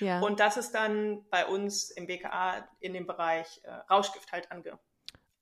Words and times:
Ja. 0.00 0.20
Und 0.20 0.40
das 0.40 0.56
ist 0.56 0.72
dann 0.72 1.24
bei 1.30 1.46
uns 1.46 1.90
im 1.90 2.06
BKA 2.06 2.68
in 2.80 2.92
dem 2.92 3.06
Bereich 3.06 3.60
äh, 3.64 3.70
Rauschgift 3.90 4.32
halt 4.32 4.50
ange 4.52 4.78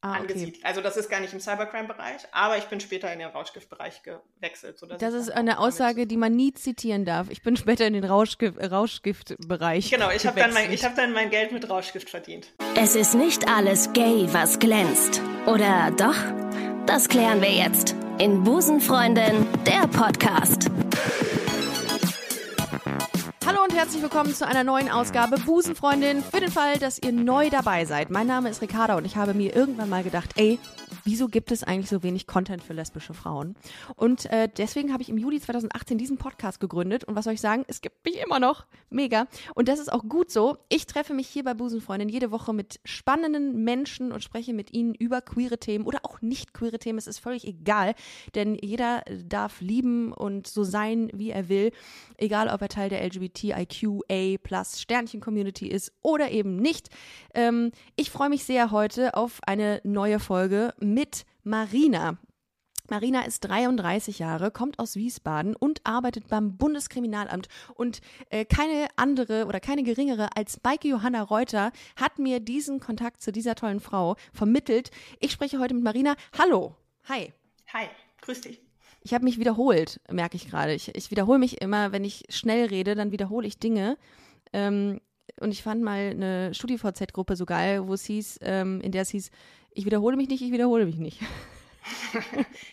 Ah, 0.03 0.11
okay. 0.11 0.21
angesiedelt. 0.21 0.65
Also 0.65 0.83
das 0.83 0.97
ist 0.97 1.09
gar 1.09 1.21
nicht 1.21 1.33
im 1.33 1.41
Cybercrime-Bereich, 1.41 2.23
aber 2.31 2.59
ich 2.59 2.65
bin 2.65 2.81
später 2.81 3.13
in 3.13 3.19
den 3.19 3.29
Rauschgiftbereich 3.29 4.03
gewechselt. 4.03 4.81
Das 4.99 5.15
ist 5.15 5.31
eine 5.31 5.59
Aussage, 5.59 6.07
die 6.07 6.19
man 6.19 6.37
nie 6.37 6.53
zitieren 6.53 7.05
darf. 7.05 7.29
Ich 7.31 7.43
bin 7.43 7.57
später 7.57 7.87
in 7.87 7.95
den 7.95 8.05
Rauschgift, 8.05 8.59
Rauschgiftbereich. 8.61 9.91
Genau, 9.91 10.11
ich 10.11 10.27
habe 10.27 10.39
dann, 10.39 10.53
mein, 10.53 10.65
gewechselt. 10.67 10.75
ich 10.75 10.85
hab 10.85 10.97
dann 10.97 11.13
mein 11.13 11.31
Geld 11.31 11.51
mit 11.51 11.69
Rauschgift 11.69 12.11
verdient. 12.11 12.53
Es 12.77 12.95
ist 12.95 13.15
nicht 13.15 13.49
alles 13.49 13.93
gay, 13.95 14.29
was 14.33 14.59
glänzt. 14.59 15.23
Oder 15.47 15.91
doch? 15.97 16.15
Das 16.87 17.09
klären 17.09 17.41
wir 17.41 17.51
jetzt 17.51 17.97
in 18.19 18.45
Busenfreundin, 18.45 19.47
der 19.65 19.89
Podcast. 19.89 20.71
Herzlich 23.77 24.01
willkommen 24.01 24.35
zu 24.35 24.47
einer 24.47 24.65
neuen 24.65 24.89
Ausgabe 24.89 25.37
Busenfreundin. 25.39 26.23
Für 26.23 26.41
den 26.41 26.51
Fall, 26.51 26.79
dass 26.79 26.99
ihr 26.99 27.13
neu 27.13 27.51
dabei 27.51 27.85
seid. 27.85 28.09
Mein 28.09 28.27
Name 28.27 28.49
ist 28.49 28.63
Ricarda 28.63 28.97
und 28.97 29.05
ich 29.05 29.17
habe 29.17 29.35
mir 29.35 29.55
irgendwann 29.55 29.91
mal 29.91 30.03
gedacht, 30.03 30.31
ey, 30.37 30.59
wieso 31.05 31.29
gibt 31.29 31.53
es 31.53 31.63
eigentlich 31.63 31.89
so 31.89 32.03
wenig 32.03 32.27
Content 32.27 32.63
für 32.63 32.73
lesbische 32.73 33.15
Frauen? 33.15 33.55
Und 33.97 34.27
äh, 34.27 34.49
deswegen 34.57 34.93
habe 34.93 35.03
ich 35.03 35.09
im 35.09 35.19
Juli 35.19 35.41
2018 35.41 35.99
diesen 35.99 36.19
Podcast 36.19 36.61
gegründet. 36.61 37.05
Und 37.05 37.17
was 37.17 37.25
soll 37.25 37.35
ich 37.35 37.41
sagen? 37.41 37.65
Es 37.69 37.81
gibt 37.81 38.05
mich 38.05 38.19
immer 38.23 38.41
noch. 38.41 38.67
Mega. 38.91 39.27
Und 39.55 39.69
das 39.69 39.79
ist 39.79 39.93
auch 39.93 40.05
gut 40.09 40.31
so. 40.31 40.59
Ich 40.69 40.87
treffe 40.87 41.15
mich 41.15 41.29
hier 41.29 41.45
bei 41.45 41.55
Busenfreundin 41.55 42.09
jede 42.09 42.31
Woche 42.31 42.53
mit 42.53 42.81
spannenden 42.85 43.65
Menschen 43.65 44.13
und 44.13 44.23
spreche 44.23 44.53
mit 44.53 44.73
ihnen 44.73 44.95
über 44.95 45.21
queere 45.21 45.59
Themen 45.59 45.85
oder 45.85 46.01
auch 46.05 46.23
nicht 46.23 46.55
queere 46.55 46.79
Themen. 46.79 46.99
Es 46.99 47.07
ist 47.07 47.19
völlig 47.19 47.47
egal, 47.47 47.95
denn 48.35 48.55
jeder 48.55 49.03
darf 49.25 49.61
lieben 49.61 50.13
und 50.13 50.47
so 50.47 50.65
sein, 50.65 51.11
wie 51.13 51.31
er 51.31 51.49
will. 51.49 51.73
Egal, 52.17 52.49
ob 52.49 52.63
er 52.63 52.69
Teil 52.69 52.89
der 52.89 53.05
LGBTIQA 53.05 54.39
plus 54.43 54.81
Sternchen-Community 54.81 55.69
ist 55.69 55.93
oder 56.03 56.31
eben 56.31 56.57
nicht. 56.57 56.89
Ähm, 57.35 57.73
ich 57.97 58.11
freue 58.11 58.29
mich 58.29 58.45
sehr 58.45 58.71
heute 58.71 59.15
auf 59.15 59.41
eine 59.47 59.81
neue 59.85 60.19
Folge 60.19 60.75
mit 60.79 61.25
Marina. 61.43 62.19
Marina 62.89 63.23
ist 63.23 63.41
33 63.41 64.19
Jahre, 64.19 64.51
kommt 64.51 64.79
aus 64.79 64.97
Wiesbaden 64.97 65.57
und 65.57 65.81
arbeitet 65.85 66.29
beim 66.29 66.57
Bundeskriminalamt. 66.57 67.49
Und 67.75 68.01
äh, 68.31 68.45
keine 68.45 68.89
andere 68.97 69.47
oder 69.47 69.61
keine 69.61 69.83
geringere 69.83 70.37
als 70.37 70.61
Maike 70.63 70.89
Johanna 70.89 71.23
Reuter 71.23 71.73
hat 71.97 72.19
mir 72.19 72.41
diesen 72.41 72.81
Kontakt 72.81 73.23
zu 73.23 73.33
dieser 73.33 73.55
tollen 73.55 73.81
Frau 73.81 74.17
vermittelt. 74.33 74.91
Ich 75.21 75.33
spreche 75.33 75.59
heute 75.59 75.75
mit 75.75 75.85
Marina. 75.85 76.15
Hallo. 76.39 76.77
Hi. 77.09 77.33
Hi, 77.73 77.87
grüß 78.23 78.43
dich. 78.43 78.61
Ich 79.03 79.15
habe 79.15 79.25
mich 79.25 79.39
wiederholt, 79.39 80.01
merke 80.11 80.37
ich 80.37 80.49
gerade. 80.49 80.75
Ich, 80.75 80.95
ich 80.95 81.11
wiederhole 81.11 81.39
mich 81.39 81.61
immer, 81.61 81.93
wenn 81.93 82.05
ich 82.05 82.25
schnell 82.29 82.67
rede, 82.67 82.95
dann 82.95 83.13
wiederhole 83.13 83.47
ich 83.47 83.59
Dinge. 83.59 83.97
Ähm, 84.53 85.01
und 85.41 85.51
ich 85.53 85.63
fand 85.63 85.83
mal 85.83 86.11
eine 86.11 86.55
StudiVZ-Gruppe 86.55 87.37
so 87.37 87.47
geil, 87.47 87.87
wo 87.87 87.95
es 87.95 88.05
hieß, 88.05 88.41
ähm, 88.43 88.81
in 88.81 88.93
der 88.93 89.03
es 89.03 89.11
hieß, 89.11 89.31
ich 89.77 89.85
wiederhole 89.85 90.17
mich 90.17 90.29
nicht, 90.29 90.43
ich 90.43 90.53
wiederhole 90.53 90.87
mich 90.87 90.97
nicht. 90.97 91.21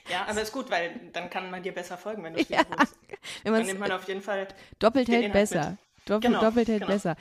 Ja, 0.09 0.25
aber 0.27 0.41
ist 0.41 0.51
gut, 0.51 0.71
weil 0.71 0.99
dann 1.11 1.29
kann 1.29 1.51
man 1.51 1.61
dir 1.61 1.71
besser 1.71 1.97
folgen, 1.97 2.23
wenn 2.23 2.33
du 2.33 2.39
es 2.39 2.49
Ja, 2.49 2.59
wiederholst. 2.61 2.97
Wenn 3.43 3.53
Dann 3.53 3.65
nimmt 3.65 3.79
man 3.79 3.91
auf 3.91 4.07
jeden 4.07 4.21
Fall. 4.21 4.47
doppelt 4.79 5.07
hält 5.07 5.31
besser. 5.33 5.71
mit. 5.71 6.09
Doppelt, 6.09 6.23
Genau, 6.33 6.41
doppelt 6.41 6.67
hält 6.67 6.81
genau. 6.81 6.91
besser. 6.93 7.15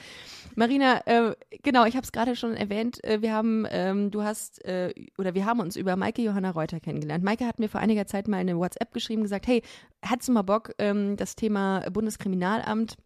Marina, 0.57 1.01
äh, 1.07 1.35
genau, 1.63 1.85
ich 1.85 1.95
habe 1.95 2.05
es 2.05 2.11
gerade 2.13 2.35
schon 2.35 2.57
erwähnt. 2.57 3.03
Äh, 3.05 3.23
wir 3.23 3.33
haben, 3.33 3.67
ähm, 3.71 4.11
du 4.11 4.23
hast, 4.23 4.65
äh, 4.65 4.93
oder 5.19 5.35
wir 5.35 5.45
haben 5.47 5.61
uns 5.61 5.77
über 5.77 5.97
Maike 5.97 6.23
Johanna 6.23 6.51
Reuter 6.51 6.81
kennengelernt. 6.81 7.23
Maike 7.25 7.47
hat 7.47 7.59
mir 7.59 7.69
vor 7.69 7.81
einiger 7.81 8.07
Zeit 8.07 8.27
mal 8.27 8.39
eine 8.39 8.57
WhatsApp 8.57 8.93
geschrieben, 8.93 9.23
gesagt, 9.23 9.47
hey, 9.47 9.63
hättest 10.01 10.29
du 10.29 10.33
mal 10.33 10.43
Bock, 10.43 10.73
ähm, 10.79 11.17
das 11.17 11.37
Thema 11.37 11.89
Bundeskriminalamt 11.91 12.97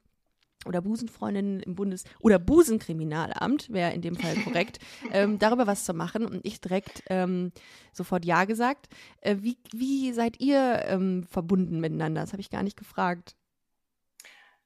oder 0.67 0.83
Busenfreundin 0.83 1.61
im 1.61 1.75
Bundes- 1.75 2.05
oder 2.21 2.39
Busenkriminalamt, 2.39 3.73
wäre 3.73 3.93
in 3.93 4.03
dem 4.03 4.17
Fall 4.17 4.35
korrekt, 4.45 4.79
ähm, 5.13 5.39
darüber 5.39 5.67
was 5.67 5.85
zu 5.85 5.95
machen. 5.95 6.27
Und 6.27 6.45
ich 6.45 6.61
direkt 6.61 7.03
ähm, 7.09 7.53
sofort 7.93 8.25
Ja 8.25 8.45
gesagt. 8.45 8.89
Äh, 9.21 9.37
wie, 9.41 9.57
wie 9.73 10.13
seid 10.13 10.41
ihr 10.41 10.83
ähm, 10.87 11.27
verbunden 11.31 11.81
miteinander? 11.81 12.21
Das 12.23 12.33
habe 12.33 12.41
ich 12.41 12.51
gar 12.51 12.63
nicht 12.63 12.77
gefragt. 12.77 13.37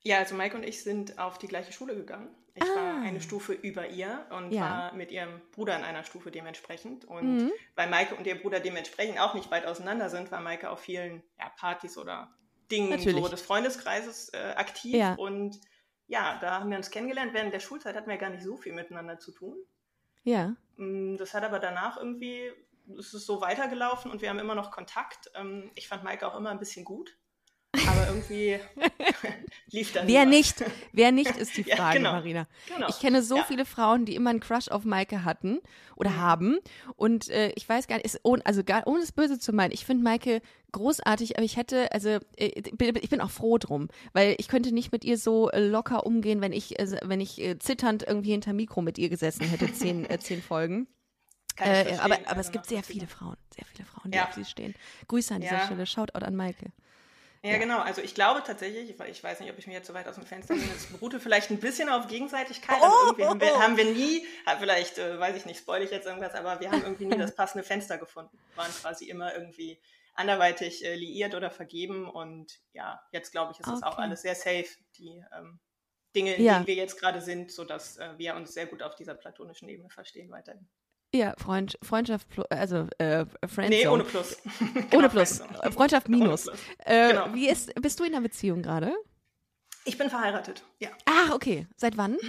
Ja, 0.03 0.19
also 0.19 0.35
Mike 0.35 0.57
und 0.57 0.65
ich 0.65 0.83
sind 0.83 1.19
auf 1.19 1.39
die 1.39 1.47
gleiche 1.47 1.73
Schule 1.73 1.95
gegangen. 1.95 2.29
Ich 2.55 2.65
war 2.65 3.01
eine 3.03 3.21
Stufe 3.21 3.53
über 3.53 3.89
ihr 3.89 4.27
und 4.31 4.47
Ah. 4.47 4.51
Ja. 4.51 4.61
war 4.61 4.95
mit 4.95 5.13
ihrem 5.13 5.41
Bruder 5.53 5.77
in 5.79 5.85
einer 5.85 6.03
Stufe 6.05 6.31
dementsprechend. 6.31 7.05
Und 7.05 7.53
weil 7.77 7.89
Maike 7.89 8.17
und 8.17 8.27
ihr 8.27 8.41
Bruder 8.41 8.61
dementsprechend 8.61 9.21
auch 9.21 9.35
nicht 9.35 9.51
weit 9.51 9.67
auseinander 9.67 10.11
sind, 10.11 10.33
war 10.33 10.41
Maike 10.41 10.69
auf 10.69 10.81
vielen 10.81 11.23
ja, 11.39 11.49
Partys 11.57 11.97
oder 11.97 12.35
Dingen 12.71 12.99
so 12.99 13.29
des 13.29 13.43
Freundeskreises 13.43 14.31
äh, 14.31 14.55
aktiv. 14.57 14.95
Ja. 14.95 15.15
Und 15.15 15.61
ja, 16.11 16.39
da 16.41 16.59
haben 16.59 16.71
wir 16.71 16.77
uns 16.77 16.91
kennengelernt. 16.91 17.33
Während 17.33 17.55
der 17.55 17.61
Schulzeit 17.61 17.95
hatten 17.95 18.11
wir 18.11 18.17
gar 18.17 18.31
nicht 18.31 18.43
so 18.43 18.57
viel 18.57 18.73
miteinander 18.73 19.21
zu 19.21 19.31
tun. 19.31 19.57
Ja. 20.25 20.57
Mm, 20.77 21.17
Das 21.17 21.35
hat 21.35 21.45
aber 21.45 21.61
danach 21.61 21.97
irgendwie, 21.99 22.51
es 22.99 23.15
ist 23.15 23.27
so 23.27 23.41
weitergelaufen 23.41 24.11
und 24.11 24.21
wir 24.21 24.29
haben 24.29 24.41
immer 24.41 24.57
noch 24.57 24.73
Kontakt. 24.73 25.31
Ähm, 25.37 25.71
Ich 25.77 25.87
fand 25.87 26.03
Maike 26.03 26.27
auch 26.27 26.37
immer 26.37 26.51
ein 26.51 26.59
bisschen 26.59 26.85
gut. 26.85 27.17
Aber 27.87 28.09
irgendwie 28.09 28.59
lief 29.71 29.93
dann 29.93 30.09
Wer 30.09 30.27
nicht? 30.27 30.65
Wer 30.93 31.13
nicht 31.13 31.31
ist 31.37 31.57
die 31.57 31.63
Ja, 31.63 31.77
Frage, 31.77 31.99
genau. 31.99 32.13
Marina. 32.13 32.49
Genau. 32.75 32.89
Ich 32.89 32.99
kenne 32.99 33.23
so 33.23 33.37
Ja. 33.37 33.45
viele 33.45 33.65
Frauen, 33.65 34.05
die 34.07 34.17
immer 34.17 34.31
einen 34.31 34.41
Crush 34.41 34.69
auf 34.69 34.85
Maike 34.85 35.25
hatten 35.25 35.61
oder 35.95 36.11
Mhm. 36.11 36.17
haben. 36.21 36.59
Und 36.97 37.29
äh, 37.29 37.53
ich 37.55 37.69
weiß 37.69 37.87
gar 37.87 37.97
nicht, 37.97 38.07
ist, 38.07 38.21
ohne, 38.25 38.45
also 38.45 38.65
gar, 38.65 38.87
ohne 38.87 39.03
es 39.03 39.13
böse 39.13 39.39
zu 39.39 39.53
meinen, 39.53 39.71
ich 39.73 39.85
finde 39.85 40.03
Maike 40.03 40.43
großartig, 40.73 41.37
aber 41.37 41.45
ich 41.45 41.57
hätte, 41.57 41.93
also 41.93 42.09
äh, 42.37 42.61
ich 42.61 43.09
bin 43.11 43.21
auch 43.21 43.31
froh 43.31 43.59
drum, 43.59 43.89
weil 44.13 44.35
ich 44.39 44.49
könnte 44.49 44.73
nicht 44.73 44.91
mit 44.91 45.05
ihr 45.05 45.17
so 45.19 45.51
äh, 45.51 45.65
locker 45.65 46.07
umgehen, 46.07 46.41
wenn 46.41 46.53
ich, 46.53 46.79
äh, 46.81 46.99
wenn 47.05 47.21
ich 47.21 47.41
äh, 47.41 47.59
zitternd 47.59 48.03
irgendwie 48.03 48.33
hinter 48.33 48.53
Mikro 48.53 48.83
mit 48.83 48.99
ihr 48.99 49.09
gesessen 49.11 49.47
hätte, 49.49 49.73
zehn, 49.73 50.07
zehn 50.21 50.43
Folgen. 50.43 50.89
Äh, 51.59 51.97
aber, 51.99 52.15
aber 52.15 52.27
also 52.29 52.41
es 52.41 52.53
gibt 52.53 52.67
sehr 52.67 52.83
viele 52.83 53.07
Frauen, 53.07 53.37
sehr 53.55 53.67
viele 53.67 53.85
Frauen, 53.87 54.11
die 54.11 54.17
Ja. 54.17 54.27
auf 54.27 54.33
sie 54.35 54.45
stehen. 54.45 54.75
Grüße 55.09 55.35
an 55.35 55.41
dieser 55.43 55.57
Ja. 55.59 55.67
Stelle, 55.67 55.85
Shoutout 55.87 56.25
an 56.25 56.35
Maike. 56.35 56.73
Ja, 57.43 57.57
genau. 57.57 57.79
Also 57.81 58.03
ich 58.03 58.15
glaube 58.15 58.43
tatsächlich, 58.45 58.91
ich- 58.91 59.01
ich 59.01 59.25
weiß 59.25 59.41
nicht, 59.41 59.51
ob 59.51 59.59
ich 59.59 59.67
mir 59.67 59.73
jetzt 59.73 59.87
so 59.87 59.95
weit 59.95 60.07
aus 60.07 60.17
dem 60.17 60.27
Fenster 60.27 60.55
lehne, 60.55 60.73
es 60.77 60.87
beruhte 60.87 61.19
vielleicht 61.21 61.51
ein 61.51 61.59
bisschen 61.59 61.89
auf 61.89 62.07
Gegenseitigkeit. 62.07 62.77
Oh, 62.81 62.85
Also 62.85 62.99
irgendwie 63.07 63.25
haben 63.27 63.41
wir, 63.41 63.55
oh. 63.55 63.61
haben 63.63 63.77
wir 63.79 63.85
nie, 63.87 64.27
ah, 64.45 64.57
vielleicht, 64.59 64.99
äh, 64.99 65.19
weiß 65.19 65.37
ich 65.37 65.47
nicht, 65.47 65.61
spoil 65.61 65.83
ich 65.83 65.91
jetzt 65.91 66.07
irgendwas, 66.07 66.35
aber 66.35 66.61
wir 66.61 66.71
haben 66.71 66.83
irgendwie 66.83 67.07
nie 67.07 67.17
das 67.17 67.35
passende 67.35 67.65
Fenster 67.65 67.97
gefunden. 67.97 68.39
Waren 68.57 68.71
quasi 68.73 69.07
immer 69.09 69.35
irgendwie 69.35 69.81
anderweitig 70.15 70.85
äh, 70.85 70.95
liiert 70.97 71.35
oder 71.35 71.51
vergeben 71.51 72.07
und 72.11 72.61
ja, 72.75 73.01
jetzt 73.11 73.31
glaube 73.31 73.53
ich, 73.53 73.61
ist 73.61 73.69
das 73.71 73.83
auch 73.83 73.93
Okay. 73.93 74.03
alles 74.03 74.21
sehr 74.21 74.35
safe, 74.35 74.69
die 74.99 75.25
ähm, 75.35 75.61
Dinge, 76.15 76.35
in 76.35 76.45
Ja. 76.45 76.55
denen 76.57 76.67
wir 76.67 76.75
jetzt 76.75 76.99
gerade 77.01 77.23
sind, 77.23 77.53
sodass 77.53 77.97
äh, 77.97 78.19
wir 78.19 78.35
uns 78.35 78.53
sehr 78.53 78.67
gut 78.67 78.83
auf 78.83 78.97
dieser 78.97 79.15
platonischen 79.15 79.69
Ebene 79.71 79.89
verstehen 79.89 80.31
weiterhin. 80.31 80.69
Ja, 81.13 81.35
Freund, 81.39 81.77
Freundschaft, 81.83 82.27
also 82.51 82.87
äh, 82.99 83.27
Friendzone. 83.47 83.69
Nee, 83.71 83.89
ohne 83.89 84.05
Plus. 84.05 84.37
Ohne 84.61 84.87
Genau, 84.91 85.09
Plus. 85.09 85.39
Friendzone. 85.39 85.73
Freundschaft 85.73 86.09
minus. 86.09 86.49
Ohne 86.49 86.57
Plus. 86.57 86.77
Äh, 86.87 87.09
Genau. 87.11 87.35
Wie 87.35 87.49
ist, 87.49 87.75
bist 87.83 87.99
du 87.99 88.05
in 88.05 88.13
einer 88.15 88.23
Beziehung 88.23 88.63
gerade? 88.63 88.95
Ich 89.85 89.97
bin 89.99 90.09
verheiratet, 90.11 90.63
ja. 90.79 90.91
Ach, 91.07 91.31
okay. 91.33 91.67
Seit 91.77 91.97
wann? 91.97 92.17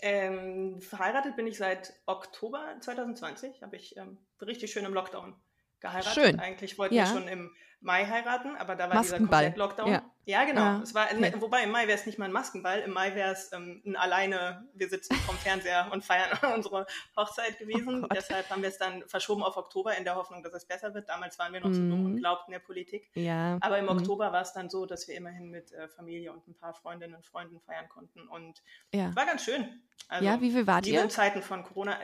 Ähm, 0.00 0.80
verheiratet 0.80 1.36
bin 1.36 1.46
ich 1.46 1.58
seit 1.58 1.92
Oktober 2.06 2.64
2020. 2.80 3.60
Habe 3.62 3.76
ich 3.76 3.96
ähm, 3.98 4.16
richtig 4.40 4.72
schön 4.72 4.84
im 4.86 4.94
Lockdown 4.94 5.34
geheiratet. 5.80 6.14
Schön. 6.14 6.40
Eigentlich 6.40 6.78
wollten 6.78 6.94
Ja. 6.94 7.02
wir 7.04 7.12
schon 7.12 7.28
im 7.28 7.50
Mai 7.80 8.04
heiraten, 8.06 8.56
aber 8.56 8.74
da 8.74 8.88
war 8.88 8.96
Maskenball. 8.96 9.50
dieser 9.50 9.56
Komplett-Lockdown. 9.56 9.92
Ja. 9.92 10.02
Ja. 10.24 10.44
genau. 10.44 10.60
Ja. 10.60 10.80
Es 10.82 10.94
war, 10.94 11.06
Okay. 11.12 11.32
Wobei 11.38 11.62
im 11.62 11.70
Mai 11.70 11.86
wäre 11.86 11.96
es 11.98 12.04
nicht 12.06 12.18
mal 12.18 12.24
ein 12.26 12.32
Maskenball, 12.32 12.80
im 12.80 12.90
Mai 12.92 13.14
wäre 13.14 13.30
es 13.32 13.52
ähm, 13.52 13.80
ein 13.86 13.94
alleine, 13.96 14.66
wir 14.74 14.88
sitzen 14.88 15.14
vom 15.14 15.36
Fernseher 15.38 15.88
und 15.92 16.04
feiern 16.04 16.28
unsere 16.56 16.86
Hochzeit 17.16 17.58
gewesen. 17.58 18.04
Oh. 18.04 18.08
Deshalb 18.12 18.50
haben 18.50 18.62
wir 18.62 18.68
es 18.68 18.78
dann 18.78 19.04
verschoben 19.08 19.42
auf 19.44 19.56
Oktober 19.56 19.96
in 19.96 20.04
der 20.04 20.16
Hoffnung, 20.16 20.42
dass 20.42 20.52
es 20.54 20.64
besser 20.66 20.92
wird. 20.92 21.08
Damals 21.08 21.38
waren 21.38 21.52
wir 21.52 21.60
noch 21.60 21.72
so 21.72 21.80
Mhm. 21.80 21.90
dumm 21.90 22.04
und 22.06 22.16
glaubten 22.16 22.50
der 22.52 22.58
Politik. 22.58 23.08
Ja. 23.14 23.58
Aber 23.60 23.78
im 23.78 23.84
Mhm. 23.84 23.92
Oktober 23.92 24.32
war 24.32 24.42
es 24.42 24.52
dann 24.52 24.68
so, 24.68 24.84
dass 24.84 25.06
wir 25.06 25.14
immerhin 25.14 25.48
mit 25.50 25.70
äh, 25.72 25.88
Familie 25.88 26.32
und 26.32 26.46
ein 26.48 26.54
paar 26.56 26.74
Freundinnen 26.74 27.14
und 27.14 27.24
Freunden 27.24 27.60
feiern 27.60 27.88
konnten. 27.88 28.26
Und 28.28 28.60
Ja. 28.92 29.14
war 29.14 29.24
ganz 29.24 29.44
schön. 29.44 29.80
Also, 30.08 30.24
Ja, 30.26 30.40
wie 30.40 30.50
viel 30.50 30.66
wart 30.66 30.84
liebe 30.84 30.96
ihr? 30.98 31.02
in 31.04 31.10
Zeiten 31.10 31.42
von 31.42 31.62
Corona, 31.62 31.96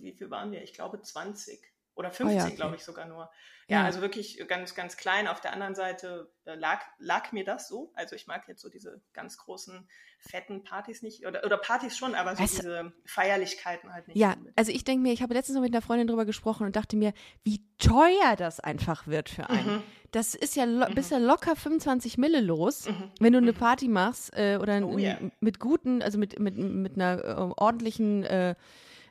wie 0.00 0.12
viel 0.12 0.30
waren 0.30 0.50
wir? 0.50 0.62
Ich 0.62 0.72
glaube 0.74 1.00
20 1.00 1.62
oder 1.94 2.10
15, 2.10 2.36
Oh 2.36 2.40
ja, 2.40 2.46
okay. 2.46 2.56
glaube 2.56 2.76
ich 2.76 2.84
sogar 2.84 3.06
nur. 3.06 3.30
Ja, 3.68 3.78
Ja. 3.80 3.84
also 3.84 4.00
wirklich 4.02 4.42
ganz, 4.48 4.74
ganz 4.74 4.96
klein. 4.96 5.26
Auf 5.28 5.40
der 5.40 5.52
anderen 5.52 5.74
Seite 5.74 6.30
äh, 6.44 6.54
lag, 6.54 6.82
lag 6.98 7.32
mir 7.32 7.44
das 7.44 7.66
so. 7.68 7.92
Also 7.94 8.14
ich 8.16 8.26
mag 8.26 8.46
jetzt 8.48 8.60
so 8.60 8.68
diese 8.68 9.00
ganz 9.14 9.38
großen, 9.38 9.88
fetten 10.18 10.64
Partys 10.64 11.02
nicht. 11.02 11.26
Oder, 11.26 11.44
oder 11.44 11.56
Partys 11.56 11.96
schon, 11.96 12.14
aber 12.14 12.34
so 12.36 12.42
du- 12.42 12.48
diese 12.50 12.92
Feierlichkeiten 13.06 13.92
halt 13.92 14.08
nicht. 14.08 14.16
Ja, 14.18 14.36
also 14.56 14.70
ich 14.72 14.84
denke 14.84 15.02
mir, 15.02 15.12
ich 15.12 15.22
habe 15.22 15.32
letztens 15.34 15.54
noch 15.56 15.62
mit 15.62 15.72
einer 15.74 15.82
Freundin 15.82 16.06
drüber 16.08 16.24
gesprochen 16.24 16.66
und 16.66 16.76
dachte 16.76 16.96
mir, 16.96 17.12
wie 17.42 17.64
teuer 17.78 18.36
das 18.36 18.60
einfach 18.60 19.06
wird 19.06 19.28
für 19.28 19.48
einen. 19.48 19.76
Mhm. 19.76 19.82
Das 20.12 20.34
ist 20.34 20.54
ja, 20.56 20.64
lo 20.64 20.86
bist 20.94 21.10
ja 21.10 21.18
locker 21.18 21.56
25 21.56 22.18
Mille 22.18 22.40
los, 22.40 22.86
wenn 23.18 23.32
du 23.32 23.38
eine 23.38 23.52
Party 23.52 23.88
machst 23.88 24.32
äh, 24.36 24.58
oder 24.60 24.84
Oh 24.86 24.96
ja. 24.98 25.18
mit 25.40 25.58
guten, 25.58 26.02
also 26.02 26.18
mit, 26.18 26.38
mit, 26.38 26.56
mit 26.56 26.94
einer 26.94 27.24
äh, 27.24 27.32
ordentlichen 27.56 28.22
äh, 28.24 28.54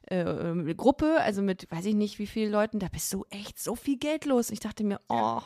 äh, 0.08 0.74
Gruppe, 0.76 1.18
also 1.22 1.42
mit 1.42 1.70
weiß 1.72 1.86
ich 1.86 1.96
nicht 1.96 2.20
wie 2.20 2.28
vielen 2.28 2.52
Leuten, 2.52 2.80
da 2.80 2.88
bist 2.88 3.12
du 3.14 3.26
echt 3.30 3.60
so 3.60 3.76
viel 3.76 3.98
Geld 3.98 4.26
los. 4.26 4.50
Ich 4.50 4.60
dachte 4.60 4.84
mir, 4.84 5.00
oh. 5.10 5.42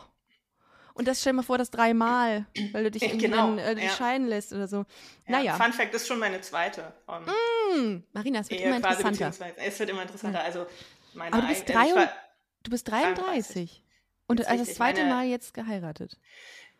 Und 0.93 1.07
das 1.07 1.21
stell 1.21 1.33
mal 1.33 1.43
vor, 1.43 1.59
das 1.59 1.69
dreimal, 1.69 2.47
weil 2.71 2.85
du 2.85 2.91
dich 2.91 3.03
irgendwie 3.03 3.27
Genau, 3.27 3.55
dann, 3.55 3.59
äh, 3.77 3.85
ja. 3.85 3.91
scheiden 3.91 4.27
lässt 4.27 4.51
oder 4.51 4.67
so. 4.67 4.77
Ja, 4.77 4.83
Naja, 5.27 5.53
Fun 5.55 5.71
Fact 5.73 5.93
ist 5.93 6.07
schon 6.07 6.17
meine 6.17 6.41
zweite. 6.41 6.91
Ähm, 7.07 7.25
hm, 7.75 8.03
Marina, 8.13 8.39
es 8.39 8.49
wird 8.49 8.61
Ehe 8.61 8.67
immer 8.67 8.77
interessanter. 8.77 9.31
Es 9.57 9.79
wird 9.79 9.89
immer 9.91 10.01
interessanter. 10.01 10.41
Also 10.43 10.65
meine 11.13 11.33
Aber 11.33 11.43
du 11.43 11.47
bist 11.49 11.69
eigen- 11.69 11.73
drei 11.93 11.95
war- 12.01 12.11
Du 12.63 12.71
bist 12.71 12.87
33. 12.89 13.83
Und 14.25 14.37
Ganz 14.37 14.49
also 14.49 14.65
das 14.65 14.73
zweite 14.75 15.01
Meine- 15.03 15.13
Mal 15.13 15.25
jetzt 15.27 15.53
geheiratet. 15.53 16.17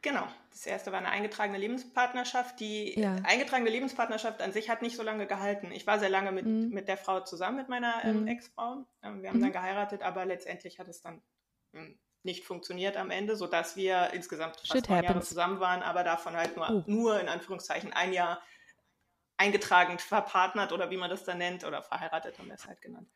Genau. 0.04 0.28
Das 0.52 0.66
erste 0.66 0.92
war 0.92 1.00
eine 1.00 1.10
eingetragene 1.10 1.58
Lebenspartnerschaft. 1.58 2.60
Die 2.60 3.00
Ja. 3.00 3.16
eingetragene 3.24 3.70
Lebenspartnerschaft 3.70 4.42
an 4.42 4.52
sich 4.54 4.70
hat 4.70 4.82
nicht 4.82 4.96
so 4.96 5.04
lange 5.04 5.28
gehalten. 5.28 5.72
Ich 5.72 5.88
war 5.88 6.00
sehr 6.00 6.10
lange 6.10 6.32
mit, 6.32 6.46
Mhm. 6.46 6.70
mit 6.70 6.88
der 6.88 6.98
Frau 6.98 7.22
zusammen, 7.22 7.58
mit 7.58 7.70
meiner 7.70 8.04
ähm, 8.06 8.22
Mhm. 8.22 8.28
Ex-Frau. 8.28 8.86
Ähm, 9.04 9.22
wir 9.22 9.30
haben 9.30 9.38
Mhm. 9.38 9.42
dann 9.44 9.52
geheiratet, 9.54 10.02
aber 10.04 10.26
letztendlich 10.26 10.80
hat 10.80 10.88
es 10.88 11.02
dann 11.02 11.22
ähm, 11.74 12.00
nicht 12.24 12.46
funktioniert 12.46 12.96
am 12.98 13.12
Ende, 13.12 13.36
sodass 13.36 13.76
wir 13.76 14.12
insgesamt 14.14 14.58
fast 14.58 14.72
Shit 14.72 14.90
neun 14.90 15.04
Jahre 15.04 15.16
happens. 15.16 15.30
zusammen 15.30 15.60
waren, 15.60 15.84
aber 15.84 16.04
davon 16.04 16.36
halt 16.36 16.56
nur, 16.56 16.70
Oh. 16.70 16.84
nur 16.88 17.20
in 17.20 17.28
Anführungszeichen 17.30 17.94
ein 17.94 18.14
Jahr 18.14 18.42
eingetragen 19.38 20.00
verpartnert 20.00 20.72
oder 20.72 20.90
wie 20.90 20.98
man 20.98 21.10
das 21.10 21.24
dann 21.24 21.38
nennt 21.38 21.64
oder 21.64 21.84
verheiratet 21.84 22.40
haben 22.40 22.48
wir 22.48 22.56
es 22.56 22.66
halt 22.68 22.82
genannt. 22.82 23.10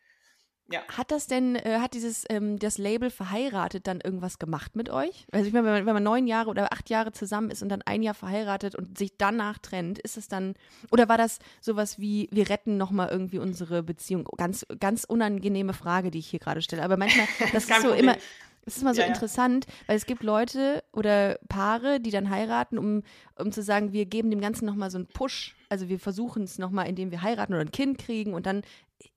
Ja. 0.71 0.81
Hat 0.87 1.11
das 1.11 1.27
denn, 1.27 1.55
äh, 1.55 1.79
hat 1.79 1.93
dieses, 1.93 2.25
ähm, 2.29 2.59
das 2.59 2.77
Label 2.77 3.09
verheiratet 3.09 3.87
dann 3.87 4.01
irgendwas 4.01 4.39
gemacht 4.39 4.75
mit 4.75 4.89
euch? 4.89 5.25
Also 5.31 5.47
ich 5.47 5.53
meine, 5.53 5.65
wenn 5.65 5.73
man, 5.73 5.85
wenn 5.85 5.93
man 5.93 6.03
neun 6.03 6.27
Jahre 6.27 6.49
oder 6.49 6.71
acht 6.73 6.89
Jahre 6.89 7.11
zusammen 7.11 7.51
ist 7.51 7.61
und 7.61 7.69
dann 7.69 7.81
ein 7.81 8.03
Jahr 8.03 8.13
verheiratet 8.13 8.75
und 8.75 8.97
sich 8.97 9.17
danach 9.17 9.57
trennt, 9.57 9.99
ist 9.99 10.17
es 10.17 10.27
dann, 10.27 10.55
oder 10.91 11.09
war 11.09 11.17
das 11.17 11.39
sowas 11.59 11.99
wie, 11.99 12.29
wir 12.31 12.49
retten 12.49 12.77
nochmal 12.77 13.09
irgendwie 13.09 13.39
unsere 13.39 13.83
Beziehung? 13.83 14.27
Ganz, 14.37 14.65
ganz 14.79 15.03
unangenehme 15.03 15.73
Frage, 15.73 16.11
die 16.11 16.19
ich 16.19 16.27
hier 16.27 16.39
gerade 16.39 16.61
stelle. 16.61 16.83
Aber 16.83 16.97
manchmal, 16.97 17.27
das 17.53 17.65
ist 17.65 17.81
so 17.81 17.89
Problem. 17.89 17.99
immer, 17.99 18.17
es 18.65 18.77
ist 18.77 18.83
immer 18.83 18.93
so 18.93 19.01
ja. 19.01 19.07
interessant, 19.07 19.65
weil 19.87 19.97
es 19.97 20.05
gibt 20.05 20.23
Leute 20.23 20.83
oder 20.93 21.39
Paare, 21.49 21.99
die 21.99 22.11
dann 22.11 22.29
heiraten, 22.29 22.77
um, 22.77 23.03
um 23.37 23.51
zu 23.51 23.63
sagen, 23.63 23.91
wir 23.91 24.05
geben 24.05 24.29
dem 24.29 24.41
Ganzen 24.41 24.65
nochmal 24.65 24.91
so 24.91 24.99
einen 24.99 25.07
Push. 25.07 25.55
Also 25.69 25.89
wir 25.89 25.99
versuchen 25.99 26.43
es 26.43 26.59
nochmal, 26.59 26.87
indem 26.87 27.11
wir 27.11 27.23
heiraten 27.23 27.53
oder 27.53 27.61
ein 27.61 27.71
Kind 27.71 27.97
kriegen 27.97 28.33
und 28.33 28.45
dann 28.45 28.61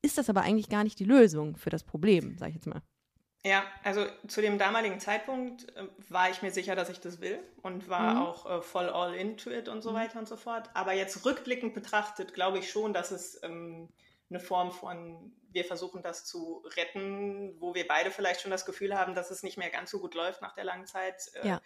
ist 0.02 0.18
das 0.18 0.28
aber 0.30 0.42
eigentlich 0.42 0.68
gar 0.68 0.84
nicht 0.84 0.98
die 0.98 1.04
Lösung 1.04 1.56
für 1.56 1.70
das 1.70 1.84
Problem, 1.84 2.36
sag 2.38 2.48
ich 2.50 2.54
jetzt 2.56 2.66
mal. 2.66 2.82
Ja, 3.46 3.62
also 3.82 4.06
zu 4.26 4.40
dem 4.40 4.58
damaligen 4.58 5.00
Zeitpunkt 5.00 5.68
äh, 5.76 5.86
war 6.08 6.30
ich 6.30 6.40
mir 6.40 6.50
sicher, 6.50 6.74
dass 6.76 6.88
ich 6.88 7.00
das 7.00 7.20
will 7.20 7.40
und 7.62 7.88
war 7.90 8.14
Mhm. 8.14 8.22
auch 8.22 8.46
äh, 8.50 8.62
voll 8.62 8.88
all 8.88 9.14
into 9.14 9.50
it 9.50 9.68
und 9.68 9.82
so 9.82 9.92
weiter 9.92 10.18
und 10.18 10.26
so 10.26 10.36
fort. 10.36 10.70
Aber 10.72 10.94
jetzt 10.94 11.26
rückblickend 11.26 11.74
betrachtet, 11.74 12.32
glaube 12.32 12.58
ich 12.58 12.70
schon, 12.70 12.94
dass 12.94 13.10
es 13.10 13.38
ähm, 13.42 13.90
eine 14.30 14.40
Form 14.40 14.72
von, 14.72 15.30
wir 15.50 15.66
versuchen 15.66 16.02
das 16.02 16.24
zu 16.24 16.64
retten, 16.74 17.54
wo 17.60 17.74
wir 17.74 17.86
beide 17.86 18.10
vielleicht 18.10 18.40
schon 18.40 18.50
das 18.50 18.64
Gefühl 18.64 18.96
haben, 18.98 19.14
dass 19.14 19.30
es 19.30 19.42
nicht 19.42 19.58
mehr 19.58 19.68
ganz 19.68 19.90
so 19.90 20.00
gut 20.00 20.14
läuft 20.14 20.40
nach 20.40 20.54
der 20.54 20.64
langen 20.64 20.86
Zeit. 20.86 21.30
Äh, 21.42 21.48
Ja. 21.48 21.60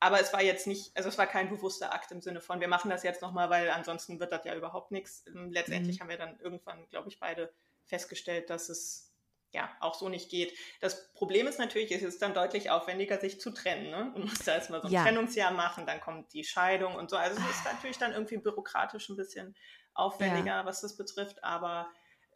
Aber 0.00 0.20
es 0.20 0.32
war 0.32 0.42
jetzt 0.42 0.66
nicht, 0.66 0.94
also 0.96 1.08
es 1.08 1.16
war 1.18 1.26
kein 1.26 1.48
bewusster 1.48 1.92
Akt 1.94 2.10
im 2.12 2.20
Sinne 2.20 2.40
von, 2.40 2.60
wir 2.60 2.68
machen 2.68 2.90
das 2.90 3.02
jetzt 3.02 3.22
nochmal, 3.22 3.48
weil 3.50 3.70
ansonsten 3.70 4.20
wird 4.20 4.32
das 4.32 4.44
ja 4.44 4.54
überhaupt 4.54 4.90
nichts. 4.90 5.24
Ähm, 5.26 5.50
Letztendlich 5.52 5.96
Mhm. 5.96 6.00
haben 6.02 6.08
wir 6.10 6.18
dann 6.18 6.38
irgendwann, 6.40 6.86
glaube 6.88 7.08
ich, 7.08 7.18
beide 7.18 7.52
festgestellt, 7.86 8.50
dass 8.50 8.68
es 8.68 9.12
ja 9.52 9.70
auch 9.80 9.94
so 9.94 10.08
nicht 10.08 10.30
geht. 10.30 10.52
Das 10.80 11.12
Problem 11.12 11.46
ist 11.46 11.58
natürlich, 11.60 11.92
es 11.92 12.02
ist 12.02 12.20
dann 12.20 12.34
deutlich 12.34 12.70
aufwendiger, 12.70 13.20
sich 13.20 13.40
zu 13.40 13.50
trennen. 13.52 13.88
Ne? 13.90 14.12
Du 14.14 14.22
musst 14.22 14.46
da 14.48 14.54
erstmal 14.54 14.82
so 14.82 14.88
ein 14.88 14.92
Ja. 14.92 15.04
Trennungsjahr 15.04 15.52
machen, 15.52 15.86
dann 15.86 16.00
kommt 16.00 16.32
die 16.32 16.42
Scheidung 16.44 16.96
und 16.96 17.08
so. 17.08 17.16
Also 17.16 17.40
es 17.40 17.50
ist 17.56 17.64
natürlich 17.64 17.98
dann 17.98 18.12
irgendwie 18.12 18.38
bürokratisch 18.38 19.08
ein 19.08 19.16
bisschen 19.16 19.54
aufwendiger, 19.94 20.66
was 20.66 20.80
das 20.80 20.96
betrifft, 20.96 21.44
aber 21.44 21.88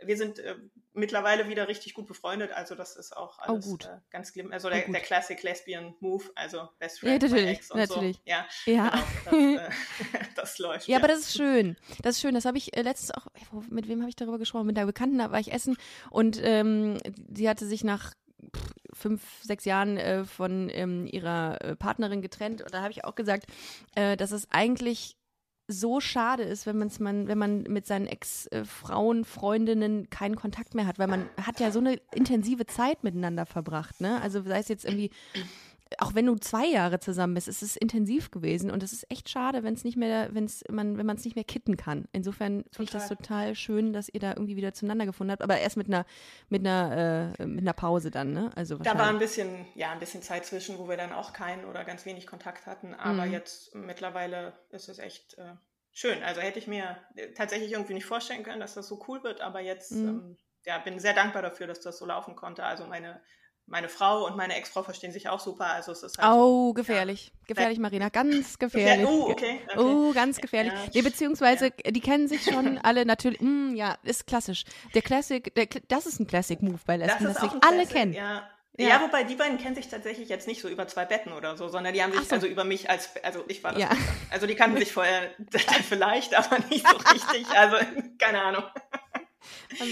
wir 0.02 0.16
sind 0.16 0.38
äh, 0.38 0.54
mittlerweile 0.92 1.48
wieder 1.48 1.68
richtig 1.68 1.94
gut 1.94 2.06
befreundet, 2.06 2.50
also 2.52 2.74
das 2.74 2.96
ist 2.96 3.16
auch 3.16 3.38
alles 3.38 3.64
gut. 3.64 3.84
Äh, 3.86 3.98
ganz 4.10 4.30
schlimm. 4.32 4.52
Also 4.52 4.68
Oh, 4.68 4.70
der, 4.70 4.82
gut. 4.82 4.94
der 4.94 5.02
Classic 5.02 5.40
Lesbian 5.42 5.94
Move, 6.00 6.24
also 6.34 6.68
Best 6.78 7.02
Ja, 7.02 7.08
Friend, 7.08 7.22
my 7.22 7.28
natürlich, 7.28 7.58
Ex 7.58 7.70
und 7.70 7.78
natürlich. 7.78 8.16
so. 8.16 8.22
Ja, 8.24 8.46
Ja. 8.66 9.02
genau, 9.30 9.56
das, 9.56 9.70
äh, 9.70 9.70
das 10.36 10.58
läuft. 10.58 10.88
Ja, 10.88 10.98
aber 10.98 11.08
das 11.08 11.20
ist 11.20 11.34
schön. 11.36 11.76
Das 12.02 12.16
ist 12.16 12.20
schön. 12.22 12.34
Das 12.34 12.44
habe 12.44 12.58
ich 12.58 12.76
äh, 12.76 12.82
letztens 12.82 13.12
auch, 13.12 13.26
mit 13.70 13.88
wem 13.88 14.00
habe 14.00 14.10
ich 14.10 14.16
darüber 14.16 14.38
gesprochen? 14.38 14.66
Mit 14.66 14.76
einer 14.76 14.86
Bekannten, 14.86 15.18
da 15.18 15.30
war 15.32 15.40
ich 15.40 15.52
essen 15.52 15.76
und 16.10 16.38
ähm, 16.42 16.98
sie 17.32 17.48
hatte 17.48 17.66
sich 17.66 17.84
nach 17.84 18.14
fünf, 18.92 19.22
sechs 19.42 19.64
Jahren 19.64 19.96
äh, 19.96 20.24
von 20.24 20.70
ähm, 20.72 21.06
ihrer 21.06 21.60
äh, 21.62 21.76
Partnerin 21.76 22.22
getrennt 22.22 22.62
und 22.62 22.72
da 22.72 22.82
habe 22.82 22.92
ich 22.92 23.04
auch 23.04 23.14
gesagt, 23.14 23.46
äh, 23.94 24.16
dass 24.16 24.30
es 24.32 24.48
eigentlich 24.50 25.16
so 25.68 26.00
schade 26.00 26.42
ist, 26.42 26.66
wenn 26.66 26.78
man's 26.78 26.98
man, 26.98 27.28
wenn 27.28 27.36
man 27.36 27.62
mit 27.64 27.86
seinen 27.86 28.06
Ex-Frauen, 28.06 29.24
Freundinnen 29.24 30.08
keinen 30.08 30.34
Kontakt 30.34 30.74
mehr 30.74 30.86
hat, 30.86 30.98
weil 30.98 31.08
man 31.08 31.28
hat 31.40 31.60
ja 31.60 31.70
so 31.70 31.78
eine 31.78 32.00
intensive 32.14 32.66
Zeit 32.66 33.04
miteinander 33.04 33.44
verbracht, 33.44 34.00
ne? 34.00 34.20
Also 34.22 34.42
sei 34.42 34.58
es 34.58 34.68
jetzt 34.68 34.86
irgendwie 34.86 35.10
auch 35.98 36.14
wenn 36.14 36.26
du 36.26 36.36
zwei 36.36 36.66
Jahre 36.66 37.00
zusammen 37.00 37.34
bist, 37.34 37.48
ist 37.48 37.62
es 37.62 37.76
intensiv 37.76 38.30
gewesen 38.30 38.70
und 38.70 38.82
es 38.82 38.92
ist 38.92 39.10
echt 39.10 39.28
schade, 39.28 39.62
wenn 39.62 39.72
es 39.74 39.84
nicht 39.84 39.96
mehr, 39.96 40.28
wenn's 40.34 40.62
man, 40.70 40.98
wenn 40.98 41.06
man 41.06 41.16
es 41.16 41.24
nicht 41.24 41.34
mehr 41.34 41.44
kitten 41.44 41.76
kann. 41.76 42.06
Insofern 42.12 42.64
finde 42.70 42.82
ich 42.84 42.90
das 42.90 43.08
Total. 43.08 43.54
schön, 43.54 43.92
dass 43.92 44.08
ihr 44.08 44.20
da 44.20 44.30
irgendwie 44.30 44.56
wieder 44.56 44.74
zueinander 44.74 45.06
gefunden 45.06 45.30
habt, 45.32 45.42
aber 45.42 45.58
erst 45.58 45.76
mit 45.76 45.88
einer, 45.88 46.04
mit 46.50 46.66
einer, 46.66 47.34
äh, 47.38 47.46
mit 47.46 47.62
einer 47.62 47.72
Pause 47.72 48.10
dann, 48.10 48.32
ne? 48.32 48.50
Also 48.54 48.76
Da 48.78 48.98
war 48.98 49.08
ein 49.08 49.18
bisschen, 49.18 49.66
ja, 49.74 49.90
ein 49.92 49.98
bisschen 49.98 50.22
Zeit 50.22 50.44
zwischen, 50.44 50.78
wo 50.78 50.88
wir 50.88 50.96
dann 50.96 51.12
auch 51.12 51.32
keinen 51.32 51.64
oder 51.64 51.84
ganz 51.84 52.04
wenig 52.04 52.26
Kontakt 52.26 52.66
hatten. 52.66 52.94
Aber 52.94 53.24
Mhm. 53.26 53.32
jetzt 53.32 53.74
mittlerweile 53.74 54.52
ist 54.70 54.88
es 54.88 54.98
echt 54.98 55.34
äh, 55.38 55.54
schön. 55.92 56.22
Also 56.22 56.40
hätte 56.40 56.58
ich 56.58 56.66
mir 56.66 56.98
äh, 57.16 57.32
tatsächlich 57.32 57.72
irgendwie 57.72 57.94
nicht 57.94 58.06
vorstellen 58.06 58.42
können, 58.42 58.60
dass 58.60 58.74
das 58.74 58.88
so 58.88 59.02
cool 59.08 59.22
wird. 59.24 59.40
Aber 59.40 59.60
jetzt, 59.60 59.92
Mhm. 59.92 60.08
ähm, 60.08 60.36
ja, 60.66 60.78
bin 60.78 60.98
sehr 60.98 61.14
dankbar 61.14 61.42
dafür, 61.42 61.66
dass 61.66 61.80
das 61.80 61.98
so 61.98 62.04
laufen 62.06 62.36
konnte. 62.36 62.64
Also 62.64 62.84
meine, 62.86 63.20
meine 63.68 63.88
Frau 63.88 64.26
und 64.26 64.36
meine 64.36 64.56
Ex-Frau 64.56 64.82
verstehen 64.82 65.12
sich 65.12 65.28
auch 65.28 65.40
super. 65.40 65.66
Also 65.66 65.92
es 65.92 66.02
ist 66.02 66.18
halt 66.18 66.32
so, 66.32 66.40
Oh, 66.40 66.72
gefährlich. 66.72 67.32
Gefährlich, 67.46 67.78
Marina. 67.78 68.08
Ganz 68.08 68.58
gefährlich. 68.58 69.06
Oh, 69.06 69.30
okay. 69.30 69.60
okay. 69.68 69.78
Oh, 69.78 70.12
ganz 70.12 70.38
gefährlich. 70.40 70.72
Ja. 70.72 70.90
Nee, 70.94 71.02
beziehungsweise, 71.02 71.70
die 71.70 72.00
kennen 72.00 72.28
sich 72.28 72.42
schon 72.44 72.78
alle 72.82 73.04
natürlich. 73.04 73.40
Mm, 73.40 73.74
ja, 73.76 73.96
ist 74.02 74.26
klassisch. 74.26 74.64
Der 74.94 75.02
Classic, 75.02 75.54
der, 75.54 75.66
das 75.88 76.06
ist 76.06 76.18
ein 76.20 76.26
Classic-Move 76.26 76.80
bei 76.86 76.96
Das 76.98 77.08
Lesben, 77.08 77.24
dass 77.24 77.40
sich 77.40 77.50
alle 77.62 77.76
Classic, 77.76 77.92
kennen. 77.96 78.12
Ja. 78.14 78.48
Ja. 78.80 78.88
Ja. 78.90 79.00
wobei 79.02 79.24
die 79.24 79.34
beiden 79.34 79.58
kennen 79.58 79.74
sich 79.74 79.88
tatsächlich 79.88 80.28
jetzt 80.28 80.46
nicht 80.46 80.62
so 80.62 80.68
über 80.68 80.86
zwei 80.86 81.04
Betten 81.04 81.32
oder 81.32 81.56
so, 81.56 81.66
sondern 81.68 81.94
die 81.94 82.02
haben 82.02 82.12
sich 82.12 82.28
so. 82.28 82.36
also 82.36 82.46
über 82.46 82.62
mich 82.62 82.88
als, 82.88 83.10
also 83.24 83.44
ich 83.48 83.64
war 83.64 83.72
das. 83.72 83.82
Ja. 83.82 83.90
Also 84.30 84.46
die 84.46 84.54
kannten 84.54 84.78
sich 84.78 84.92
vorher 84.92 85.30
vielleicht, 85.88 86.32
aber 86.34 86.58
nicht 86.70 86.86
so 86.88 86.96
richtig. 87.12 87.46
Also 87.56 87.76
keine 88.18 88.40
Ahnung. 88.40 88.62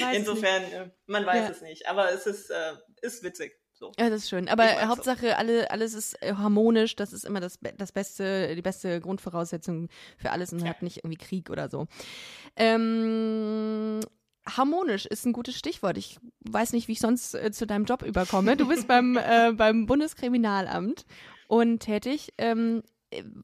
Man 0.01 0.15
Insofern, 0.15 0.63
äh, 0.73 0.91
man 1.07 1.27
weiß 1.27 1.45
Ja. 1.49 1.51
es 1.51 1.63
nicht. 1.63 1.89
Aber 1.89 2.13
es 2.13 2.27
ist, 2.27 2.51
äh, 2.51 2.75
ist 3.03 3.23
witzig. 3.25 3.59
So. 3.79 3.93
Ja, 3.99 4.09
das 4.09 4.23
ist 4.23 4.31
schön. 4.31 4.49
Aber 4.49 4.65
Ich 4.65 4.71
weiß 4.77 4.81
so. 4.83 4.89
Hauptsache, 4.89 5.37
alle, 5.37 5.71
alles 5.71 5.93
ist 5.93 6.15
äh, 6.23 6.33
harmonisch. 6.35 6.97
Das 6.97 7.13
ist 7.13 7.25
immer 7.27 7.41
das, 7.41 7.59
das 7.77 7.93
beste, 7.93 8.55
die 8.57 8.63
beste 8.63 9.01
Grundvoraussetzung 9.01 9.89
für 10.17 10.31
alles 10.31 10.53
und 10.53 10.61
Ja. 10.61 10.69
hat 10.69 10.83
nicht 10.83 10.99
irgendwie 10.99 11.19
Krieg 11.19 11.51
oder 11.51 11.69
so. 11.69 11.87
Ähm, 12.57 14.01
harmonisch 14.47 15.07
ist 15.07 15.27
ein 15.27 15.33
gutes 15.33 15.57
Stichwort. 15.57 15.99
Ich 15.99 16.19
weiß 16.41 16.73
nicht, 16.73 16.89
wie 16.89 16.93
ich 16.93 17.01
sonst 17.01 17.35
äh, 17.35 17.51
zu 17.53 17.67
deinem 17.67 17.85
Job 17.85 18.03
überkomme. 18.03 18.57
Du 18.57 18.69
bist 18.69 18.87
beim, 18.89 19.17
äh, 19.17 19.53
beim 19.53 19.87
Bundeskriminalamt 19.87 21.05
und 21.49 21.81
tätig. 21.81 22.33
Ähm, 22.39 22.83
äh, 22.83 22.96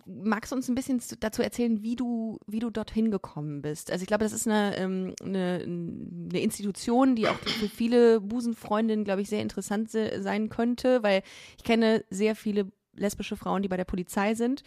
magst 0.07 0.51
du 0.53 0.57
uns 0.57 0.69
ein 0.69 0.75
bisschen 0.75 1.01
zu, 1.01 1.17
dazu 1.17 1.43
erzählen, 1.43 1.83
wie 1.83 1.97
du, 1.97 2.39
wie 2.47 2.59
du 2.59 2.71
dorthin 2.71 3.11
gekommen 3.11 3.63
bist? 3.63 3.91
Also 3.91 4.03
ich 4.03 4.09
glaube, 4.09 4.25
das 4.25 4.33
ist 4.33 4.47
eine, 4.49 4.77
ähm, 4.77 5.15
eine, 5.23 5.61
eine 5.63 6.41
Institution, 6.41 7.15
die 7.15 7.29
auch 7.29 7.37
für 7.37 7.69
viele 7.69 8.21
Busenfreundinnen, 8.21 9.05
glaube 9.05 9.23
ich, 9.23 9.29
sehr 9.29 9.41
interessant 9.41 9.91
se 9.91 10.23
sein 10.23 10.49
könnte, 10.49 11.03
weil 11.03 11.23
ich 11.57 11.65
kenne 11.65 12.05
sehr 12.11 12.35
viele 12.35 12.71
lesbische 12.95 13.37
Frauen, 13.37 13.63
die 13.63 13.69
bei 13.69 13.77
der 13.77 13.85
Polizei 13.85 14.35
sind. 14.35 14.63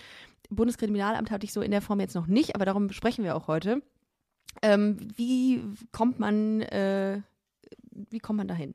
Bundeskriminalamt 0.49 1.31
hatte 1.31 1.45
ich 1.45 1.53
so 1.53 1.61
in 1.61 1.71
der 1.71 1.81
Form 1.81 1.99
jetzt 1.99 2.15
noch 2.15 2.27
nicht, 2.27 2.55
aber 2.55 2.65
darum 2.65 2.91
sprechen 2.91 3.23
wir 3.23 3.35
auch 3.35 3.47
heute. 3.47 3.81
Ähm, 4.61 4.97
wie 5.15 5.61
kommt 5.91 6.19
man, 6.19 6.61
äh, 6.61 7.21
wie 7.91 8.19
kommt 8.19 8.37
man 8.37 8.47
dahin? 8.47 8.73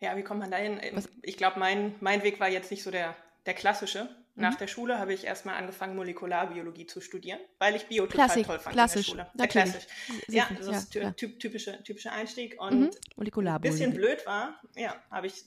Ja, 0.00 0.16
wie 0.16 0.22
kommt 0.22 0.40
man 0.40 0.50
dahin? 0.50 0.78
Was- 0.92 1.08
Ich 1.22 1.36
glaube, 1.36 1.58
mein, 1.60 1.94
mein 2.00 2.22
Weg 2.22 2.40
war 2.40 2.48
jetzt 2.48 2.70
nicht 2.70 2.82
so 2.82 2.90
der, 2.90 3.14
der 3.46 3.54
klassische. 3.54 4.08
Mhm. 4.36 4.42
Nach 4.42 4.54
der 4.54 4.66
Schule 4.68 4.98
habe 4.98 5.12
ich 5.14 5.24
erstmal 5.24 5.56
angefangen, 5.56 5.96
Molekularbiologie 5.96 6.86
zu 6.86 7.00
studieren, 7.00 7.40
weil 7.58 7.74
ich 7.74 7.86
Bio 7.86 8.06
Klassik, 8.06 8.44
total 8.44 8.56
toll 8.56 8.58
fand 8.64 8.74
klassisch, 8.74 9.08
in 9.08 9.16
der 9.16 9.24
Schule. 9.24 9.30
natürlich. 9.34 9.72
klassisch. 9.72 9.88
Sehr 10.28 10.36
Ja, 10.36 10.48
das 10.56 10.66
ja, 10.66 10.72
ist 10.78 10.90
klar. 10.92 11.16
typ, 11.16 11.40
typische, 11.40 11.82
typischer 11.82 12.12
Einstieg. 12.12 12.60
Und 12.60 12.78
Mhm. 12.78 12.84
ein 12.84 12.90
Molekularbiologie. 13.16 13.78
bisschen 13.78 13.94
blöd 13.94 14.24
war, 14.26 14.60
ja, 14.76 14.94
habe 15.10 15.26
ich, 15.28 15.44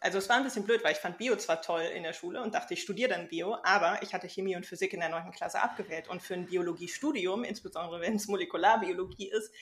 also 0.00 0.18
es 0.18 0.28
war 0.28 0.36
ein 0.36 0.44
bisschen 0.44 0.64
blöd, 0.64 0.84
weil 0.84 0.92
ich 0.92 0.98
fand 0.98 1.18
Bio 1.18 1.34
zwar 1.36 1.60
toll 1.60 1.82
in 1.82 2.04
der 2.04 2.12
Schule 2.12 2.40
und 2.40 2.54
dachte, 2.54 2.74
ich 2.74 2.82
studiere 2.82 3.10
dann 3.10 3.26
Bio, 3.28 3.56
aber 3.64 4.00
ich 4.02 4.14
hatte 4.14 4.28
Chemie 4.28 4.54
und 4.54 4.64
Physik 4.66 4.92
in 4.92 5.00
der 5.00 5.08
neunten 5.08 5.32
Klasse 5.32 5.60
abgewählt. 5.60 6.06
Und 6.08 6.22
für 6.22 6.34
ein 6.34 6.46
Biologiestudium, 6.46 7.42
insbesondere 7.42 8.00
wenn 8.00 8.14
es 8.14 8.28
Molekularbiologie 8.28 9.30
ist, 9.30 9.52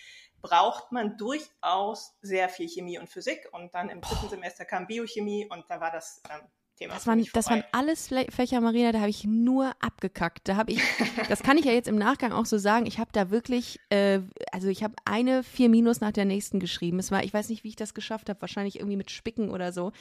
braucht 0.43 0.93
man 0.93 1.17
durchaus 1.17 2.17
sehr 2.21 2.51
viel 2.51 2.69
Chemie 2.69 2.99
und 2.99 3.09
Physik. 3.09 3.49
Und 3.53 3.75
dann 3.75 3.89
im 3.89 4.03
dritten 4.03 4.29
Semester 4.29 4.67
kam 4.67 4.87
Biochemie 4.87 5.47
und 5.51 5.65
da 5.71 5.81
war 5.81 5.91
das 5.91 6.23
ähm, 6.31 6.43
Thema. 6.77 6.95
Das 6.95 7.07
waren, 7.07 7.27
das 7.33 7.51
waren 7.51 7.65
alles 7.73 8.09
Fächer, 8.31 8.61
Marina, 8.61 8.93
da 8.93 9.01
habe 9.01 9.11
ich 9.11 9.25
nur 9.25 9.73
abgekackt. 9.81 10.47
Da 10.49 10.57
habe 10.57 10.73
ich, 10.73 10.81
das 11.29 11.43
kann 11.43 11.59
ich 11.59 11.65
ja 11.65 11.73
jetzt 11.73 11.89
im 11.89 11.97
Nachgang 11.97 12.33
auch 12.33 12.47
so 12.47 12.59
sagen, 12.59 12.87
ich 12.87 12.99
habe 12.99 13.11
da 13.13 13.31
wirklich, 13.31 13.81
äh, 13.91 14.21
also 14.53 14.69
ich 14.69 14.83
habe 14.85 14.95
eine 15.05 15.43
vier 15.43 15.69
Minus 15.69 16.01
nach 16.01 16.13
der 16.13 16.25
nächsten 16.25 16.61
geschrieben. 16.61 16.99
Es 16.99 17.11
war, 17.11 17.25
ich 17.25 17.33
weiß 17.33 17.49
nicht, 17.49 17.65
wie 17.65 17.69
ich 17.69 17.77
das 17.77 17.95
geschafft 17.95 18.29
habe, 18.29 18.41
wahrscheinlich 18.41 18.77
irgendwie 18.79 18.97
mit 18.97 19.11
Spicken 19.11 19.51
oder 19.51 19.73
so. 19.73 19.93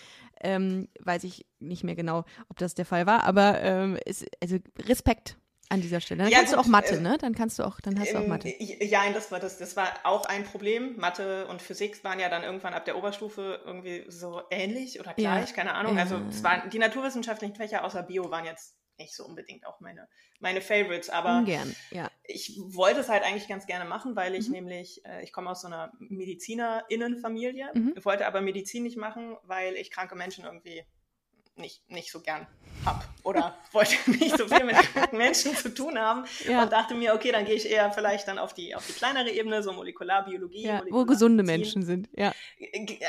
Ähm, 0.42 0.90
weiß 1.00 1.24
ich 1.24 1.46
nicht 1.60 1.84
mehr 1.84 1.96
genau, 1.96 2.26
ob 2.50 2.58
das 2.60 2.76
der 2.76 2.86
Fall 2.86 3.06
war, 3.06 3.24
aber 3.24 3.62
ähm, 3.62 3.98
es, 4.06 4.26
also 4.42 4.58
Respekt 4.80 5.38
an 5.70 5.82
dieser 5.82 6.00
Stelle. 6.02 6.24
Dann 6.24 6.32
Ja, 6.32 6.38
kannst 6.40 6.54
du 6.54 6.58
gut, 6.58 6.66
auch 6.66 6.70
Mathe, 6.70 6.96
äh, 6.96 7.00
ne? 7.02 7.18
Dann 7.20 7.34
kannst 7.36 7.60
du 7.60 7.64
auch, 7.64 7.80
dann 7.82 8.00
hast 8.00 8.14
du 8.14 8.18
auch 8.18 8.22
Ähm, 8.24 8.30
Mathe. 8.30 8.54
Ja, 8.60 9.12
das 9.12 9.32
war 9.32 9.40
das, 9.40 9.58
das 9.58 9.76
war 9.76 9.92
auch 10.04 10.26
ein 10.26 10.44
Problem. 10.44 10.96
Mathe 10.98 11.48
und 11.48 11.62
Physik 11.62 12.04
waren 12.04 12.20
ja 12.20 12.30
dann 12.30 12.44
irgendwann 12.44 12.74
ab 12.74 12.86
der 12.86 12.98
Oberstufe 12.98 13.62
irgendwie 13.66 14.06
so 14.08 14.42
ähnlich 14.52 15.00
oder 15.00 15.14
Ja. 15.18 15.36
gleich, 15.36 15.54
keine 15.54 15.74
Ahnung. 15.74 15.96
Ja. 15.96 16.02
Also 16.04 16.18
es 16.30 16.44
waren 16.44 16.70
die 16.70 16.80
naturwissenschaftlichen 16.80 17.56
Fächer 17.56 17.84
außer 17.84 18.04
Bio 18.04 18.30
waren 18.32 18.46
jetzt 18.46 18.76
nicht 18.98 19.14
so 19.14 19.26
unbedingt 19.26 19.66
auch 19.68 19.82
meine, 19.82 20.08
meine 20.40 20.62
Favorites, 20.62 21.10
aber 21.10 21.40
Ungern, 21.40 21.76
ja. 21.92 22.10
ich 22.24 22.58
wollte 22.64 23.02
es 23.02 23.10
halt 23.10 23.24
eigentlich 23.24 23.50
ganz 23.50 23.66
gerne 23.68 23.84
machen, 23.84 24.16
weil 24.16 24.36
ich 24.36 24.48
Mhm. 24.48 24.54
nämlich, 24.54 25.04
äh, 25.06 25.22
ich 25.22 25.34
komme 25.34 25.50
aus 25.50 25.62
so 25.62 25.68
einer 25.68 25.92
MedizinerInnenfamilie, 26.00 27.72
Mhm. 27.74 27.94
wollte 28.04 28.26
aber 28.28 28.42
Medizin 28.42 28.84
nicht 28.84 28.98
machen, 28.98 29.36
weil 29.44 29.76
ich 29.76 29.92
kranke 29.92 30.16
Menschen 30.16 30.46
irgendwie 30.46 30.86
nicht, 31.58 31.90
nicht 31.90 32.12
so 32.12 32.22
gern 32.22 32.48
hab 32.86 33.06
oder 33.26 33.58
wollte 33.74 33.96
nicht 34.12 34.38
so 34.38 34.48
viel 34.48 34.64
mit 34.64 34.76
kranken 34.78 35.18
Menschen 35.18 35.56
zu 35.56 35.74
tun 35.74 36.00
haben 36.00 36.26
Ja. 36.48 36.64
und 36.64 36.72
dachte 36.72 36.94
mir, 36.94 37.14
okay, 37.14 37.32
dann 37.32 37.44
gehe 37.46 37.56
ich 37.56 37.70
eher 37.70 37.92
vielleicht 37.92 38.28
dann 38.28 38.38
auf 38.40 38.54
die, 38.54 38.74
auf 38.76 38.86
die 38.88 38.94
kleinere 38.94 39.30
Ebene, 39.30 39.62
so 39.64 39.74
Molekularbiologie. 39.74 40.64
ja. 40.66 40.82
Wo 40.90 41.06
gesunde 41.06 41.44
Molekularmedizin. 41.44 41.82
Menschen 41.82 41.84
sind, 41.84 42.10
ja. 42.14 42.32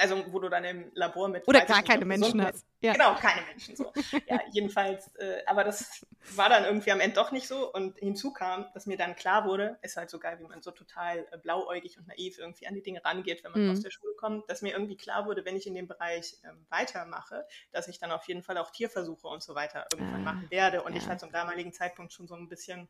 Also 0.00 0.24
wo 0.32 0.38
du 0.40 0.48
dann 0.48 0.64
im 0.64 0.90
Labor 0.94 1.28
mit 1.28 1.46
Oder 1.46 1.60
gar 1.64 1.82
keine 1.82 2.04
Menschen 2.04 2.42
hast. 2.44 2.64
Ja. 2.80 2.92
Genau, 2.92 3.14
keine 3.14 3.42
Menschen 3.46 3.76
so. 3.76 3.92
Ja, 4.28 4.40
jedenfalls, 4.52 5.08
äh, 5.16 5.42
aber 5.46 5.64
das 5.64 6.04
war 6.34 6.48
dann 6.48 6.64
irgendwie 6.64 6.90
am 6.92 7.00
Ende 7.00 7.16
doch 7.16 7.30
nicht 7.32 7.46
so. 7.46 7.72
Und 7.72 7.98
hinzu 7.98 8.32
kam, 8.32 8.66
dass 8.74 8.86
mir 8.86 8.96
dann 8.96 9.14
klar 9.16 9.44
wurde, 9.44 9.78
ist 9.82 9.96
halt 9.96 10.10
so 10.10 10.18
geil, 10.18 10.38
wie 10.40 10.44
man 10.46 10.62
so 10.62 10.70
total 10.70 11.26
äh, 11.30 11.38
blauäugig 11.38 11.98
und 11.98 12.06
naiv 12.08 12.38
irgendwie 12.38 12.66
an 12.66 12.74
die 12.74 12.82
Dinge 12.82 13.04
rangeht, 13.04 13.44
wenn 13.44 13.52
man 13.52 13.66
Mhm. 13.66 13.72
aus 13.72 13.80
der 13.80 13.90
Schule 13.90 14.14
kommt, 14.16 14.48
dass 14.50 14.62
mir 14.62 14.72
irgendwie 14.72 14.96
klar 14.96 15.26
wurde, 15.26 15.44
wenn 15.44 15.56
ich 15.56 15.66
in 15.66 15.74
dem 15.74 15.86
Bereich 15.88 16.36
ähm, 16.44 16.66
weitermache, 16.70 17.46
dass 17.72 17.88
ich 17.88 17.98
dann 17.98 18.10
auf 18.12 18.26
jeden 18.28 18.42
Fall 18.42 18.56
auch 18.58 18.70
Tierversuche 18.70 19.26
und 19.28 19.42
so 19.42 19.54
weiter 19.54 19.86
irgendwann 19.92 20.05
Ah, 20.14 20.18
machen 20.18 20.50
werde. 20.50 20.82
Und 20.82 20.94
ich 20.96 21.02
ja. 21.04 21.10
war 21.10 21.18
zum 21.18 21.30
damaligen 21.32 21.72
Zeitpunkt 21.72 22.12
schon 22.12 22.26
so 22.26 22.34
ein 22.34 22.48
bisschen 22.48 22.88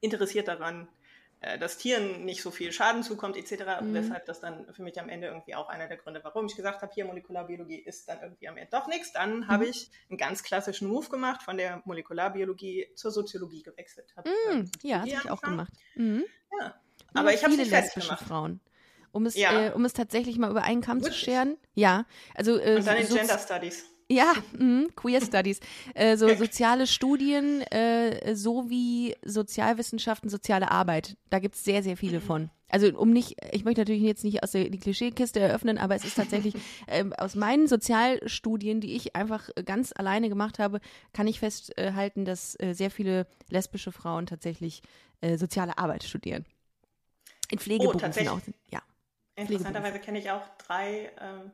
interessiert 0.00 0.48
daran, 0.48 0.88
äh, 1.40 1.58
dass 1.58 1.78
Tieren 1.78 2.24
nicht 2.24 2.42
so 2.42 2.50
viel 2.50 2.72
Schaden 2.72 3.02
zukommt, 3.02 3.36
etc. 3.36 3.80
Mhm. 3.80 3.94
Weshalb 3.94 4.24
das 4.26 4.40
dann 4.40 4.72
für 4.74 4.82
mich 4.82 4.98
am 5.00 5.08
Ende 5.08 5.26
irgendwie 5.28 5.54
auch 5.54 5.68
einer 5.68 5.86
der 5.88 5.96
Gründe, 5.96 6.20
warum 6.22 6.46
ich 6.46 6.56
gesagt 6.56 6.82
habe, 6.82 6.92
hier 6.94 7.04
Molekularbiologie 7.04 7.76
ist 7.78 8.08
dann 8.08 8.20
irgendwie 8.22 8.48
am 8.48 8.56
Ende 8.56 8.70
doch 8.70 8.86
nichts. 8.88 9.12
Dann 9.12 9.40
Mhm. 9.40 9.48
habe 9.48 9.66
ich 9.66 9.90
einen 10.08 10.18
ganz 10.18 10.42
klassischen 10.42 10.88
Move 10.88 11.08
gemacht, 11.08 11.42
von 11.42 11.56
der 11.56 11.82
Molekularbiologie 11.84 12.88
zur 12.94 13.10
Soziologie 13.10 13.62
gewechselt. 13.62 14.12
Hab, 14.16 14.26
Mm, 14.26 14.64
ja, 14.82 14.98
habe 15.00 15.08
ich 15.08 15.30
auch 15.30 15.40
gemacht. 15.42 15.72
Mhm. 15.94 16.24
Ja. 16.60 16.74
Aber 17.14 17.32
ich 17.32 17.42
habe 17.42 17.52
es 17.52 17.58
viele 17.58 17.62
nicht 17.62 17.68
fertig 17.70 17.94
lesbische 17.96 18.08
gemacht. 18.08 18.24
Frauen. 18.26 18.60
Um 19.12 19.24
es, 19.24 19.34
Ja. 19.34 19.68
äh, 19.68 19.72
um 19.72 19.84
es 19.86 19.94
tatsächlich 19.94 20.36
mal 20.38 20.50
über 20.50 20.62
einen 20.62 20.82
Kamm 20.82 20.98
zu 21.00 21.06
Wirklich? 21.06 21.22
scheren. 21.22 21.56
Ja, 21.74 22.04
also 22.34 22.58
äh, 22.58 22.76
Und 22.76 22.86
dann 22.86 22.96
in 22.98 23.08
Gender 23.08 23.38
Studies. 23.38 23.86
Ja, 24.08 24.34
mhm, 24.56 24.88
Queer 24.94 25.20
Studies. 25.20 25.60
Äh, 25.94 26.16
so 26.16 26.34
soziale 26.36 26.86
Studien 26.86 27.62
äh, 27.62 28.34
sowie 28.36 29.16
Sozialwissenschaften, 29.24 30.30
soziale 30.30 30.70
Arbeit. 30.70 31.16
Da 31.30 31.40
gibt's 31.40 31.64
sehr, 31.64 31.82
sehr 31.82 31.96
viele 31.96 32.20
von. 32.20 32.50
Also 32.68 32.88
um 32.98 33.12
nicht, 33.12 33.36
ich 33.52 33.64
möchte 33.64 33.80
natürlich 33.80 34.02
jetzt 34.02 34.24
nicht 34.24 34.42
aus 34.42 34.50
der 34.50 34.68
die 34.68 34.78
Klischeekiste 34.78 35.38
eröffnen, 35.38 35.78
aber 35.78 35.94
es 35.94 36.04
ist 36.04 36.16
tatsächlich 36.16 36.54
ähm, 36.88 37.12
aus 37.12 37.36
meinen 37.36 37.68
Sozialstudien, 37.68 38.80
die 38.80 38.96
ich 38.96 39.14
einfach 39.14 39.48
ganz 39.64 39.92
alleine 39.96 40.28
gemacht 40.28 40.58
habe, 40.58 40.80
kann 41.12 41.28
ich 41.28 41.38
festhalten, 41.38 42.24
dass 42.24 42.58
äh, 42.58 42.74
sehr 42.74 42.90
viele 42.90 43.26
lesbische 43.50 43.92
Frauen 43.92 44.26
tatsächlich 44.26 44.82
äh, 45.20 45.36
soziale 45.36 45.78
Arbeit 45.78 46.02
studieren. 46.02 46.44
In 47.50 47.58
Pflegeberufen 47.58 48.00
tatsächlich? 48.00 48.32
auch. 48.32 48.40
Ja. 48.70 48.82
Interessanterweise 49.36 50.00
kenne 50.00 50.18
ich 50.18 50.30
auch 50.30 50.42
drei, 50.58 51.12
ähm, 51.20 51.52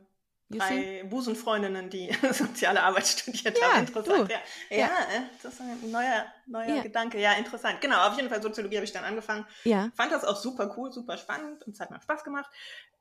You 0.54 0.60
see? 0.60 1.00
drei 1.00 1.04
Busenfreundinnen, 1.08 1.90
die 1.90 2.10
soziale 2.32 2.82
Arbeit 2.82 3.06
studiert 3.06 3.58
Ja, 3.58 3.72
haben. 3.72 3.86
Interessant. 3.86 4.28
du. 4.30 4.32
Ja, 4.34 4.40
Ja. 4.70 4.76
ja. 4.78 4.86
äh, 4.86 5.20
das 5.42 5.54
ist 5.54 5.60
ein 5.60 5.90
neuer, 5.90 6.26
neuer 6.46 6.76
Ja. 6.76 6.82
Gedanke. 6.82 7.18
Ja, 7.20 7.32
interessant. 7.34 7.80
Genau, 7.80 8.06
auf 8.08 8.16
jeden 8.16 8.28
Fall 8.28 8.42
Soziologie 8.42 8.76
habe 8.76 8.84
ich 8.84 8.92
dann 8.92 9.04
angefangen. 9.04 9.46
Ja. 9.64 9.90
Fand 9.94 10.12
das 10.12 10.24
auch 10.24 10.36
super 10.36 10.74
cool, 10.76 10.92
super 10.92 11.16
spannend 11.16 11.62
und 11.66 11.74
es 11.74 11.80
hat 11.80 11.90
mir 11.90 12.00
Spaß 12.00 12.24
gemacht. 12.24 12.50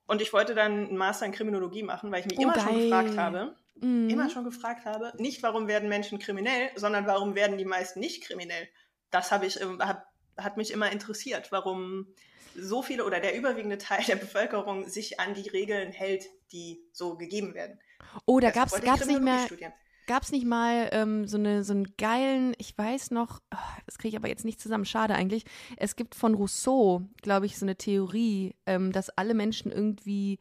Und 0.07 0.21
ich 0.21 0.33
wollte 0.33 0.55
dann 0.55 0.87
einen 0.87 0.97
Master 0.97 1.25
in 1.25 1.31
Kriminologie 1.31 1.83
machen, 1.83 2.11
weil 2.11 2.19
ich 2.21 2.25
mich 2.25 2.37
Oh, 2.39 2.43
immer 2.43 2.59
schon 2.59 2.73
geil. 2.73 2.83
gefragt 2.89 3.17
habe, 3.17 3.55
Mhm. 3.75 4.09
immer 4.09 4.29
schon 4.29 4.43
gefragt 4.43 4.85
habe, 4.85 5.13
nicht 5.17 5.41
warum 5.43 5.67
werden 5.67 5.87
Menschen 5.89 6.19
kriminell, 6.19 6.69
sondern 6.75 7.07
warum 7.07 7.33
werden 7.35 7.57
die 7.57 7.65
meisten 7.65 7.99
nicht 7.99 8.23
kriminell. 8.23 8.67
Das 9.09 9.31
habe 9.31 9.45
ich, 9.45 9.59
ähm, 9.61 9.79
hab, 9.81 10.05
hat 10.37 10.57
mich 10.57 10.71
immer 10.71 10.91
interessiert, 10.91 11.51
warum 11.51 12.07
so 12.55 12.81
viele 12.81 13.05
oder 13.05 13.19
der 13.19 13.35
überwiegende 13.35 13.77
Teil 13.77 14.03
der 14.05 14.15
Bevölkerung 14.15 14.87
sich 14.87 15.19
an 15.19 15.33
die 15.33 15.49
Regeln 15.49 15.91
hält, 15.91 16.25
die 16.51 16.83
so 16.91 17.15
gegeben 17.15 17.53
werden. 17.53 17.79
Oh, 18.25 18.39
da 18.39 18.49
ich 18.49 18.53
gab's 18.53 19.05
nicht 19.05 19.21
mehr, 19.21 19.45
studieren. 19.45 19.73
Gab's 20.07 20.31
nicht 20.31 20.45
mal 20.45 20.89
ähm, 20.91 21.27
so, 21.27 21.37
eine, 21.37 21.63
so 21.63 21.73
einen 21.73 21.95
geilen, 21.97 22.53
ich 22.57 22.77
weiß 22.77 23.11
noch, 23.11 23.39
oh, 23.53 23.57
das 23.85 23.97
kriege 23.97 24.09
ich 24.09 24.15
aber 24.17 24.27
jetzt 24.27 24.43
nicht 24.45 24.59
zusammen, 24.59 24.85
schade 24.85 25.15
eigentlich. 25.15 25.45
Es 25.77 25.95
gibt 25.95 26.15
von 26.15 26.33
Rousseau, 26.33 27.03
glaube 27.21 27.45
ich, 27.45 27.57
so 27.57 27.65
eine 27.65 27.77
Theorie, 27.77 28.55
ähm, 28.65 28.91
dass 28.91 29.09
alle 29.09 29.33
Menschen 29.33 29.71
irgendwie 29.71 30.39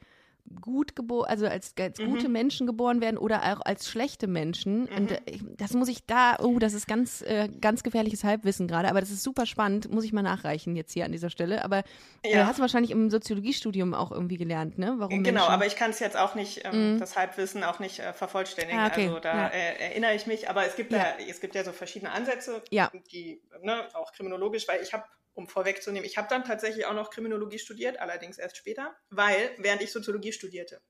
gut 0.60 0.96
geboren, 0.96 1.28
also 1.28 1.46
als, 1.46 1.74
als 1.78 1.98
Mhm. 1.98 2.06
gute 2.10 2.28
Menschen 2.28 2.66
geboren 2.66 3.00
werden 3.00 3.16
oder 3.18 3.42
auch 3.52 3.60
als 3.64 3.88
schlechte 3.88 4.26
Menschen. 4.26 4.82
Mhm. 4.82 4.96
Und 4.96 5.10
äh, 5.12 5.20
das 5.56 5.72
muss 5.74 5.88
ich 5.88 6.04
da, 6.06 6.36
oh, 6.40 6.58
das 6.58 6.72
ist 6.74 6.86
ganz, 6.88 7.22
äh, 7.22 7.48
ganz 7.60 7.82
gefährliches 7.82 8.24
Halbwissen 8.24 8.68
gerade, 8.68 8.88
aber 8.88 9.00
das 9.00 9.10
ist 9.10 9.22
super 9.22 9.46
spannend, 9.46 9.90
muss 9.92 10.04
ich 10.04 10.12
mal 10.12 10.22
nachreichen 10.22 10.76
jetzt 10.76 10.92
hier 10.92 11.04
an 11.04 11.12
dieser 11.12 11.30
Stelle. 11.30 11.64
Aber 11.64 11.82
äh, 12.22 12.32
Ja. 12.32 12.46
hast 12.46 12.58
du 12.58 12.62
wahrscheinlich 12.62 12.90
im 12.90 13.10
Soziologiestudium 13.10 13.94
auch 13.94 14.10
irgendwie 14.12 14.36
gelernt, 14.36 14.78
ne? 14.78 14.94
Warum 14.98 15.22
Genau, 15.22 15.40
Menschen, 15.40 15.52
aber 15.52 15.66
ich 15.66 15.76
kann 15.76 15.90
es 15.90 15.98
jetzt 16.00 16.16
auch 16.16 16.34
nicht, 16.34 16.64
ähm, 16.64 16.94
Mhm. 16.94 16.98
das 16.98 17.16
Halbwissen 17.16 17.64
auch 17.64 17.78
nicht 17.78 17.98
äh, 18.00 18.12
vervollständigen. 18.12 18.80
Ah, 18.80 18.86
okay, 18.88 19.06
Also 19.08 19.20
da 19.20 19.34
ja. 19.36 19.46
äh, 19.48 19.74
erinnere 19.90 20.14
ich 20.14 20.26
mich, 20.26 20.48
aber 20.50 20.66
es 20.66 20.76
gibt 20.76 20.92
Ja. 20.92 20.98
ja. 20.98 21.14
es 21.28 21.40
gibt 21.40 21.54
ja 21.54 21.64
so 21.64 21.72
verschiedene 21.72 22.10
Ansätze, 22.12 22.62
Ja. 22.70 22.90
die 23.12 23.40
ne, 23.62 23.84
auch 23.94 24.12
kriminologisch, 24.12 24.66
weil 24.68 24.82
ich 24.82 24.92
habe, 24.92 25.04
um 25.34 25.48
vorwegzunehmen, 25.48 26.04
ich 26.06 26.18
habe 26.18 26.28
dann 26.28 26.44
tatsächlich 26.44 26.86
auch 26.86 26.94
noch 26.94 27.10
Kriminologie 27.10 27.58
studiert, 27.58 27.98
allerdings 28.00 28.38
erst 28.38 28.56
später, 28.56 28.94
weil 29.10 29.50
während 29.58 29.82
ich 29.82 29.92
Soziologie 29.92 30.32
studierte, 30.32 30.80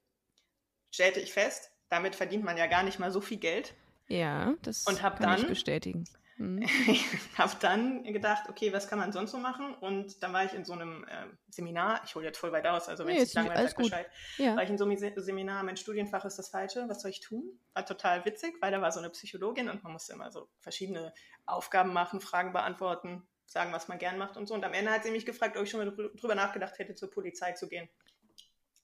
stellte 0.90 1.20
ich 1.20 1.32
fest, 1.32 1.70
damit 1.88 2.14
verdient 2.16 2.44
man 2.44 2.56
ja 2.56 2.66
gar 2.66 2.82
nicht 2.82 2.98
mal 2.98 3.10
so 3.10 3.20
viel 3.20 3.38
Geld. 3.38 3.74
Ja, 4.08 4.54
das 4.62 4.86
Und 4.86 5.02
hab 5.02 5.18
kann 5.20 5.34
ich 5.34 5.40
dann- 5.42 5.48
bestätigen. 5.50 6.04
Mhm. 6.40 6.62
Ich 6.62 7.04
habe 7.36 7.52
dann 7.60 8.02
gedacht, 8.02 8.48
okay, 8.48 8.72
was 8.72 8.88
kann 8.88 8.98
man 8.98 9.12
sonst 9.12 9.32
so 9.32 9.36
machen? 9.36 9.74
Und 9.74 10.22
dann 10.22 10.32
war 10.32 10.42
ich 10.42 10.54
in 10.54 10.64
so 10.64 10.72
einem 10.72 11.04
ähm, 11.10 11.36
Seminar, 11.50 12.00
ich 12.06 12.14
hole 12.14 12.24
jetzt 12.24 12.38
voll 12.38 12.50
weit 12.50 12.66
aus, 12.66 12.88
also 12.88 13.04
wenn 13.04 13.12
Nee, 13.12 13.18
es 13.20 13.28
ist 13.28 13.34
langweilig 13.34 13.74
gut. 13.74 13.90
Bescheid. 13.90 14.06
Ja. 14.38 14.56
war 14.56 14.62
ich 14.62 14.70
in 14.70 14.78
so 14.78 14.86
einem 14.86 14.96
Se- 14.96 15.12
Seminar, 15.16 15.62
mein 15.64 15.76
Studienfach 15.76 16.24
ist 16.24 16.38
das 16.38 16.48
Falsche, 16.48 16.88
was 16.88 17.02
soll 17.02 17.10
ich 17.10 17.20
tun? 17.20 17.60
War 17.74 17.84
total 17.84 18.24
witzig, 18.24 18.54
weil 18.62 18.72
da 18.72 18.80
war 18.80 18.90
so 18.90 19.00
eine 19.00 19.10
Psychologin 19.10 19.68
und 19.68 19.82
man 19.82 19.92
musste 19.92 20.14
immer 20.14 20.30
so 20.30 20.48
verschiedene 20.60 21.12
Aufgaben 21.44 21.92
machen, 21.92 22.22
Fragen 22.22 22.54
beantworten, 22.54 23.22
sagen, 23.50 23.72
was 23.72 23.88
man 23.88 23.98
gern 23.98 24.16
macht 24.18 24.36
und 24.36 24.46
so. 24.46 24.54
Und 24.54 24.64
am 24.64 24.72
Ende 24.74 24.90
hat 24.92 25.02
sie 25.04 25.10
mich 25.10 25.26
gefragt, 25.26 25.56
ob 25.56 25.64
ich 25.64 25.70
schon 25.70 25.80
mal 25.84 25.88
drü- 25.92 26.16
drüber 26.18 26.34
nachgedacht 26.34 26.78
hätte, 26.78 26.94
zur 26.94 27.10
Polizei 27.10 27.52
zu 27.52 27.68
gehen. 27.68 27.88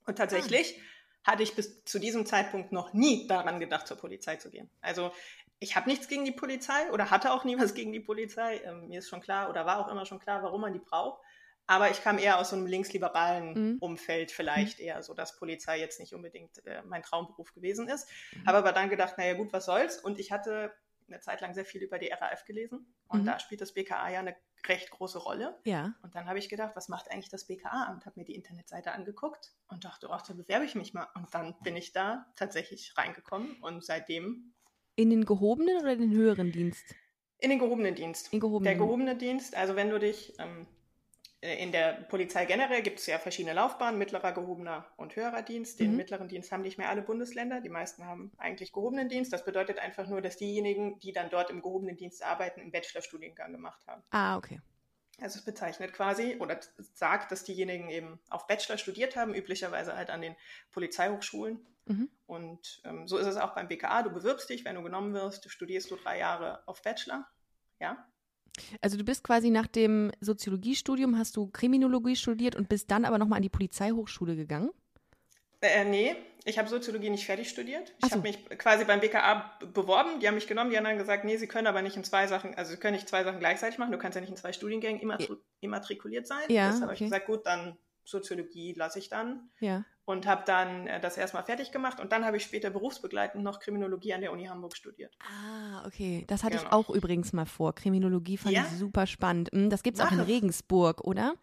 Und 0.07 0.17
tatsächlich 0.19 0.81
hatte 1.25 1.43
ich 1.43 1.55
bis 1.55 1.85
zu 1.85 1.99
diesem 1.99 2.27
Zeitpunkt 2.27 2.73
noch 2.73 2.93
nie 2.93 3.27
daran 3.27 3.59
gedacht, 3.61 3.87
zur 3.87 3.97
Polizei 3.97 4.37
zu 4.37 4.51
gehen. 4.51 4.71
Also 4.81 5.13
ich 5.59 5.75
habe 5.75 5.89
nichts 5.89 6.07
gegen 6.09 6.25
die 6.25 6.33
Polizei 6.33 6.91
oder 6.93 7.11
hatte 7.11 7.33
auch 7.33 7.45
nie 7.45 7.59
was 7.59 7.75
gegen 7.75 7.93
die 7.93 8.01
Polizei. 8.01 8.61
Ähm, 8.65 8.89
mir 8.89 9.01
ist 9.01 9.09
schon 9.09 9.21
klar 9.21 9.51
oder 9.51 9.67
war 9.67 9.79
auch 9.79 9.89
immer 9.91 10.07
schon 10.07 10.19
klar, 10.21 10.43
warum 10.43 10.61
man 10.61 10.73
die 10.73 10.79
braucht. 10.79 11.21
Aber 11.69 11.91
ich 11.91 12.01
kam 12.03 12.19
eher 12.19 12.39
aus 12.39 12.51
so 12.51 12.57
einem 12.57 12.67
linksliberalen 12.67 13.55
Mhm. 13.73 13.77
Umfeld, 13.81 14.31
vielleicht 14.31 14.79
eher 14.79 15.03
so, 15.03 15.15
dass 15.15 15.37
Polizei 15.37 15.81
jetzt 15.81 15.99
nicht 15.99 16.15
unbedingt 16.15 16.65
äh, 16.65 16.83
mein 16.85 17.03
Traumberuf 17.03 17.53
gewesen 17.53 17.89
ist. 17.89 18.09
Mhm. 18.33 18.47
Habe 18.47 18.59
aber 18.59 18.73
dann 18.73 18.89
gedacht, 18.89 19.19
naja 19.19 19.35
gut, 19.35 19.53
was 19.53 19.65
soll's? 19.65 19.99
Und 19.99 20.21
ich 20.21 20.31
hatte 20.31 20.73
eine 21.09 21.19
Zeit 21.21 21.41
lang 21.41 21.55
sehr 21.55 21.65
viel 21.65 21.83
über 21.83 21.99
die 21.99 22.09
RAF 22.09 22.45
gelesen. 22.45 22.95
Und 23.09 23.23
Mhm. 23.23 23.27
da 23.27 23.41
spielt 23.41 23.61
das 23.61 23.73
BKA 23.73 24.11
ja 24.11 24.21
eine 24.21 24.37
recht 24.69 24.91
große 24.91 25.19
Rolle. 25.19 25.59
Ja. 25.65 25.95
Und 26.03 26.15
dann 26.15 26.27
habe 26.27 26.39
ich 26.39 26.49
gedacht, 26.49 26.75
was 26.75 26.89
macht 26.89 27.11
eigentlich 27.11 27.31
das 27.31 27.47
BKA? 27.47 27.93
Und 27.93 28.07
habe 28.07 28.19
mir 28.19 28.25
die 28.25 28.35
Internetseite 28.35 28.93
angeguckt 28.93 29.53
und 29.69 29.85
dachte, 29.85 30.09
ach, 30.11 30.23
da 30.23 30.35
bewerbe 30.35 30.65
ich 30.65 30.75
mich 30.75 30.95
mal. 30.95 31.07
Und 31.15 31.33
dann 31.35 31.55
bin 31.63 31.77
ich 31.77 31.93
da 31.93 32.27
tatsächlich 32.37 32.97
reingekommen 32.97 33.57
und 33.63 33.85
seitdem 33.85 34.55
In 34.97 35.11
den 35.11 35.25
gehobenen 35.25 35.79
oder 35.79 35.93
in 35.93 36.01
den 36.01 36.13
höheren 36.13 36.53
Dienst? 36.53 36.95
in 37.39 37.51
den 37.51 37.59
gehobenen 37.59 37.95
Dienst. 37.95 38.33
In 38.33 38.41
gehobenen. 38.41 38.65
Der 38.65 38.75
gehobene 38.77 39.17
Dienst, 39.17 39.55
also 39.57 39.77
wenn 39.77 39.91
du 39.91 39.99
dich 39.99 40.33
ähm, 40.39 40.63
äh, 40.63 40.76
in 41.41 41.71
der 41.71 41.93
Polizei 42.09 42.47
generell 42.47 42.83
gibt 42.83 42.99
es 42.99 43.07
ja 43.07 43.19
verschiedene 43.19 43.55
Laufbahnen, 43.55 43.99
mittlerer, 43.99 44.33
gehobener 44.33 44.87
und 44.97 45.15
höherer 45.17 45.43
Dienst. 45.43 45.79
Den 45.81 45.91
Mhm. 45.93 45.97
mittleren 45.99 46.29
Dienst 46.29 46.51
haben 46.51 46.63
nicht 46.63 46.79
mehr 46.79 46.89
alle 46.89 47.03
Bundesländer, 47.03 47.61
die 47.61 47.69
meisten 47.69 48.05
haben 48.07 48.33
eigentlich 48.39 48.73
gehobenen 48.73 49.09
Dienst. 49.09 49.33
Das 49.33 49.45
bedeutet 49.45 49.79
einfach 49.79 50.07
nur, 50.09 50.23
dass 50.23 50.37
diejenigen, 50.37 50.99
die 51.01 51.13
dann 51.13 51.29
dort 51.31 51.51
im 51.51 51.61
gehobenen 51.63 51.97
Dienst 51.97 52.23
arbeiten, 52.23 52.61
einen 52.61 52.73
Bachelorstudiengang 52.73 53.53
gemacht 53.53 53.87
haben. 53.87 54.03
Ah, 54.11 54.37
okay. 54.37 54.61
Also 55.21 55.39
es 55.39 55.45
bezeichnet 55.45 55.93
quasi 55.93 56.37
oder 56.41 56.59
sagt, 56.95 57.33
dass 57.33 57.45
diejenigen 57.45 57.89
eben 57.89 58.19
auf 58.29 58.47
Bachelor 58.47 58.77
studiert 58.77 59.17
haben, 59.17 59.35
üblicherweise 59.35 59.97
halt 59.97 60.11
an 60.11 60.21
den 60.21 60.37
Polizeihochschulen. 60.73 61.67
Mhm. 61.87 62.11
Und 62.27 62.83
ähm, 62.85 63.07
so 63.09 63.17
ist 63.19 63.27
es 63.27 63.37
auch 63.37 63.55
beim 63.55 63.69
BKA. 63.69 64.03
Du 64.03 64.11
bewirbst 64.11 64.51
dich, 64.51 64.65
wenn 64.65 64.75
du 64.75 64.83
genommen 64.83 65.15
wirst, 65.15 65.51
studierst 65.51 65.91
du 65.91 65.97
drei 65.97 66.19
Jahre 66.19 66.63
auf 66.67 66.83
Bachelor. 66.83 67.27
Ja. 67.79 68.07
Also 68.81 68.97
du 68.97 69.05
bist 69.05 69.25
quasi 69.25 69.51
nach 69.51 69.67
dem 69.67 70.11
Soziologiestudium, 70.21 71.19
hast 71.19 71.37
du 71.37 71.49
Kriminologie 71.49 72.17
studiert 72.17 72.57
und 72.57 72.69
bist 72.69 72.91
dann 72.91 73.05
aber 73.05 73.19
nochmal 73.19 73.39
an 73.39 73.43
die 73.43 73.49
Polizeihochschule 73.49 74.37
gegangen? 74.37 74.71
Äh, 75.61 75.85
nee, 75.85 76.15
ich 76.45 76.59
habe 76.59 76.69
Soziologie 76.69 77.11
nicht 77.11 77.27
fertig 77.27 77.49
studiert. 77.49 77.93
Ich 77.99 78.11
so. 78.11 78.17
habe 78.17 78.23
mich 78.23 78.45
quasi 78.59 78.85
beim 78.85 79.01
BKA 79.01 79.59
beworben. 79.75 80.21
Die 80.21 80.29
haben 80.29 80.37
mich 80.37 80.47
genommen. 80.47 80.71
Die 80.71 80.77
haben 80.77 80.85
dann 80.85 80.99
gesagt, 80.99 81.25
nee, 81.25 81.37
sie 81.37 81.49
können 81.49 81.67
aber 81.67 81.83
nicht 81.83 81.97
in 81.97 82.05
zwei 82.05 82.27
Sachen, 82.27 82.55
also 82.55 82.71
sie 82.71 82.77
können 82.77 82.95
nicht 82.95 83.09
zwei 83.09 83.25
Sachen 83.25 83.41
gleichzeitig 83.41 83.79
machen. 83.79 83.93
Du 83.93 83.99
kannst 83.99 84.15
ja 84.15 84.21
nicht 84.21 84.31
in 84.31 84.37
zwei 84.37 84.53
Studiengängen 84.53 85.01
immatri 85.01 85.37
immatrikuliert 85.61 86.27
sein. 86.27 86.45
Ja, 86.49 86.69
das 86.69 86.77
habe 86.81 86.93
okay. 86.93 87.05
ich 87.05 87.11
gesagt, 87.11 87.27
gut, 87.27 87.47
dann 87.47 87.77
Soziologie 88.07 88.73
lasse 88.75 88.99
ich 88.99 89.09
dann. 89.09 89.51
Ja. 89.61 89.85
Und 90.05 90.27
habe 90.27 90.45
dann 90.47 90.87
äh, 90.87 91.01
das 91.01 91.17
erstmal 91.17 91.43
fertig 91.45 91.73
gemacht. 91.73 91.99
Und 92.01 92.13
dann 92.13 92.25
habe 92.25 92.37
ich 92.37 92.45
später 92.45 92.71
berufsbegleitend 92.71 93.43
noch 93.43 93.59
Kriminologie 93.61 94.15
an 94.15 94.21
der 94.21 94.33
Uni 94.33 94.47
Hamburg 94.47 94.77
studiert. 94.77 95.17
Ah, 95.21 95.85
okay. 95.87 96.25
Das 96.29 96.45
hatte 96.45 96.57
ich 96.57 96.63
Genau. 96.63 96.77
auch 96.77 96.91
übrigens 96.91 97.33
mal 97.33 97.45
vor. 97.47 97.75
Kriminologie 97.75 98.37
fand 98.37 98.55
Ja? 98.55 98.63
ich 98.71 98.79
super 98.79 99.07
spannend. 99.07 99.51
Hm, 99.53 99.69
Das 99.69 99.83
gibt 99.83 99.99
es 99.99 100.05
auch 100.05 100.13
in. 100.13 100.21
Regensburg, 100.21 101.01
oder? 101.03 101.35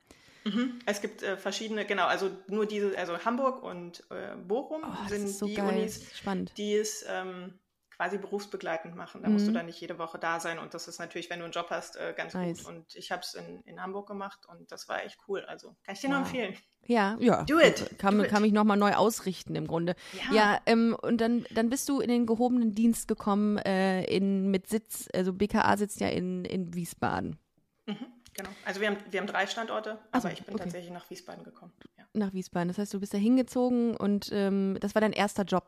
Mhm. 0.46 0.80
Es 0.86 1.02
gibt 1.02 1.24
äh, 1.24 1.38
verschiedene, 1.38 1.86
genau, 1.86 2.06
also 2.06 2.30
nur 2.48 2.66
diese, 2.66 2.98
also 2.98 3.18
Hamburg 3.20 3.64
und 3.64 4.04
äh, 4.12 4.36
Bochum 4.36 4.82
Oh, 4.86 5.08
sind 5.10 5.30
so 5.30 5.46
die 5.46 5.54
geil. 5.56 5.70
Unis, 5.78 6.06
Spannend. 6.18 6.54
die 6.58 6.76
es 6.76 7.06
ähm, 7.08 7.54
quasi 7.96 8.18
berufsbegleitend 8.18 8.96
machen. 8.96 9.22
Da 9.24 9.30
musst 9.30 9.46
du 9.46 9.52
Mhm. 9.52 9.56
dann 9.56 9.66
nicht 9.68 9.80
jede 9.80 9.98
Woche 10.00 10.18
da 10.20 10.40
sein 10.40 10.58
und 10.60 10.74
das 10.74 10.88
ist 10.88 11.00
natürlich, 11.00 11.30
wenn 11.30 11.40
du 11.40 11.46
einen 11.46 11.54
Job 11.54 11.68
hast, 11.70 11.96
äh, 11.96 12.14
ganz 12.18 12.34
Nice. 12.34 12.64
gut. 12.64 12.68
Und 12.74 12.96
ich 12.96 13.12
habe 13.12 13.22
es 13.22 13.34
in, 13.36 13.62
in 13.66 13.82
Hamburg 13.82 14.08
gemacht 14.08 14.46
und 14.48 14.72
das 14.72 14.88
war 14.90 15.04
echt 15.04 15.18
cool. 15.28 15.42
Also 15.46 15.76
kann 15.84 15.94
ich 15.96 16.02
dir 16.02 16.10
nur 16.10 16.20
Wow. 16.20 16.26
empfehlen. 16.26 16.56
Ja, 16.86 17.16
ja. 17.20 17.44
Do 17.44 17.60
it, 17.60 17.98
Kann, 17.98 18.18
do 18.18 18.24
it. 18.24 18.30
kann 18.30 18.42
mich 18.42 18.52
nochmal 18.52 18.76
neu 18.78 18.94
ausrichten 18.94 19.56
im 19.56 19.68
Grunde. 19.68 19.96
Ja. 20.32 20.34
Ja, 20.36 20.62
ähm, 20.66 20.98
und 21.02 21.22
dann, 21.22 21.46
dann 21.54 21.70
bist 21.70 21.88
du 21.88 22.02
in 22.02 22.10
den 22.10 22.26
gehobenen 22.26 22.76
Dienst 22.76 23.08
gekommen, 23.08 23.58
äh, 23.60 24.04
in, 24.06 24.52
mit 24.52 24.68
Sitz, 24.68 25.08
also 25.14 25.32
BKA 25.32 25.78
sitzt 25.78 26.02
ja 26.02 26.10
in, 26.10 26.44
in 26.44 26.74
Wiesbaden. 26.74 27.38
Mhm, 27.86 27.96
genau. 28.34 28.50
Also 28.66 28.82
wir 28.82 28.90
haben, 28.90 28.98
wir 29.10 29.20
haben 29.22 29.28
drei 29.28 29.48
Standorte, 29.48 29.98
Ach 30.12 30.22
so, 30.22 30.28
aber 30.28 30.34
ich 30.34 30.44
bin 30.44 30.56
okay. 30.56 30.64
tatsächlich 30.64 30.92
nach 30.92 31.10
Wiesbaden 31.10 31.44
gekommen. 31.46 31.72
Ja. 31.98 32.04
Nach 32.14 32.34
Wiesbaden. 32.34 32.68
Das 32.68 32.78
heißt, 32.78 32.94
du 32.94 33.00
bist 33.00 33.14
da 33.14 33.18
hingezogen 33.18 33.96
und 33.96 34.30
ähm, 34.34 34.78
das 34.82 34.94
war 34.94 35.02
dein 35.02 35.14
erster 35.14 35.44
Job 35.44 35.68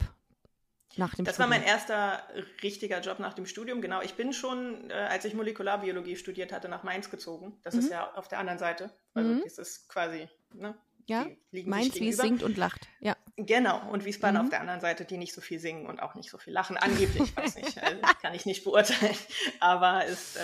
nach 0.97 1.13
dem 1.15 1.25
Das 1.25 1.39
war 1.39 1.45
Studium. 1.47 1.63
mein 1.63 1.69
erster 1.69 2.23
richtiger 2.63 2.99
Job 3.01 3.19
nach 3.19 3.33
dem 3.33 3.45
Studium. 3.45 3.81
Genau, 3.81 4.01
ich 4.01 4.13
bin 4.15 4.33
schon, 4.33 4.89
äh, 4.89 4.93
als 4.93 5.25
ich 5.25 5.33
Molekularbiologie 5.33 6.15
studiert 6.15 6.51
hatte, 6.51 6.69
nach 6.69 6.83
Mainz 6.83 7.09
gezogen. 7.09 7.59
Das 7.63 7.75
ist 7.75 7.89
ja 7.89 8.13
auf 8.13 8.27
der 8.27 8.39
anderen 8.39 8.59
Seite. 8.59 8.91
Also 9.13 9.29
Mhm. 9.31 9.41
das 9.43 9.57
ist 9.57 9.89
quasi, 9.89 10.27
ne? 10.53 10.75
Ja, 11.07 11.27
Mainz, 11.51 11.93
wie 11.95 12.09
es 12.09 12.17
singt 12.17 12.41
und 12.41 12.57
lacht. 12.57 12.87
Ja. 12.99 13.15
Genau, 13.37 13.87
und 13.91 14.05
Wiesbaden 14.05 14.37
Mhm. 14.39 14.43
auf 14.45 14.49
der 14.49 14.61
anderen 14.61 14.79
Seite, 14.81 15.05
die 15.05 15.17
nicht 15.17 15.33
so 15.33 15.41
viel 15.41 15.59
singen 15.59 15.85
und 15.85 16.01
auch 16.01 16.15
nicht 16.15 16.31
so 16.31 16.37
viel 16.39 16.51
lachen. 16.53 16.77
Angeblich, 16.77 17.35
weiß 17.37 17.55
nicht, 17.57 17.77
also, 17.83 18.01
kann 18.21 18.33
ich 18.33 18.45
nicht 18.47 18.63
beurteilen. 18.63 19.15
Aber 19.59 20.05
ist, 20.05 20.37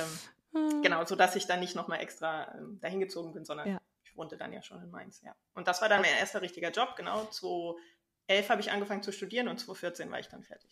ähm, 0.53 0.81
genau, 0.83 1.03
so 1.05 1.15
dass 1.15 1.35
ich 1.35 1.47
dann 1.47 1.61
nicht 1.61 1.75
nochmal 1.75 2.01
extra 2.01 2.53
ähm, 2.55 2.79
dahin 2.79 2.99
gezogen 2.99 3.33
bin, 3.33 3.43
sondern 3.45 3.67
Ja. 3.69 3.81
ich 4.03 4.15
wohnte 4.15 4.37
dann 4.37 4.53
ja 4.53 4.61
schon 4.61 4.83
in 4.83 4.91
Mainz, 4.91 5.21
ja. 5.23 5.33
Und 5.55 5.67
das 5.67 5.81
war 5.81 5.89
dann 5.89 6.01
mein 6.01 6.13
erster 6.19 6.41
richtiger 6.43 6.69
Job, 6.69 6.95
genau. 6.95 7.27
2011 8.31 8.49
habe 8.49 8.61
ich 8.61 8.71
angefangen 8.71 9.03
zu 9.03 9.11
studieren 9.11 9.47
und 9.47 9.59
2014 9.59 10.11
war 10.11 10.19
ich 10.19 10.27
dann 10.27 10.43
fertig. 10.43 10.69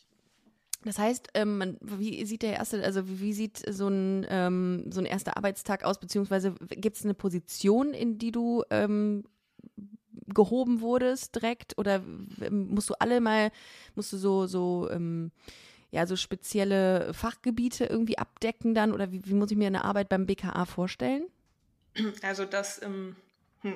Das 0.85 0.97
heißt, 0.97 1.29
ähm, 1.33 1.77
wie 1.81 2.23
sieht 2.25 2.41
der 2.41 2.53
erste, 2.53 2.81
also 2.83 3.01
wie 3.05 3.33
sieht 3.33 3.57
so 3.69 3.89
ein, 3.89 4.25
ähm, 4.29 4.85
so 4.89 5.01
ein 5.01 5.05
erster 5.05 5.35
Arbeitstag 5.35 5.83
aus, 5.83 5.99
beziehungsweise 5.99 6.55
gibt 6.69 6.95
es 6.95 7.03
eine 7.03 7.13
Position, 7.13 7.93
in 7.93 8.17
die 8.17 8.31
du 8.31 8.63
ähm, 8.69 9.25
gehoben 10.27 10.79
wurdest 10.79 11.35
direkt 11.35 11.77
oder 11.77 11.95
ähm, 12.41 12.69
musst 12.69 12.89
du 12.89 12.93
alle 12.99 13.19
mal, 13.19 13.51
musst 13.95 14.13
du 14.13 14.17
so, 14.17 14.47
so, 14.47 14.89
ähm, 14.89 15.31
ja, 15.91 16.07
so 16.07 16.15
spezielle 16.15 17.13
Fachgebiete 17.13 17.85
irgendwie 17.85 18.17
abdecken 18.17 18.73
dann 18.73 18.93
oder 18.93 19.11
wie, 19.11 19.25
wie 19.25 19.33
muss 19.33 19.51
ich 19.51 19.57
mir 19.57 19.67
eine 19.67 19.83
Arbeit 19.83 20.07
beim 20.07 20.25
BKA 20.27 20.65
vorstellen? 20.65 21.23
Also 22.21 22.45
das 22.45 22.81
ähm, 22.81 22.91
hm, 22.91 23.15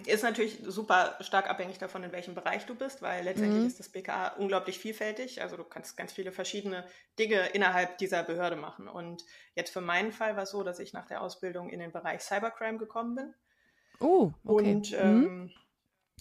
ist 0.05 0.23
natürlich 0.23 0.59
super 0.65 1.17
stark 1.21 1.49
abhängig 1.49 1.77
davon, 1.77 2.03
in 2.03 2.11
welchem 2.13 2.35
Bereich 2.35 2.65
du 2.65 2.75
bist, 2.75 3.01
weil 3.01 3.23
letztendlich 3.23 3.65
Mhm. 3.65 3.67
ist 3.67 3.79
das 3.79 3.89
BKA 3.89 4.29
unglaublich 4.37 4.79
vielfältig. 4.79 5.41
Also 5.41 5.57
du 5.57 5.65
kannst 5.65 5.97
ganz 5.97 6.13
viele 6.13 6.31
verschiedene 6.31 6.87
Dinge 7.19 7.47
innerhalb 7.49 7.97
dieser 7.97 8.23
Behörde 8.23 8.55
machen. 8.55 8.87
Und 8.87 9.25
jetzt 9.55 9.71
für 9.73 9.81
meinen 9.81 10.13
Fall 10.13 10.35
war 10.37 10.43
es 10.43 10.51
so, 10.51 10.63
dass 10.63 10.79
ich 10.79 10.93
nach 10.93 11.05
der 11.07 11.21
Ausbildung 11.21 11.69
in 11.69 11.79
den 11.79 11.91
Bereich 11.91 12.21
Cybercrime 12.21 12.77
gekommen 12.77 13.15
bin. 13.15 13.33
Oh, 13.99 14.31
okay. 14.45 14.75
Und 14.75 14.91
Mhm. 14.99 15.25
ähm, 15.25 15.51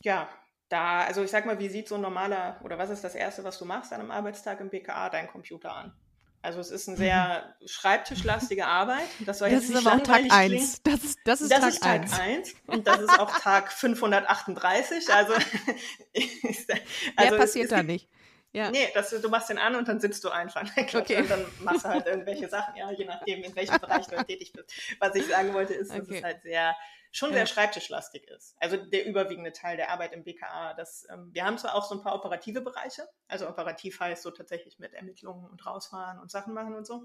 ja, 0.04 0.28
da, 0.68 1.02
also 1.04 1.22
ich 1.22 1.30
sag 1.30 1.46
mal, 1.46 1.58
wie 1.58 1.68
sieht 1.68 1.88
so 1.88 1.96
ein 1.96 2.00
normaler, 2.00 2.60
oder 2.64 2.78
was 2.78 2.90
ist 2.90 3.04
das 3.04 3.14
Erste, 3.14 3.44
was 3.44 3.58
du 3.58 3.64
machst 3.66 3.92
an 3.92 4.00
einem 4.00 4.10
Arbeitstag 4.10 4.60
im 4.60 4.70
BKA? 4.70 5.10
Dein 5.10 5.28
Computer 5.28 5.74
an. 5.74 6.01
Also 6.42 6.58
es 6.60 6.70
ist 6.72 6.88
eine 6.88 6.96
sehr 6.96 7.54
schreibtischlastige 7.64 8.66
Arbeit. 8.66 9.04
Das 9.20 9.38
soll 9.38 9.50
das 9.50 9.60
jetzt 9.60 9.68
ist 9.70 9.76
nicht 9.76 9.86
aber 9.86 9.96
auch 9.96 10.02
Tag 10.04 10.20
langweilig 10.22 10.32
klingen. 10.48 10.62
1. 10.62 10.82
Das 10.82 11.04
ist, 11.04 11.18
das 11.24 11.40
ist 11.40 11.52
Das 11.52 11.60
Tag 11.60 11.68
ist 11.70 11.82
Tag 11.82 12.00
1. 12.02 12.20
1 12.20 12.54
und 12.66 12.86
das 12.88 13.00
ist 13.00 13.18
auch 13.20 13.38
Tag 13.38 13.72
538. 13.72 15.12
Also, 15.12 15.32
ist- 16.12 16.68
Mehr 16.68 16.80
also 17.16 17.34
es- 17.34 17.40
passiert 17.40 17.72
da 17.72 17.82
nicht. 17.82 18.08
Ja. 18.54 18.70
Nee, 18.70 18.88
das, 18.92 19.08
du 19.08 19.28
machst 19.30 19.48
den 19.48 19.56
an 19.56 19.76
und 19.76 19.88
dann 19.88 19.98
sitzt 19.98 20.22
du 20.24 20.28
einfach. 20.28 20.62
Okay. 20.76 21.22
Und 21.22 21.30
dann 21.30 21.46
machst 21.60 21.84
du 21.86 21.88
halt 21.88 22.06
irgendwelche 22.06 22.48
Sachen, 22.50 22.76
ja, 22.76 22.90
je 22.90 23.06
nachdem, 23.06 23.42
in 23.44 23.56
welchem 23.56 23.78
Bereich 23.80 24.06
du 24.08 24.16
halt 24.18 24.28
tätig 24.28 24.52
bist. 24.52 24.70
Was 24.98 25.14
ich 25.14 25.24
sagen 25.26 25.54
wollte, 25.54 25.72
ist, 25.72 25.90
dass 25.90 26.00
Okay. 26.00 26.18
es 26.18 26.22
halt 26.24 26.42
sehr, 26.42 26.76
schon 27.14 27.32
sehr 27.32 27.46
schreibtischlastig 27.46 28.26
ist. 28.28 28.56
Also 28.58 28.76
der 28.78 29.06
überwiegende 29.06 29.52
Teil 29.52 29.76
der 29.76 29.90
Arbeit 29.90 30.12
im 30.14 30.24
BKA. 30.24 30.72
Das, 30.74 31.06
ähm, 31.10 31.28
wir 31.32 31.44
haben 31.44 31.58
zwar 31.58 31.74
auch 31.74 31.84
so 31.84 31.94
ein 31.94 32.02
paar 32.02 32.14
operative 32.14 32.62
Bereiche, 32.62 33.06
also 33.28 33.48
operativ 33.48 34.00
heißt 34.00 34.22
so 34.22 34.30
tatsächlich 34.30 34.78
mit 34.78 34.94
Ermittlungen 34.94 35.48
und 35.48 35.64
rausfahren 35.64 36.18
und 36.18 36.30
Sachen 36.30 36.54
machen 36.54 36.74
und 36.74 36.86
so. 36.86 37.04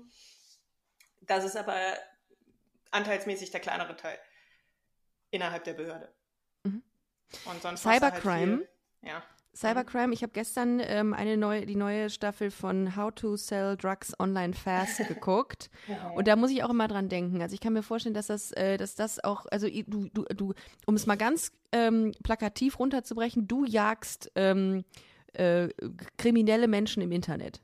Das 1.22 1.44
ist 1.44 1.58
aber 1.58 1.98
anteilsmäßig 2.92 3.52
der 3.52 3.60
kleinere 3.60 3.98
Teil 3.98 4.18
innerhalb 5.30 5.66
der 5.66 5.74
Behörde. 5.74 6.14
Mhm. 6.64 6.84
Und 7.46 7.62
sonst 7.62 7.84
du 7.84 7.90
halt 7.90 8.02
Cybercrime? 8.02 8.58
viel- 8.60 8.70
ja. 9.02 9.24
Cybercrime, 9.58 10.14
ich 10.14 10.22
habe 10.24 10.34
gestern 10.34 10.80
ähm, 10.82 11.14
eine 11.14 11.36
neue, 11.36 11.66
die 11.66 11.76
neue 11.76 12.10
Staffel 12.10 12.52
von 12.52 12.96
How 12.96 13.12
to 13.14 13.36
Sell 13.38 13.76
Drugs 13.76 14.14
Online 14.20 14.54
Fast 14.54 14.98
geguckt. 15.08 15.70
Und 16.16 16.28
da 16.28 16.36
muss 16.36 16.52
ich 16.52 16.64
auch 16.64 16.70
immer 16.70 16.88
dran 16.88 17.10
denken. 17.10 17.42
Also 17.42 17.54
ich 17.56 17.60
kann 17.60 17.74
mir 17.74 17.84
vorstellen, 17.84 18.14
dass 18.14 18.28
das, 18.28 18.52
äh, 18.52 18.78
dass 18.78 18.96
das 18.96 19.24
auch, 19.24 19.46
also 19.52 19.68
du, 19.68 20.10
du, 20.14 20.26
du, 20.26 20.54
um 20.86 20.96
es 20.96 21.06
mal 21.06 21.18
ganz 21.18 21.52
ähm, 21.72 22.12
plakativ 22.24 22.80
runterzubrechen, 22.80 23.48
du 23.48 23.66
jagst 23.66 24.32
ähm, 24.36 24.86
äh, 25.34 25.70
kriminelle 26.18 26.68
Menschen 26.68 27.02
im 27.02 27.12
Internet. 27.12 27.62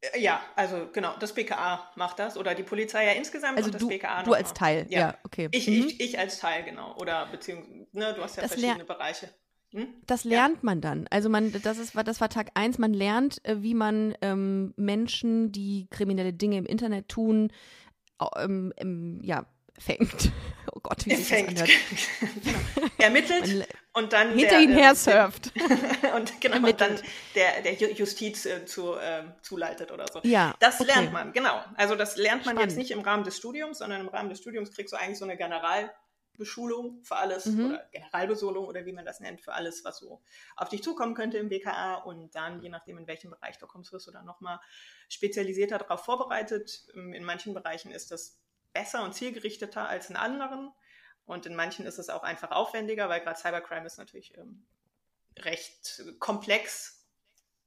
Äh, 0.00 0.20
Ja, 0.20 0.40
also 0.54 0.88
genau, 0.92 1.16
das 1.18 1.34
BKA 1.34 1.90
macht 1.96 2.18
das 2.18 2.36
oder 2.36 2.54
die 2.54 2.62
Polizei 2.62 3.06
ja 3.06 3.12
insgesamt 3.12 3.56
Also 3.58 3.68
und 3.68 3.74
das 3.74 3.80
du, 3.82 3.88
BKA 3.88 4.22
du 4.22 4.32
als. 4.32 4.54
Teil, 4.54 4.86
ja, 4.90 5.16
okay. 5.24 5.48
Ich, 5.52 5.66
Mhm. 5.66 5.74
ich, 5.88 6.00
ich 6.00 6.18
als 6.18 6.38
Teil, 6.38 6.64
genau. 6.64 6.96
Oder 6.96 7.26
beziehungsweise, 7.26 7.86
ne, 7.92 8.14
du 8.14 8.22
hast 8.22 8.36
ja 8.36 8.42
Das 8.42 8.52
verschiedene 8.52 8.84
Bereiche. 8.84 9.30
Hm? 9.72 9.86
Das 10.06 10.24
lernt 10.24 10.62
man 10.64 10.80
dann. 10.80 11.06
Also 11.10 11.28
man, 11.28 11.52
das 11.62 11.78
ist, 11.78 11.94
das 11.94 12.20
war 12.20 12.28
Tag 12.30 12.48
eins. 12.54 12.78
Man 12.78 12.94
lernt, 12.94 13.44
äh, 13.44 13.62
wie 13.62 13.74
man 13.74 14.14
ähm, 14.22 14.72
Menschen, 14.76 15.52
die 15.52 15.86
kriminelle 15.90 16.32
Dinge 16.32 16.56
im 16.56 16.64
Internet 16.66 17.08
tun, 17.08 17.52
ähm, 18.36 18.72
ähm, 18.78 19.20
ja, 19.22 19.44
fängt. 19.78 20.32
Oh 20.74 20.80
Gott, 20.80 21.06
wie 21.06 21.14
sich 21.14 21.18
das 21.20 21.28
fängt. 21.28 21.48
anhört. 21.48 21.70
genau. 22.44 22.88
Ermittelt 22.98 23.46
Man- 23.48 23.64
und 24.04 24.12
dann 24.12 24.28
Hinter 24.34 24.48
der, 24.50 24.60
ihn 24.60 24.70
äh, 24.70 24.74
her 24.82 24.94
surft. 24.94 25.50
und 26.16 26.40
genau, 26.40 26.56
und 26.68 26.80
dann 26.80 27.00
der, 27.34 27.62
der 27.62 27.76
Ju- 27.76 27.94
Justiz 27.94 28.44
äh, 28.46 28.64
zu, 28.64 28.94
ähm, 29.02 29.32
zuleitet 29.42 29.90
oder 29.90 30.04
so. 30.12 30.20
Ja, 30.22 30.54
Das 30.60 30.78
okay. 30.80 30.92
lernt 30.92 31.12
man, 31.12 31.32
genau. 31.32 31.60
Also 31.74 31.96
das 31.96 32.16
lernt 32.16 32.44
man 32.44 32.54
Spannend. 32.54 32.70
jetzt 32.72 32.76
nicht 32.78 32.90
im 32.92 33.00
Rahmen 33.00 33.24
des 33.24 33.36
Studiums, 33.38 33.78
sondern 33.78 34.02
im 34.02 34.08
Rahmen 34.08 34.28
des 34.28 34.38
Studiums 34.38 34.70
kriegst 34.70 34.92
du 34.92 34.96
eigentlich 34.98 35.18
so 35.18 35.24
eine 35.24 35.36
Generalbeschulung 36.38 37.02
für 37.02 37.16
alles 37.16 37.46
Mhm. 37.46 37.66
oder 37.66 37.88
Generalbesolung 37.92 38.66
oder 38.66 38.86
wie 38.86 38.92
man 38.92 39.04
das 39.04 39.20
nennt, 39.20 39.40
für 39.40 39.52
alles, 39.52 39.84
was 39.84 39.98
so 39.98 40.22
auf 40.56 40.68
dich 40.68 40.82
zukommen 40.82 41.14
könnte 41.14 41.38
im 41.38 41.48
BKA 41.48 41.96
und 41.96 42.34
dann, 42.34 42.62
je 42.62 42.68
nachdem, 42.68 42.98
in 42.98 43.06
welchem 43.06 43.30
Bereich 43.30 43.58
du 43.58 43.66
kommst, 43.66 43.92
wirst 43.92 44.06
du 44.06 44.10
dann 44.12 44.24
nochmal 44.24 44.60
spezialisierter 45.08 45.78
darauf 45.78 46.04
vorbereitet. 46.04 46.86
Ähm, 46.94 47.12
In 47.12 47.24
manchen 47.24 47.54
Bereichen 47.54 47.90
ist 47.90 48.10
das 48.10 48.38
besser 48.72 49.02
und 49.02 49.14
zielgerichteter 49.14 49.88
als 49.88 50.10
in 50.10 50.16
anderen 50.16 50.72
und 51.24 51.46
in 51.46 51.56
manchen 51.56 51.86
ist 51.86 51.98
es 51.98 52.08
auch 52.08 52.22
einfach 52.22 52.52
aufwendiger, 52.52 53.08
weil 53.08 53.20
gerade 53.20 53.38
Cybercrime 53.38 53.86
ist 53.86 53.98
natürlich 53.98 54.36
ähm, 54.38 54.66
recht 55.36 56.02
komplex 56.18 56.94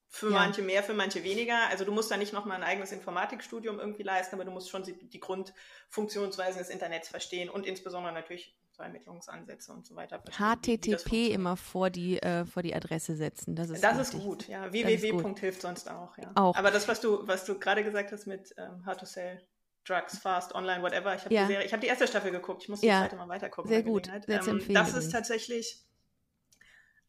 für 0.08 0.30
Ja. 0.30 0.40
manche 0.40 0.62
mehr, 0.62 0.84
für 0.84 0.94
manche 0.94 1.24
weniger. 1.24 1.68
Also 1.70 1.86
du 1.86 1.92
musst 1.94 2.12
da 2.12 2.18
nicht 2.18 2.34
nochmal 2.34 2.58
ein 2.58 2.64
eigenes 2.64 2.92
Informatikstudium 2.92 3.80
irgendwie 3.80 4.04
leisten, 4.04 4.36
aber 4.36 4.44
du 4.44 4.52
musst 4.52 4.70
schon 4.70 4.84
die 4.84 5.20
Grundfunktionsweisen 5.22 6.60
des 6.60 6.70
Internets 6.70 7.08
verstehen 7.08 7.50
und 7.50 7.66
insbesondere 7.66 8.14
natürlich 8.14 8.54
so 8.74 8.84
Ermittlungsansätze 8.84 9.72
und 9.74 9.86
so 9.86 9.96
weiter 9.96 10.20
HTTP 10.20 11.28
immer 11.34 11.58
vor 11.58 11.90
die, 11.90 12.22
äh, 12.22 12.46
vor 12.46 12.64
die 12.64 12.74
Adresse 12.74 13.16
setzen. 13.16 13.56
Das 13.56 13.70
ist, 13.70 13.84
Das 13.84 13.98
ist 13.98 14.14
gut, 14.14 14.48
ja. 14.48 14.72
www. 14.72 15.36
hilft 15.40 15.62
sonst 15.62 15.90
auch, 15.90 16.18
ja. 16.18 16.32
Auch. 16.36 16.56
Aber 16.56 16.72
das, 16.72 16.88
was 16.88 17.02
du, 17.02 17.28
was 17.28 17.46
du 17.46 17.60
gerade 17.60 17.84
gesagt 17.84 18.12
hast 18.12 18.28
mit 18.28 18.54
ähm, 18.58 18.86
How 18.86 18.96
to 18.98 19.06
Sell 19.06 19.42
Drugs 19.84 20.20
Fast 20.20 20.54
Online, 20.54 20.84
whatever, 20.84 21.16
ich 21.16 21.26
habe 21.26 21.34
Ja. 21.34 21.42
die 21.42 21.48
Serie, 21.54 21.66
ich 21.66 21.74
habe 21.74 21.82
die 21.82 21.88
erste 21.88 22.08
Staffel 22.08 22.32
geguckt, 22.32 22.64
ich 22.64 22.70
muss 22.70 22.82
die 22.82 22.88
Ja. 22.88 23.00
zweite 23.02 23.16
mal 23.16 23.28
weitergucken. 23.28 23.70
Sehr 23.70 23.84
gut. 23.84 24.08
Ähm, 24.28 24.62
das 24.74 24.94
ist 24.94 25.12
tatsächlich 25.12 25.84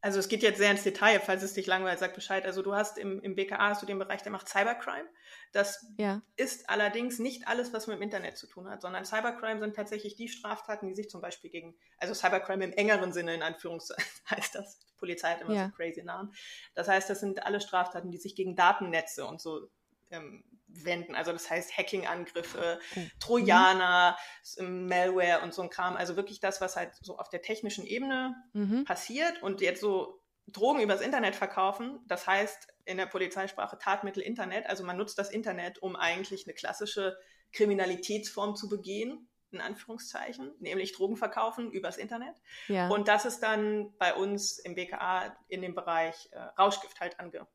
Also 0.03 0.19
es 0.19 0.29
geht 0.29 0.43
jetzt 0.43 0.59
sehr 0.59 0.73
ins 0.73 0.83
Detail, 0.83 1.21
falls 1.21 1.45
es 1.45 1.55
dich 1.55 1.67
langweilt, 1.67 2.01
sag 2.01 2.13
Bescheid. 2.13 2.45
Also 2.45 2.61
du 2.63 2.75
hast 2.75 2.99
im, 2.99 3.21
im 3.21 3.37
BKA 3.37 3.71
hast 3.71 3.83
du 3.83 3.87
den 3.87 4.01
Bereich, 4.01 4.21
der 4.23 4.33
macht 4.33 4.49
Cybercrime. 4.49 5.09
Das 5.53 5.87
ja. 5.97 6.23
ist 6.35 6.69
allerdings 6.69 7.21
nicht 7.21 7.47
alles, 7.47 7.73
was 7.73 7.87
mit 7.87 7.97
dem 7.97 8.03
Internet 8.03 8.37
zu 8.37 8.49
tun 8.49 8.69
hat, 8.69 8.83
sondern 8.83 9.05
Cybercrime 9.05 9.61
sind 9.61 9.77
tatsächlich 9.77 10.17
die 10.17 10.27
Straftaten, 10.27 10.89
die 10.89 10.95
sich 10.95 11.09
zum 11.09 11.21
Beispiel 11.21 11.51
gegen, 11.51 11.77
also 11.99 12.15
Cybercrime 12.15 12.65
im 12.65 12.73
engeren 12.73 13.13
Sinne 13.13 13.33
in 13.33 13.43
Anführungszeichen 13.43 14.05
heißt 14.31 14.57
das. 14.57 14.81
Die 14.81 14.95
Polizei 14.99 15.31
hat 15.31 15.41
immer 15.41 15.55
ja. 15.55 15.67
so 15.67 15.73
crazy 15.77 16.03
Namen. 16.03 16.35
Das 16.75 16.89
heißt, 16.89 17.09
das 17.09 17.21
sind 17.21 17.47
alle 17.47 17.61
Straftaten, 17.61 18.11
die 18.11 18.19
sich 18.19 18.35
gegen 18.35 18.57
Datennetze 18.57 19.25
und 19.25 19.41
so 19.41 19.69
ähm, 20.13 20.45
wenden. 20.69 21.15
Also 21.15 21.33
das 21.33 21.51
heißt 21.51 21.77
Hacking-Angriffe, 21.77 22.81
oh. 22.97 23.01
Trojaner, 23.21 24.17
mhm. 24.59 24.87
Malware 24.89 25.41
und 25.43 25.53
so 25.55 25.63
ein 25.63 25.71
Kram. 25.71 25.97
Also 25.97 26.17
wirklich 26.17 26.41
das, 26.41 26.61
was 26.61 26.77
halt 26.77 26.95
so 27.01 27.19
auf 27.19 27.29
der 27.29 27.43
technischen 27.43 27.87
Ebene 27.87 28.35
mhm. 28.53 28.85
passiert 28.85 29.43
und 29.43 29.61
jetzt 29.61 29.81
so 29.81 30.21
Drogen 30.49 30.81
übers 30.81 31.01
Internet 31.01 31.37
verkaufen. 31.37 32.01
Das 32.07 32.27
heißt 32.27 32.69
in 32.85 32.97
der 32.97 33.07
Polizeisprache 33.07 33.79
Tatmittel 33.79 34.23
Internet. 34.23 34.67
Also 34.67 34.85
man 34.85 34.97
nutzt 34.97 35.19
das 35.19 35.31
Internet, 35.31 35.79
um 35.81 35.97
eigentlich 35.97 36.47
eine 36.47 36.55
klassische 36.55 37.17
Kriminalitätsform 37.53 38.57
zu 38.57 38.69
begehen 38.69 39.29
in 39.53 39.61
Anführungszeichen, 39.61 40.51
nämlich 40.61 40.93
Drogen 40.93 41.19
verkaufen 41.19 41.71
übers 41.71 41.99
Internet. 41.99 42.35
Ja. 42.69 42.89
Und 42.89 43.07
das 43.07 43.27
ist 43.27 43.41
dann 43.41 43.93
bei 43.99 44.15
uns 44.15 44.59
im 44.59 44.75
BKA 44.75 45.37
in 45.49 45.61
dem 45.61 45.75
Bereich 45.75 46.31
äh, 46.33 46.39
Rauschgift 46.59 47.01
halt 47.01 47.21
ange 47.21 47.47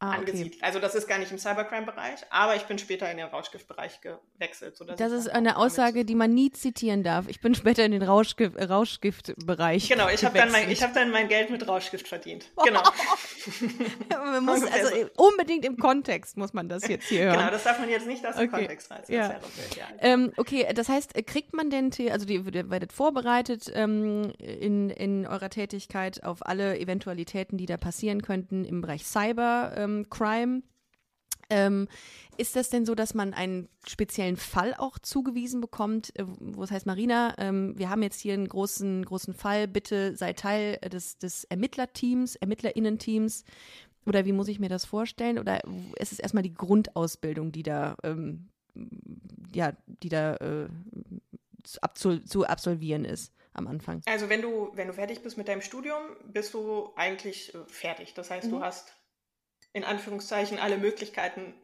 ah, 0.00 0.12
angesiedelt. 0.12 0.54
Okay. 0.56 0.64
Also 0.64 0.78
das 0.80 0.94
ist 0.94 1.06
gar 1.06 1.18
nicht 1.18 1.30
im 1.30 1.38
Cybercrime-Bereich, 1.38 2.20
aber 2.30 2.56
ich 2.56 2.64
bin 2.64 2.78
später 2.78 3.10
in 3.10 3.18
den 3.18 3.26
Rauschgiftbereich 3.26 4.00
gewechselt. 4.00 4.80
das 4.96 5.12
ist 5.12 5.28
eine 5.28 5.56
Aussage, 5.56 6.04
die 6.04 6.14
man 6.14 6.32
nie 6.32 6.50
zitieren 6.50 7.02
darf. 7.02 7.28
Ich 7.28 7.40
bin 7.40 7.54
später 7.54 7.84
in 7.84 7.92
den 7.92 8.02
Rauschgift, 8.02 8.56
Rauschgiftbereich 8.58 9.88
Genau, 9.88 10.08
ich 10.08 10.24
habe 10.24 10.38
dann, 10.38 10.50
mein, 10.50 10.68
hab 10.68 10.94
dann 10.94 11.10
mein 11.10 11.28
Geld 11.28 11.50
mit 11.50 11.66
Rauschgift 11.66 12.08
verdient. 12.08 12.50
Genau. 12.70 12.82
man 14.10 14.44
muss, 14.44 14.62
also 14.62 14.94
unbedingt 15.16 15.64
im 15.64 15.76
Kontext 15.76 16.36
muss 16.36 16.52
man 16.52 16.68
das 16.68 16.86
jetzt 16.86 17.08
hier 17.08 17.24
hören. 17.24 17.38
Genau, 17.38 17.50
das 17.50 17.64
darf 17.64 17.80
man 17.80 17.88
jetzt 17.88 18.06
nicht 18.06 18.24
aus 18.24 18.36
dem 18.36 18.48
okay. 18.48 18.58
Kontext 18.58 18.90
reißen. 18.90 19.14
Ja. 19.14 19.30
ja. 19.30 19.38
Ähm, 19.98 20.32
okay, 20.36 20.66
das 20.74 20.88
heißt, 20.88 21.14
kriegt 21.26 21.52
man 21.54 21.70
denn, 21.70 21.90
also 22.10 22.26
die, 22.26 22.34
ihr 22.34 22.70
werdet 22.70 22.92
vorbereitet 22.92 23.70
ähm, 23.74 24.32
in, 24.38 24.90
in 24.90 25.26
eurer 25.26 25.50
Tätigkeit 25.50 26.22
auf 26.22 26.46
alle 26.46 26.78
Eventualitäten, 26.78 27.56
die 27.56 27.66
da 27.66 27.76
passieren 27.76 28.22
könnten 28.22 28.64
im 28.64 28.82
Bereich 28.82 29.04
Cyber, 29.04 29.72
ähm, 29.76 29.89
ähm, 29.98 30.10
Crime. 30.10 30.62
Ähm, 31.52 31.88
ist 32.36 32.54
das 32.54 32.70
denn 32.70 32.86
so, 32.86 32.94
dass 32.94 33.12
man 33.12 33.34
einen 33.34 33.68
speziellen 33.86 34.36
Fall 34.36 34.72
auch 34.74 34.98
zugewiesen 34.98 35.60
bekommt, 35.60 36.16
äh, 36.16 36.24
wo 36.38 36.62
es 36.62 36.70
heißt, 36.70 36.86
Marina, 36.86 37.34
ähm, 37.38 37.76
wir 37.76 37.90
haben 37.90 38.02
jetzt 38.02 38.20
hier 38.20 38.34
einen 38.34 38.48
großen, 38.48 39.04
großen 39.04 39.34
Fall, 39.34 39.66
bitte 39.66 40.16
sei 40.16 40.32
Teil 40.32 40.76
des, 40.76 41.18
des 41.18 41.44
Ermittlerteams, 41.44 42.36
Ermittlerinnenteams? 42.36 43.44
Oder 44.06 44.24
wie 44.24 44.32
muss 44.32 44.48
ich 44.48 44.60
mir 44.60 44.68
das 44.68 44.84
vorstellen? 44.84 45.38
Oder 45.38 45.60
ist 45.98 46.12
es 46.12 46.20
erstmal 46.20 46.42
die 46.42 46.54
Grundausbildung, 46.54 47.52
die 47.52 47.62
da, 47.62 47.96
ähm, 48.02 48.48
ja, 49.52 49.72
die 49.86 50.08
da 50.08 50.36
äh, 50.36 50.68
zu, 51.94 52.24
zu 52.24 52.46
absolvieren 52.46 53.04
ist? 53.04 53.34
am 53.52 53.66
Anfang? 53.66 54.00
Also 54.06 54.28
wenn 54.28 54.42
du, 54.42 54.70
wenn 54.74 54.86
du 54.86 54.94
fertig 54.94 55.22
bist 55.22 55.36
mit 55.36 55.48
deinem 55.48 55.60
Studium, 55.60 56.00
bist 56.24 56.54
du 56.54 56.92
eigentlich 56.96 57.54
äh, 57.54 57.58
fertig. 57.66 58.14
Das 58.14 58.30
heißt, 58.30 58.46
mhm. 58.46 58.52
du 58.52 58.60
hast 58.60 58.92
in 59.72 59.84
Anführungszeichen 59.84 60.58
alle 60.58 60.78
Möglichkeiten 60.78 61.54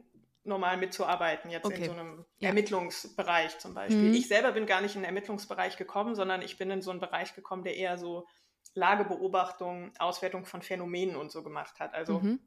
normal 0.45 0.77
mitzuarbeiten, 0.77 1.51
jetzt 1.51 1.65
okay. 1.65 1.79
in 1.79 1.85
so 1.85 1.93
einem 1.93 2.25
ja. 2.39 2.49
Ermittlungsbereich 2.49 3.59
zum 3.59 3.75
Beispiel. 3.75 4.11
Mhm. 4.11 4.15
Ich 4.15 4.29
selber 4.29 4.53
bin 4.53 4.67
gar 4.67 4.81
nicht 4.81 4.95
in 4.95 5.03
den 5.03 5.07
Ermittlungsbereich 5.07 5.77
gekommen, 5.77 6.15
sondern 6.15 6.41
ich 6.41 6.57
bin 6.57 6.71
in 6.71 6.83
so 6.83 6.93
einen 6.93 7.01
Bereich 7.01 7.35
gekommen, 7.35 7.65
der 7.65 7.77
eher 7.77 7.99
so 7.99 8.27
Lagebeobachtung, 8.75 9.93
Auswertung 9.99 10.45
von 10.45 10.63
Phänomenen 10.63 11.17
und 11.17 11.33
so 11.33 11.43
gemacht 11.43 11.81
hat. 11.81 11.95
Also 11.95 12.21
mhm. 12.21 12.41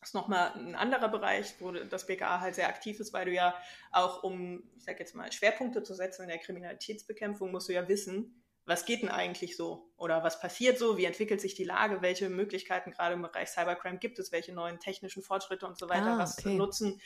Das 0.00 0.10
ist 0.10 0.14
nochmal 0.14 0.52
ein 0.52 0.76
anderer 0.76 1.08
Bereich, 1.08 1.54
wo 1.58 1.72
das 1.72 2.06
BKA 2.06 2.40
halt 2.40 2.54
sehr 2.54 2.68
aktiv 2.68 3.00
ist, 3.00 3.12
weil 3.12 3.24
du 3.24 3.32
ja 3.32 3.54
auch, 3.90 4.22
um, 4.22 4.62
ich 4.76 4.84
sag 4.84 5.00
jetzt 5.00 5.14
mal, 5.14 5.30
Schwerpunkte 5.32 5.82
zu 5.82 5.94
setzen 5.94 6.22
in 6.22 6.28
der 6.28 6.38
Kriminalitätsbekämpfung, 6.38 7.50
musst 7.50 7.68
du 7.68 7.72
ja 7.72 7.88
wissen, 7.88 8.44
was 8.68 8.84
geht 8.84 9.00
denn 9.00 9.08
eigentlich 9.08 9.56
so? 9.56 9.90
Oder 9.96 10.22
was 10.22 10.40
passiert 10.40 10.78
so? 10.78 10.98
Wie 10.98 11.06
entwickelt 11.06 11.40
sich 11.40 11.54
die 11.54 11.64
Lage? 11.64 12.02
Welche 12.02 12.28
Möglichkeiten 12.28 12.90
gerade 12.90 13.14
im 13.14 13.22
Bereich 13.22 13.48
Cybercrime 13.48 13.96
gibt 13.96 14.18
es? 14.18 14.30
Welche 14.30 14.52
neuen 14.52 14.78
technischen 14.78 15.22
Fortschritte 15.22 15.66
und 15.66 15.78
so 15.78 15.88
weiter? 15.88 16.12
Ah, 16.12 16.18
was 16.18 16.44
nutzen 16.44 17.00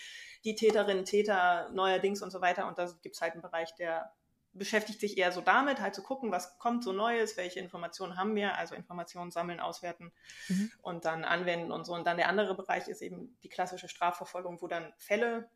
die 0.45 0.57
Täterinnen, 0.57 1.05
Täter 1.05 1.71
neuerdings 1.73 2.21
und 2.21 2.33
so 2.33 2.41
weiter? 2.41 2.67
Und 2.67 2.79
da 2.79 2.91
gibt 3.03 3.15
es 3.15 3.21
halt 3.21 3.35
einen 3.35 3.43
Bereich, 3.43 3.73
der 3.77 4.13
beschäftigt 4.55 5.01
sich 5.01 5.17
eher 5.17 5.31
so 5.31 5.41
damit, 5.41 5.81
halt 5.81 5.95
zu 5.95 6.03
gucken, 6.03 6.33
was 6.33 6.59
kommt 6.59 6.83
so 6.83 6.93
Neues, 6.93 7.37
welche 7.37 7.61
Informationen 7.61 8.17
haben 8.17 8.35
wir, 8.35 8.59
also 8.59 8.75
Informationen 8.75 9.31
sammeln, 9.31 9.61
auswerten 9.61 10.13
mhm. 10.49 10.73
und 10.83 11.05
dann 11.05 11.25
anwenden 11.25 11.71
und 11.71 11.87
so. 11.87 11.95
Und 11.95 12.07
dann 12.09 12.17
der 12.17 12.29
andere 12.29 12.57
Bereich 12.57 12.89
ist 12.89 13.03
eben 13.03 13.39
die 13.45 13.49
klassische 13.49 13.89
Strafverfolgung, 13.89 14.61
wo 14.61 14.67
dann 14.67 14.93
Fälle 14.99 15.49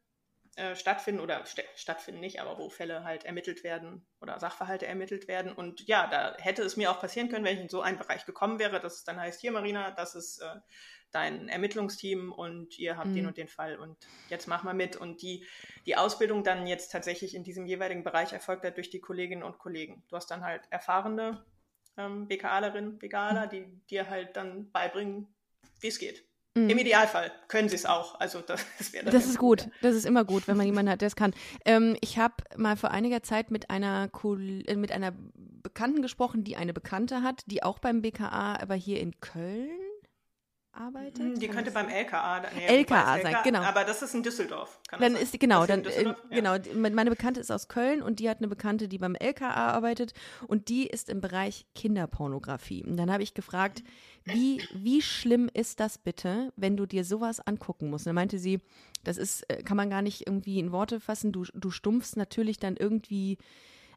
äh, 0.57 0.75
stattfinden 0.75 1.21
oder 1.21 1.45
st 1.45 1.62
stattfinden 1.75 2.21
nicht, 2.21 2.40
aber 2.40 2.59
wo 2.59 2.71
Fälle 2.71 3.05
halt 3.05 3.25
ermittelt 3.25 3.62
werden 3.62 4.07
oder 4.21 4.40
Sachverhalte 4.40 4.87
ermittelt 4.87 5.29
werden. 5.29 5.53
Und 5.53 5.87
ja, 5.87 6.07
da 6.07 6.35
hätte 6.38 6.62
es 6.62 6.77
mir 6.77 6.90
auch 6.90 7.01
passieren 7.01 7.29
können, 7.29 7.45
wenn 7.45 7.57
ich 7.57 7.62
in 7.62 7.69
so 7.69 7.83
einen 7.83 7.99
Bereich 7.99 8.25
gekommen 8.25 8.59
wäre, 8.59 8.81
dass 8.81 8.95
es 8.95 9.05
dann 9.05 9.21
heißt, 9.21 9.40
hier 9.40 9.53
Marina, 9.53 9.90
das 9.90 10.14
ist 10.14 10.38
äh, 10.38 10.55
dein 11.11 11.49
Ermittlungsteam 11.49 12.33
und 12.33 12.79
ihr 12.79 12.97
habt 12.97 13.09
mhm. 13.09 13.14
den 13.14 13.27
und 13.27 13.37
den 13.37 13.49
Fall 13.49 13.77
und 13.77 13.97
jetzt 14.29 14.49
mach 14.49 14.62
mal 14.62 14.75
mit. 14.75 14.97
Und 14.97 15.23
die, 15.23 15.47
die 15.85 15.97
Ausbildung 15.97 16.42
dann 16.42 16.66
jetzt 16.66 16.90
tatsächlich 16.90 17.35
in 17.35 17.45
diesem 17.45 17.66
jeweiligen 17.66 18.03
Bereich 18.03 18.33
erfolgt 18.33 18.64
hat 18.64 18.77
durch 18.77 18.90
die 18.90 19.01
Kolleginnen 19.01 19.42
und 19.42 19.59
Kollegen. 19.59 20.05
Du 20.09 20.16
hast 20.16 20.31
dann 20.31 20.45
halt 20.45 20.62
erfahrene 20.71 21.45
ähm, 21.97 22.29
BKAlerinnen, 22.29 22.99
BKAler, 22.99 23.47
mhm. 23.47 23.51
die 23.51 23.81
dir 23.90 24.09
halt 24.09 24.37
dann 24.37 24.71
beibringen, 24.71 25.35
wie 25.81 25.88
es 25.88 25.99
geht. 25.99 26.26
Mhm. 26.57 26.71
Im 26.71 26.79
Idealfall 26.79 27.31
können 27.49 27.69
sie 27.69 27.77
es 27.77 27.85
auch. 27.85 28.19
Also 28.19 28.40
das, 28.40 28.64
das 28.79 28.92
wäre 28.92 29.05
Das 29.11 29.27
ist 29.27 29.38
gut. 29.38 29.64
gut. 29.64 29.73
Das 29.83 29.95
ist 29.95 30.07
immer 30.07 30.25
gut, 30.25 30.49
wenn 30.49 30.57
man 30.57 30.66
jemanden 30.66 30.90
hat, 30.90 31.03
der 31.03 31.09
es 31.09 31.16
kann. 31.16 31.35
Ähm, 31.64 31.97
ich 32.01 32.19
habe 32.19 32.35
mal 32.57 32.77
vor 32.77 32.90
einiger 32.90 33.23
Zeit 33.23 33.51
mit 33.51 33.71
einer 33.71 34.09
äh, 34.25 34.77
mit 34.77 34.90
einer 34.90 35.12
Bekannten 35.62 36.01
gesprochen, 36.01 36.45
die 36.45 36.57
eine 36.57 36.73
Bekannte 36.73 37.23
hat, 37.23 37.42
die 37.47 37.62
auch 37.62 37.79
beim 37.79 38.01
BKA, 38.01 38.57
aber 38.61 38.75
hier 38.75 39.01
in 39.01 39.21
Köln 39.21 39.69
arbeitet? 40.77 41.19
Hm, 41.19 41.39
die 41.39 41.49
könnte 41.49 41.71
beim 41.71 41.89
LKA, 41.89 42.43
nee, 42.55 42.67
LKA 42.67 43.21
sein, 43.21 43.37
genau. 43.45 43.62
Aber 43.62 43.85
das 43.85 44.03
ist 44.03 44.15
in 44.15 44.23
Düsseldorf. 44.23 44.81
dann 44.99 45.17
ist 45.17 45.39
genau, 45.39 45.67
dann 45.67 45.85
äh, 45.85 46.05
ja. 46.05 46.17
genau. 46.31 46.57
Meine 46.75 47.11
Bekannte 47.11 47.41
ist 47.41 47.51
aus 47.51 47.69
Köln 47.69 48.03
und 48.03 48.21
die 48.21 48.29
hat 48.29 48.39
eine 48.39 48.49
Bekannte, 48.49 48.89
die 48.89 48.99
beim 48.99 49.15
LKA 49.15 49.53
arbeitet 49.55 50.12
und 50.47 50.69
die 50.69 50.87
ist 50.87 51.09
im 51.09 51.21
Bereich 51.21 51.67
Kinderpornografie. 51.75 52.85
Und 52.85 52.97
dann 52.97 53.11
habe 53.11 53.23
ich 53.23 53.35
gefragt, 53.35 53.83
wie 54.25 54.62
wie 54.75 55.03
schlimm 55.03 55.49
ist 55.53 55.81
das 55.81 55.99
bitte, 55.99 56.53
wenn 56.57 56.77
du 56.77 56.87
dir 56.87 57.05
sowas 57.05 57.41
angucken 57.41 57.91
musst? 57.91 58.07
Und 58.07 58.11
dann 58.11 58.17
meinte 58.17 58.39
sie, 58.39 58.61
das 59.05 59.17
ist 59.17 59.49
äh, 59.51 59.62
kann 59.62 59.77
man 59.77 59.91
gar 59.91 60.03
nicht 60.03 60.27
irgendwie 60.27 60.59
in 60.59 60.73
Worte 60.73 61.01
fassen. 61.01 61.33
Du 61.33 61.45
du 61.55 61.71
stumpfst 61.71 62.17
natürlich 62.17 62.59
dann 62.59 62.77
irgendwie 62.77 63.39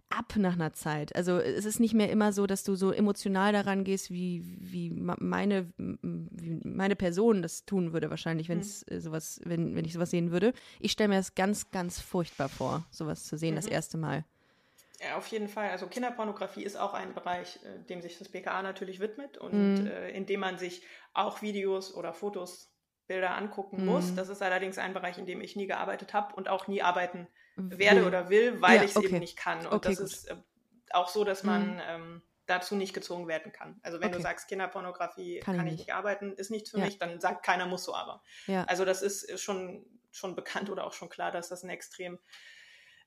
ab 0.09 0.35
nach 0.35 0.53
einer 0.53 0.73
Zeit. 0.73 1.15
Also 1.15 1.37
es 1.37 1.65
ist 1.65 1.79
nicht 1.79 1.93
mehr 1.93 2.09
immer 2.09 2.33
so, 2.33 2.47
dass 2.47 2.63
du 2.63 2.75
so 2.75 2.91
emotional 2.91 3.53
daran 3.53 3.83
gehst, 3.83 4.11
wie, 4.11 4.43
wie 4.59 4.89
meine, 4.89 5.71
wie 5.77 6.59
meine 6.63 6.95
Person 6.95 7.41
das 7.41 7.65
tun 7.65 7.93
würde, 7.93 8.09
wahrscheinlich, 8.09 8.49
wenn 8.49 8.59
es 8.59 8.85
mhm. 8.89 8.99
sowas, 8.99 9.39
wenn, 9.43 9.75
wenn 9.75 9.85
ich 9.85 9.93
sowas 9.93 10.11
sehen 10.11 10.31
würde. 10.31 10.53
Ich 10.79 10.91
stelle 10.91 11.09
mir 11.09 11.17
das 11.17 11.35
ganz, 11.35 11.71
ganz 11.71 11.99
furchtbar 11.99 12.49
vor, 12.49 12.85
sowas 12.89 13.25
zu 13.25 13.37
sehen, 13.37 13.51
mhm. 13.51 13.57
das 13.57 13.67
erste 13.67 13.97
Mal. 13.97 14.25
Ja, 15.01 15.17
auf 15.17 15.27
jeden 15.27 15.47
Fall. 15.47 15.69
Also 15.69 15.87
Kinderpornografie 15.87 16.63
ist 16.63 16.75
auch 16.75 16.93
ein 16.93 17.13
Bereich, 17.13 17.59
äh, 17.63 17.85
dem 17.87 18.01
sich 18.01 18.17
das 18.17 18.29
BKA 18.29 18.61
natürlich 18.61 18.99
widmet 18.99 19.37
und 19.37 19.83
mhm. 19.83 19.87
äh, 19.87 20.09
in 20.09 20.25
dem 20.25 20.41
man 20.41 20.57
sich 20.57 20.81
auch 21.13 21.41
Videos 21.41 21.93
oder 21.93 22.13
Fotos 22.13 22.69
Bilder 23.07 23.35
angucken 23.35 23.85
muss. 23.85 24.11
Mhm. 24.11 24.15
Das 24.17 24.29
ist 24.29 24.41
allerdings 24.41 24.77
ein 24.77 24.93
Bereich, 24.93 25.17
in 25.17 25.25
dem 25.25 25.41
ich 25.41 25.55
nie 25.55 25.67
gearbeitet 25.67 26.13
habe 26.13 26.35
und 26.35 26.47
auch 26.47 26.67
nie 26.67 26.81
arbeiten 26.81 27.27
werde 27.59 28.05
oder 28.05 28.29
will, 28.29 28.61
weil 28.61 28.77
ja, 28.77 28.83
ich 28.83 28.91
es 28.91 28.97
okay. 28.97 29.07
eben 29.07 29.19
nicht 29.19 29.37
kann. 29.37 29.59
Und 29.65 29.73
okay, 29.73 29.89
das 29.89 29.99
gut. 29.99 30.07
ist 30.07 30.29
äh, 30.29 30.35
auch 30.91 31.09
so, 31.09 31.23
dass 31.23 31.43
man 31.43 31.75
mhm. 31.75 31.81
ähm, 31.87 32.21
dazu 32.45 32.75
nicht 32.75 32.93
gezwungen 32.93 33.27
werden 33.27 33.51
kann. 33.51 33.79
Also 33.83 33.99
wenn 33.99 34.07
okay. 34.07 34.17
du 34.17 34.23
sagst, 34.23 34.47
Kinderpornografie 34.47 35.39
kann, 35.39 35.57
kann 35.57 35.67
ich 35.67 35.77
nicht 35.77 35.93
arbeiten, 35.93 36.33
ist 36.33 36.49
nichts 36.49 36.71
für 36.71 36.79
ja. 36.79 36.85
mich, 36.85 36.97
dann 36.97 37.19
sagt 37.19 37.45
keiner, 37.45 37.67
muss 37.67 37.83
so 37.83 37.93
aber. 37.93 38.23
Ja. 38.47 38.63
Also 38.65 38.85
das 38.85 39.01
ist 39.01 39.39
schon, 39.39 39.85
schon 40.11 40.35
bekannt 40.35 40.69
oder 40.69 40.85
auch 40.85 40.93
schon 40.93 41.09
klar, 41.09 41.31
dass 41.31 41.49
das 41.49 41.63
ein 41.63 41.69
extrem 41.69 42.19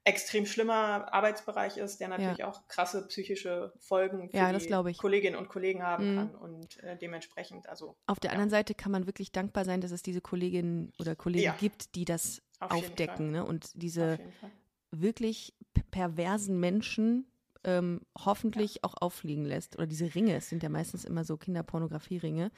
extrem 0.04 0.46
schlimmer 0.46 1.12
Arbeitsbereich 1.12 1.76
ist, 1.76 1.98
der 2.00 2.08
natürlich 2.08 2.38
ja. 2.38 2.48
auch 2.48 2.66
krasse 2.66 3.06
psychische 3.06 3.72
Folgen 3.78 4.30
für 4.30 4.36
ja, 4.36 4.52
die 4.52 4.94
Kolleginnen 4.94 5.36
und 5.36 5.48
Kollegen 5.48 5.82
haben 5.82 6.12
mhm. 6.12 6.16
kann 6.16 6.34
und 6.34 6.82
äh, 6.82 6.96
dementsprechend 6.96 7.68
also 7.68 7.96
auf 8.06 8.18
der 8.18 8.30
ja. 8.30 8.32
anderen 8.32 8.50
Seite 8.50 8.74
kann 8.74 8.90
man 8.90 9.06
wirklich 9.06 9.30
dankbar 9.30 9.64
sein, 9.64 9.80
dass 9.80 9.92
es 9.92 10.02
diese 10.02 10.20
Kolleginnen 10.20 10.92
oder 10.98 11.14
Kollegen 11.14 11.54
gibt, 11.60 11.94
die 11.94 12.04
das 12.04 12.42
auf 12.62 12.72
aufdecken 12.72 13.30
ne? 13.30 13.44
und 13.44 13.70
diese 13.74 14.18
wirklich 14.90 15.54
perversen 15.90 16.60
Menschen 16.60 17.26
ähm, 17.64 18.00
hoffentlich 18.18 18.84
auch 18.84 18.94
auffliegen 19.00 19.44
lässt 19.44 19.76
oder 19.76 19.86
diese 19.86 20.14
Ringe, 20.14 20.34
es 20.34 20.48
sind 20.48 20.62
ja 20.62 20.68
meistens 20.68 21.04
immer 21.04 21.24
so 21.24 21.36
Kinderpornografie-Ringe. 21.36 22.50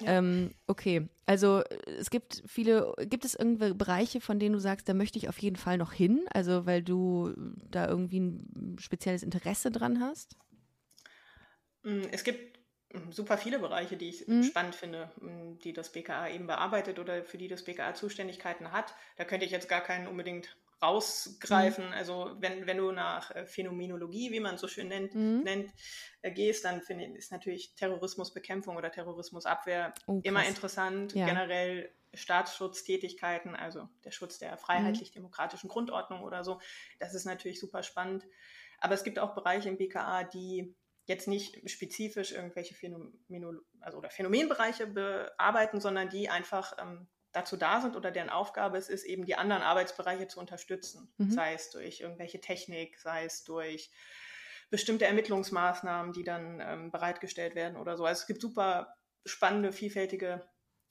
Ja. 0.00 0.18
Ähm, 0.18 0.50
okay, 0.66 1.08
also 1.24 1.62
es 1.98 2.10
gibt 2.10 2.42
viele, 2.46 2.94
gibt 3.06 3.24
es 3.24 3.34
irgendwelche 3.34 3.74
Bereiche, 3.74 4.20
von 4.20 4.38
denen 4.38 4.52
du 4.52 4.60
sagst, 4.60 4.88
da 4.88 4.94
möchte 4.94 5.18
ich 5.18 5.28
auf 5.28 5.38
jeden 5.38 5.56
Fall 5.56 5.78
noch 5.78 5.92
hin, 5.92 6.26
also 6.30 6.66
weil 6.66 6.82
du 6.82 7.32
da 7.70 7.88
irgendwie 7.88 8.20
ein 8.20 8.76
spezielles 8.78 9.22
Interesse 9.22 9.70
dran 9.70 10.00
hast? 10.00 10.36
Mm, 11.82 12.02
es 12.10 12.24
gibt 12.24 12.55
super 13.10 13.38
viele 13.38 13.58
Bereiche, 13.58 13.96
die 13.96 14.08
ich 14.08 14.26
mhm. 14.26 14.42
spannend 14.42 14.74
finde, 14.74 15.10
die 15.64 15.72
das 15.72 15.92
BKA 15.92 16.28
eben 16.30 16.46
bearbeitet 16.46 16.98
oder 16.98 17.24
für 17.24 17.38
die 17.38 17.48
das 17.48 17.64
BKA 17.64 17.94
Zuständigkeiten 17.94 18.72
hat. 18.72 18.94
Da 19.16 19.24
könnte 19.24 19.46
ich 19.46 19.52
jetzt 19.52 19.68
gar 19.68 19.80
keinen 19.80 20.06
unbedingt 20.06 20.56
rausgreifen. 20.82 21.86
Mhm. 21.86 21.92
Also 21.92 22.36
wenn, 22.38 22.66
wenn 22.66 22.76
du 22.76 22.92
nach 22.92 23.30
äh, 23.30 23.46
Phänomenologie, 23.46 24.30
wie 24.32 24.40
man 24.40 24.58
so 24.58 24.68
schön 24.68 24.88
nennt, 24.88 25.14
mhm. 25.14 25.42
nennt 25.42 25.70
äh, 26.22 26.30
gehst, 26.30 26.64
dann 26.64 26.82
finde 26.82 27.04
ist 27.16 27.32
natürlich 27.32 27.74
Terrorismusbekämpfung 27.74 28.76
oder 28.76 28.90
Terrorismusabwehr 28.90 29.94
oh, 30.06 30.20
immer 30.22 30.46
interessant. 30.46 31.14
Ja. 31.14 31.26
Generell 31.26 31.90
Staatsschutztätigkeiten, 32.14 33.54
also 33.54 33.88
der 34.04 34.10
Schutz 34.10 34.38
der 34.38 34.56
freiheitlich-demokratischen 34.56 35.68
Grundordnung 35.68 36.22
oder 36.22 36.44
so, 36.44 36.60
das 36.98 37.14
ist 37.14 37.24
natürlich 37.24 37.60
super 37.60 37.82
spannend. 37.82 38.24
Aber 38.78 38.94
es 38.94 39.04
gibt 39.04 39.18
auch 39.18 39.34
Bereiche 39.34 39.68
im 39.68 39.76
BKA, 39.76 40.24
die 40.24 40.74
jetzt 41.06 41.28
nicht 41.28 41.68
spezifisch 41.70 42.32
irgendwelche 42.32 42.74
Phänomen 42.74 43.60
also 43.80 43.98
oder 43.98 44.10
Phänomenbereiche 44.10 44.86
bearbeiten, 44.86 45.80
sondern 45.80 46.08
die 46.08 46.28
einfach 46.28 46.76
ähm, 46.80 47.08
dazu 47.32 47.56
da 47.56 47.80
sind 47.80 47.96
oder 47.96 48.10
deren 48.10 48.30
Aufgabe 48.30 48.76
es 48.76 48.88
ist, 48.88 49.04
eben 49.04 49.24
die 49.24 49.36
anderen 49.36 49.62
Arbeitsbereiche 49.62 50.26
zu 50.26 50.40
unterstützen. 50.40 51.12
Mhm. 51.18 51.30
Sei 51.30 51.54
es 51.54 51.70
durch 51.70 52.00
irgendwelche 52.00 52.40
Technik, 52.40 52.98
sei 52.98 53.24
es 53.24 53.44
durch 53.44 53.90
bestimmte 54.68 55.04
Ermittlungsmaßnahmen, 55.06 56.12
die 56.12 56.24
dann 56.24 56.60
ähm, 56.60 56.90
bereitgestellt 56.90 57.54
werden 57.54 57.76
oder 57.76 57.96
so. 57.96 58.04
Also 58.04 58.22
es 58.22 58.26
gibt 58.26 58.40
super 58.40 58.96
spannende, 59.24 59.72
vielfältige 59.72 60.48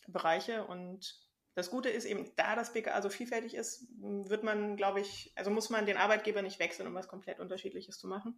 Bereiche 0.08 0.66
und 0.66 1.20
das 1.56 1.72
Gute 1.72 1.90
ist 1.90 2.06
eben, 2.06 2.30
da 2.36 2.56
das 2.56 2.74
BKA 2.74 3.02
so 3.02 3.10
vielfältig 3.10 3.56
ist, 3.56 3.88
wird 3.98 4.44
man, 4.44 4.76
glaube 4.76 5.00
ich, 5.00 5.32
also 5.36 5.50
muss 5.52 5.70
man 5.70 5.86
den 5.86 5.96
Arbeitgeber 5.96 6.42
nicht 6.42 6.60
wechseln, 6.60 6.86
um 6.86 6.94
was 6.94 7.08
komplett 7.08 7.40
Unterschiedliches 7.40 7.98
zu 7.98 8.08
machen. 8.08 8.36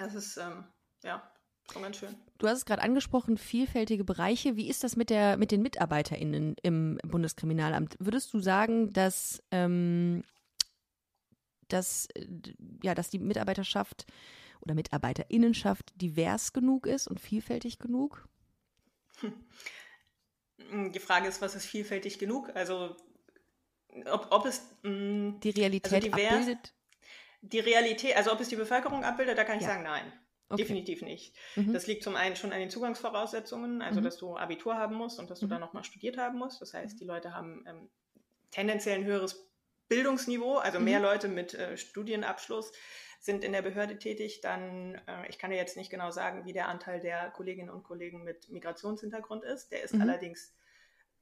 Das 0.00 0.14
ist, 0.14 0.38
ähm, 0.38 0.64
ja, 1.02 1.30
schon 1.70 1.82
ganz 1.82 1.98
schön. 1.98 2.16
Du 2.38 2.48
hast 2.48 2.58
es 2.58 2.64
gerade 2.64 2.80
angesprochen, 2.80 3.36
vielfältige 3.36 4.02
Bereiche. 4.02 4.56
Wie 4.56 4.68
ist 4.68 4.82
das 4.82 4.96
mit, 4.96 5.10
der, 5.10 5.36
mit 5.36 5.50
den 5.50 5.60
MitarbeiterInnen 5.60 6.56
im 6.62 6.98
Bundeskriminalamt? 7.04 7.96
Würdest 7.98 8.32
du 8.32 8.40
sagen, 8.40 8.94
dass, 8.94 9.42
ähm, 9.50 10.24
dass, 11.68 12.08
ja, 12.82 12.94
dass 12.94 13.10
die 13.10 13.18
Mitarbeiterschaft 13.18 14.06
oder 14.62 14.74
MitarbeiterInnenschaft 14.74 15.92
divers 16.00 16.54
genug 16.54 16.86
ist 16.86 17.06
und 17.06 17.20
vielfältig 17.20 17.78
genug? 17.78 18.26
Hm. 19.18 20.92
Die 20.92 20.98
Frage 20.98 21.28
ist, 21.28 21.42
was 21.42 21.54
ist 21.54 21.66
vielfältig 21.66 22.18
genug? 22.18 22.56
Also, 22.56 22.96
ob, 24.06 24.28
ob 24.30 24.46
es 24.46 24.62
mh, 24.82 24.90
hm, 24.90 25.40
die 25.40 25.50
Realität 25.50 25.92
also 25.92 26.16
divers, 26.16 26.32
abbildet? 26.32 26.74
Die 27.42 27.60
Realität, 27.60 28.16
also 28.16 28.32
ob 28.32 28.40
es 28.40 28.48
die 28.48 28.56
Bevölkerung 28.56 29.04
abbildet, 29.04 29.38
da 29.38 29.44
kann 29.44 29.56
ich 29.56 29.62
ja. 29.62 29.68
sagen, 29.68 29.82
nein. 29.82 30.12
Okay. 30.50 30.62
Definitiv 30.62 31.02
nicht. 31.02 31.36
Mhm. 31.54 31.72
Das 31.72 31.86
liegt 31.86 32.02
zum 32.02 32.16
einen 32.16 32.34
schon 32.34 32.52
an 32.52 32.58
den 32.58 32.70
Zugangsvoraussetzungen, 32.70 33.82
also 33.82 34.00
mhm. 34.00 34.04
dass 34.04 34.16
du 34.16 34.36
Abitur 34.36 34.74
haben 34.74 34.96
musst 34.96 35.20
und 35.20 35.30
dass 35.30 35.38
du 35.38 35.46
mhm. 35.46 35.50
dann 35.50 35.60
nochmal 35.60 35.84
studiert 35.84 36.18
haben 36.18 36.38
musst. 36.38 36.60
Das 36.60 36.74
heißt, 36.74 37.00
die 37.00 37.04
Leute 37.04 37.34
haben 37.34 37.64
ähm, 37.68 37.88
tendenziell 38.50 38.98
ein 38.98 39.04
höheres 39.04 39.48
Bildungsniveau, 39.88 40.56
also 40.56 40.80
mehr 40.80 40.98
mhm. 40.98 41.04
Leute 41.04 41.28
mit 41.28 41.54
äh, 41.54 41.76
Studienabschluss 41.76 42.72
sind 43.20 43.44
in 43.44 43.52
der 43.52 43.62
Behörde 43.62 43.98
tätig. 43.98 44.40
Dann, 44.40 44.96
äh, 45.06 45.28
ich 45.28 45.38
kann 45.38 45.50
dir 45.50 45.56
jetzt 45.56 45.76
nicht 45.76 45.90
genau 45.90 46.10
sagen, 46.10 46.44
wie 46.46 46.52
der 46.52 46.66
Anteil 46.68 47.00
der 47.00 47.30
Kolleginnen 47.30 47.70
und 47.70 47.84
Kollegen 47.84 48.24
mit 48.24 48.48
Migrationshintergrund 48.50 49.44
ist. 49.44 49.70
Der 49.70 49.82
ist 49.82 49.94
mhm. 49.94 50.02
allerdings 50.02 50.56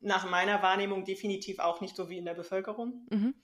nach 0.00 0.30
meiner 0.30 0.62
Wahrnehmung 0.62 1.04
definitiv 1.04 1.58
auch 1.58 1.80
nicht 1.80 1.96
so 1.96 2.08
wie 2.08 2.18
in 2.18 2.24
der 2.24 2.34
Bevölkerung. 2.34 3.06
Mhm. 3.10 3.34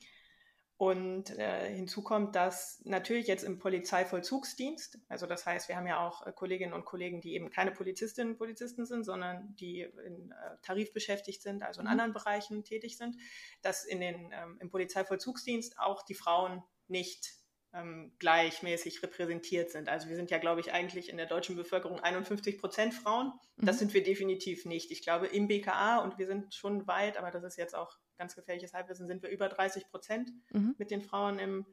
Und 0.77 1.31
äh, 1.39 1.73
hinzu 1.73 2.03
kommt, 2.03 2.35
dass 2.35 2.81
natürlich 2.85 3.29
jetzt 3.29 3.45
im 3.45 3.61
Polizeivollzugsdienst, 3.61 4.99
also 5.09 5.27
das 5.27 5.47
heißt, 5.47 5.69
wir 5.69 5.77
haben 5.77 5.87
ja 5.87 6.05
auch 6.05 6.27
äh, 6.27 6.33
Kolleginnen 6.33 6.73
und 6.73 6.85
Kollegen, 6.85 7.21
die 7.21 7.35
eben 7.35 7.49
keine 7.51 7.71
Polizistinnen 7.71 8.33
und 8.33 8.39
Polizisten 8.39 8.85
sind, 8.85 9.05
sondern 9.05 9.55
die 9.55 9.83
in 9.83 10.33
äh, 10.33 10.57
Tarif 10.63 10.93
beschäftigt 10.93 11.43
sind, 11.43 11.63
also 11.63 11.81
in 11.81 11.87
mhm. 11.87 11.93
anderen 11.93 12.13
Bereichen 12.13 12.65
tätig 12.65 12.97
sind, 12.97 13.17
dass 13.63 13.85
in 13.85 14.01
den, 14.01 14.33
ähm, 14.33 14.59
im 14.61 14.69
Polizeivollzugsdienst 14.69 15.79
auch 15.79 16.03
die 16.03 16.15
Frauen 16.15 16.65
nicht 16.89 17.35
ähm, 17.73 18.13
gleichmäßig 18.19 19.01
repräsentiert 19.03 19.71
sind. 19.71 19.89
Also 19.89 20.09
wir 20.09 20.17
sind 20.17 20.33
ja, 20.33 20.39
glaube 20.39 20.61
ich, 20.61 20.73
eigentlich 20.73 21.09
in 21.09 21.17
der 21.17 21.27
deutschen 21.27 21.55
Bevölkerung 21.55 22.01
51 22.01 22.59
Prozent 22.59 22.95
Frauen. 22.95 23.33
Das 23.59 23.77
mhm. 23.77 23.79
sind 23.81 23.95
wir 23.95 24.03
definitiv 24.03 24.65
nicht. 24.65 24.91
Ich 24.91 25.03
glaube, 25.03 25.29
im 25.29 25.47
BKA, 25.47 25.99
und 25.99 26.19
wir 26.19 26.27
sind 26.27 26.53
schon 26.53 26.87
weit, 26.89 27.17
aber 27.17 27.31
das 27.31 27.45
ist 27.45 27.57
jetzt 27.57 27.77
auch 27.77 27.97
ganz 28.16 28.35
gefährliches 28.35 28.74
Halbwissen, 28.74 29.07
sind 29.07 29.22
wir 29.22 29.31
über 29.31 29.48
30 29.48 29.88
Prozent 29.88 30.31
mhm. 30.53 30.74
mit 30.79 30.90
den 30.90 31.03
Frauen 31.03 31.38
im 31.38 31.66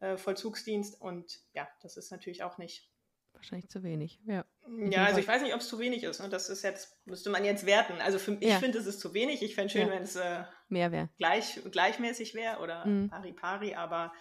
äh, 0.00 0.16
Vollzugsdienst. 0.16 1.00
Und 1.00 1.40
ja, 1.52 1.68
das 1.82 1.96
ist 1.96 2.10
natürlich 2.10 2.42
auch 2.42 2.58
nicht 2.58 2.90
Wahrscheinlich 3.32 3.70
zu 3.70 3.82
wenig, 3.82 4.20
ja. 4.26 4.44
Ja, 4.90 5.04
also 5.04 5.18
ich 5.18 5.26
weiß 5.26 5.42
nicht, 5.42 5.54
ob 5.54 5.60
es 5.60 5.68
zu 5.68 5.78
wenig 5.78 6.04
ist. 6.04 6.20
Ne? 6.20 6.28
Das 6.28 6.48
ist 6.48 6.62
jetzt, 6.62 6.96
müsste 7.06 7.30
man 7.30 7.44
jetzt 7.44 7.64
werten. 7.64 7.94
Also 8.00 8.18
für, 8.18 8.34
ich 8.34 8.48
ja. 8.48 8.58
finde, 8.58 8.78
es 8.78 8.86
ist 8.86 9.00
zu 9.00 9.14
wenig. 9.14 9.42
Ich 9.42 9.54
fände 9.54 9.70
schön, 9.70 9.88
ja. 9.88 9.92
wenn 9.92 10.02
es 10.02 10.16
äh, 10.16 10.44
mehr 10.68 10.92
wäre. 10.92 11.08
Gleich, 11.16 11.60
gleichmäßig 11.70 12.34
wäre 12.34 12.60
oder 12.60 12.84
mhm. 12.84 13.08
pari 13.08 13.32
pari, 13.32 13.74
aber 13.74 14.12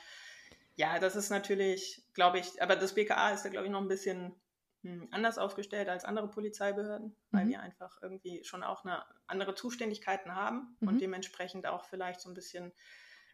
ja, 0.76 1.00
das 1.00 1.15
ist 1.15 1.30
natürlich, 1.30 2.04
glaube 2.13 2.39
ich, 2.39 2.62
aber 2.62 2.76
das 2.76 2.95
BKA 2.95 3.32
ist 3.32 3.43
da, 3.43 3.50
glaube 3.50 3.65
ich, 3.65 3.72
noch 3.72 3.82
ein 3.82 3.89
bisschen 3.89 4.34
anders 5.12 5.38
aufgestellt 5.38 5.89
als 5.89 6.06
andere 6.06 6.30
Polizeibehörden, 6.30 7.15
weil 7.32 7.46
mhm. 7.46 7.50
wir 7.50 7.62
einfach 7.62 7.98
irgendwie 8.02 8.44
schon 8.44 8.63
auch 8.63 8.86
eine 8.86 9.04
andere 9.28 9.54
Zuständigkeiten 9.54 10.36
haben 10.36 10.78
mhm. 10.80 10.88
und 10.88 11.02
dementsprechend 11.02 11.68
auch 11.68 11.86
vielleicht 11.86 12.22
so 12.22 12.30
ein 12.30 12.34
bisschen 12.34 12.72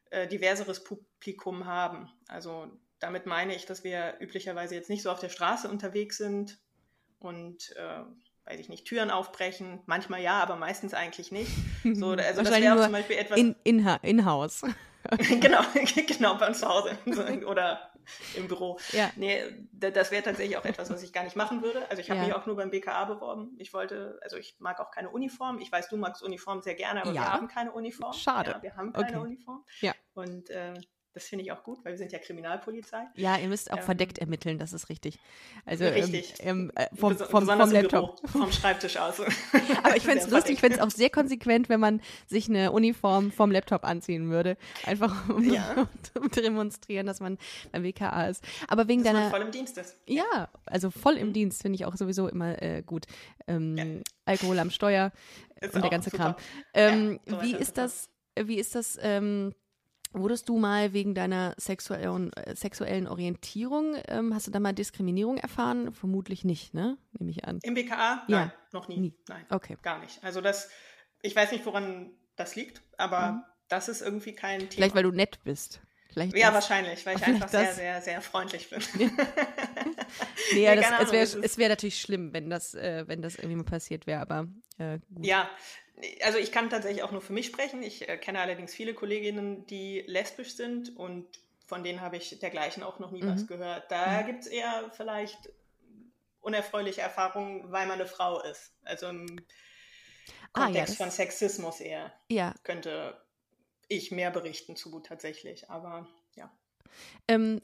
äh, 0.10 0.28
diverseres 0.28 0.84
Publikum 0.84 1.66
haben. 1.66 2.12
Also 2.28 2.72
damit 3.00 3.26
meine 3.26 3.56
ich, 3.56 3.66
dass 3.66 3.84
wir 3.84 4.16
üblicherweise 4.20 4.76
jetzt 4.76 4.90
nicht 4.90 5.04
so 5.04 5.12
auf 5.12 5.20
der 5.20 5.30
Straße 5.30 5.70
unterwegs 5.70 6.18
sind 6.18 6.58
und 7.20 7.76
äh, 7.76 8.04
weiß 8.46 8.60
ich 8.60 8.70
nicht, 8.70 8.86
Türen 8.86 9.12
aufbrechen. 9.12 9.82
Manchmal 9.86 10.22
ja, 10.22 10.42
aber 10.42 10.56
meistens 10.56 10.94
eigentlich 10.94 11.32
nicht. 11.32 11.52
So, 11.94 12.10
also 12.14 12.42
das 12.42 12.52
wäre 12.52 12.82
zum 12.82 12.92
Beispiel 12.92 13.18
etwas. 13.18 13.38
In, 13.38 13.56
in, 13.64 13.88
in 14.02 14.26
Haus. 14.26 14.64
genau, 15.40 15.62
genau, 16.08 16.36
bei 16.36 16.48
uns 16.48 16.60
zu 16.60 16.68
Hause 16.68 16.98
oder 17.46 17.92
im 18.36 18.48
Büro. 18.48 18.80
Ja. 18.92 19.12
Nee, 19.16 19.44
das 19.72 20.12
wäre 20.12 20.24
tatsächlich 20.24 20.58
auch 20.58 20.66
etwas, 20.66 20.90
was 20.90 21.04
ich 21.04 21.14
gar 21.14 21.24
nicht 21.24 21.36
machen 21.36 21.62
würde. 21.62 21.90
Also 21.90 22.02
ich 22.02 22.10
habe 22.10 22.20
ja. 22.20 22.28
mich 22.28 22.36
auch 22.36 22.46
nur 22.46 22.56
beim 22.56 22.72
BKA 22.72 23.06
beworben. 23.06 23.56
Ich 23.58 23.74
wollte, 23.74 24.20
also 24.22 24.38
ich 24.38 24.56
mag 24.60 24.80
auch 24.80 24.92
keine 24.92 25.10
Uniform. 25.10 25.60
Ich 25.60 25.72
weiß, 25.72 25.90
du 25.90 25.98
magst 25.98 26.24
Uniform 26.24 26.62
sehr 26.62 26.76
gerne, 26.76 27.02
aber 27.02 27.12
ja. 27.12 27.22
wir 27.22 27.34
haben 27.34 27.48
keine 27.48 27.72
Uniform. 27.72 28.14
Schade. 28.14 28.52
Ja, 28.52 28.64
wir 28.64 28.76
haben 28.76 28.94
keine 28.94 29.20
okay. 29.20 29.28
Uniform. 29.28 29.66
Ja. 29.82 29.94
Und 30.14 30.50
äh, 30.50 30.74
das 31.16 31.24
finde 31.30 31.46
ich 31.46 31.52
auch 31.54 31.64
gut, 31.64 31.80
weil 31.86 31.94
wir 31.94 31.98
sind 31.98 32.12
ja 32.12 32.20
Kriminalpolizei. 32.20 33.08
Ja, 33.16 33.38
ihr 33.38 33.48
müsst 33.48 33.72
auch 33.72 33.78
ähm, 33.78 33.84
verdeckt 33.84 34.18
ermitteln, 34.18 34.60
das 34.60 34.74
ist 34.74 34.90
richtig. 34.90 35.18
Also 35.66 35.86
richtig. 35.86 36.34
Ähm, 36.40 36.74
äh, 36.76 36.88
vom, 36.94 37.18
vom, 37.18 37.46
vom 37.48 37.72
Laptop. 37.72 38.22
Büro, 38.22 38.40
vom 38.42 38.52
Schreibtisch 38.52 38.98
aus. 38.98 39.22
Aber 39.84 39.96
ich 39.96 40.04
fände 40.04 40.26
es 40.26 40.30
lustig, 40.30 40.56
ich 40.56 40.60
fände 40.60 40.76
es 40.76 40.82
auch 40.82 40.92
sehr 40.92 41.10
konsequent, 41.10 41.70
wenn 41.70 41.80
man 41.80 42.02
sich 42.28 42.50
eine 42.50 42.74
Uniform 42.74 43.32
vom 43.32 43.50
Laptop 43.50 43.86
anziehen 43.86 44.30
würde. 44.30 44.58
Einfach 44.84 45.30
um, 45.30 45.50
ja. 45.50 45.88
um 46.20 46.30
zu 46.30 46.42
demonstrieren, 46.42 47.08
dass 47.08 47.22
man 47.22 47.38
beim 47.72 47.84
WKA 47.86 48.28
ist. 48.28 48.44
Aber 48.68 48.90
wegen 48.90 49.02
dass 49.02 49.14
deiner. 49.14 49.30
Man 49.30 49.32
voll 49.32 49.42
im 49.44 49.52
Dienst 49.52 49.78
ist. 49.78 49.98
Ja, 50.08 50.50
also 50.66 50.92
voll 50.92 51.16
im 51.16 51.30
mhm. 51.30 51.34
Dienst 51.34 51.62
finde 51.62 51.78
ich 51.78 51.86
auch 51.86 51.96
sowieso 51.96 52.28
immer 52.28 52.62
äh, 52.62 52.84
gut. 52.86 53.06
Ähm, 53.48 53.78
ja. 53.78 53.86
Alkohol 54.26 54.60
am 54.60 54.70
Steuer 54.70 55.14
ist 55.62 55.76
und 55.76 55.82
der 55.82 55.92
ganze 55.92 56.10
super. 56.10 56.24
Kram. 56.24 56.36
Ähm, 56.74 57.20
ja, 57.26 57.42
wie, 57.42 57.56
ist 57.56 57.78
das, 57.78 58.10
wie 58.36 58.56
ist 58.58 58.76
das? 58.76 58.98
Wie 58.98 59.00
ist 59.00 59.00
das? 59.06 59.62
Wurdest 60.16 60.48
du 60.48 60.58
mal 60.58 60.94
wegen 60.94 61.14
deiner 61.14 61.54
sexuellen, 61.58 62.32
äh, 62.34 62.56
sexuellen 62.56 63.08
Orientierung, 63.08 63.96
ähm, 64.08 64.34
hast 64.34 64.48
du 64.48 64.52
da 64.52 64.60
mal 64.60 64.74
Diskriminierung 64.74 65.38
erfahren? 65.38 65.94
Vermutlich 65.94 66.46
nicht, 66.46 66.74
ne? 66.74 66.98
Nehme 67.20 67.32
ich 67.32 67.46
an. 67.46 67.60
Im 67.64 67.74
BKA? 67.74 68.24
Ja. 68.28 68.38
Nein, 68.40 68.52
noch 68.72 68.88
nie. 68.88 68.98
nie. 68.98 69.14
Nein. 69.28 69.46
Okay. 69.50 69.78
Gar 69.82 70.00
nicht. 70.00 70.24
Also 70.24 70.42
das, 70.42 70.70
ich 71.22 71.36
weiß 71.36 71.52
nicht, 71.52 71.66
woran 71.66 72.12
das 72.36 72.56
liegt, 72.56 72.82
aber 72.98 73.32
mhm. 73.32 73.44
das 73.68 73.90
ist 73.90 74.02
irgendwie 74.02 74.34
kein 74.34 74.60
Thema. 74.60 74.72
Vielleicht, 74.72 74.96
weil 74.96 75.04
du 75.04 75.12
nett 75.12 75.44
bist. 75.44 75.82
Vielleicht 76.10 76.38
ja, 76.38 76.46
das. 76.46 76.56
wahrscheinlich, 76.56 77.06
weil 77.06 77.18
ich 77.18 77.24
einfach 77.24 77.50
sehr, 77.50 77.74
sehr, 77.74 78.02
sehr 78.02 78.22
freundlich 78.22 78.70
bin. 78.70 78.82
nee, 80.54 80.64
ja, 80.64 80.76
das, 80.76 80.86
es 81.02 81.12
wäre 81.12 81.58
wär 81.58 81.70
natürlich 81.70 82.00
schlimm, 82.00 82.32
wenn 82.32 82.50
das, 82.50 82.74
äh, 82.74 83.04
wenn 83.08 83.22
das 83.22 83.36
irgendwie 83.36 83.58
mal 83.58 83.66
passiert 83.66 84.08
wäre, 84.08 84.22
aber 84.22 84.48
äh, 84.78 85.00
gut. 85.14 85.26
Ja, 85.26 85.50
also 86.22 86.38
ich 86.38 86.52
kann 86.52 86.70
tatsächlich 86.70 87.04
auch 87.04 87.12
nur 87.12 87.22
für 87.22 87.34
mich 87.34 87.46
sprechen. 87.46 87.82
Ich 87.84 88.08
äh, 88.08 88.18
kenne 88.18 88.40
allerdings 88.40 88.74
viele 88.74 88.94
Kolleginnen, 88.94 89.66
die 89.68 90.04
lesbisch 90.08 90.56
sind 90.56 90.96
und 90.98 91.26
von 91.66 91.84
denen 91.84 92.02
habe 92.02 92.18
ich 92.18 92.38
dergleichen 92.40 92.84
auch 92.84 93.00
noch 93.00 93.12
nie 93.12 93.24
mhm. 93.24 93.34
was 93.34 93.48
gehört. 93.48 93.92
Da 93.92 94.22
mhm. 94.22 94.28
gibt 94.28 94.42
es 94.42 94.48
eher 94.48 94.92
vielleicht 94.96 95.50
unerfreuliche 96.42 97.02
Erfahrungen, 97.02 97.72
weil 97.72 97.88
man 97.88 98.00
eine 98.00 98.08
Frau 98.08 98.40
ist. 98.42 98.74
Also 98.84 99.08
im 99.08 99.26
Kontext 100.54 100.96
ah, 100.96 101.04
ja, 101.04 101.06
von 101.06 101.12
Sexismus 101.12 101.80
eher 101.80 102.14
ja. 102.30 102.54
könnte 102.64 103.20
ich 103.88 104.12
mehr 104.12 104.32
berichten 104.32 104.76
zu 104.76 105.00
tatsächlich. 105.00 105.70
Aber 105.70 106.08
ja. 106.36 106.52
Ähm, 107.28 107.62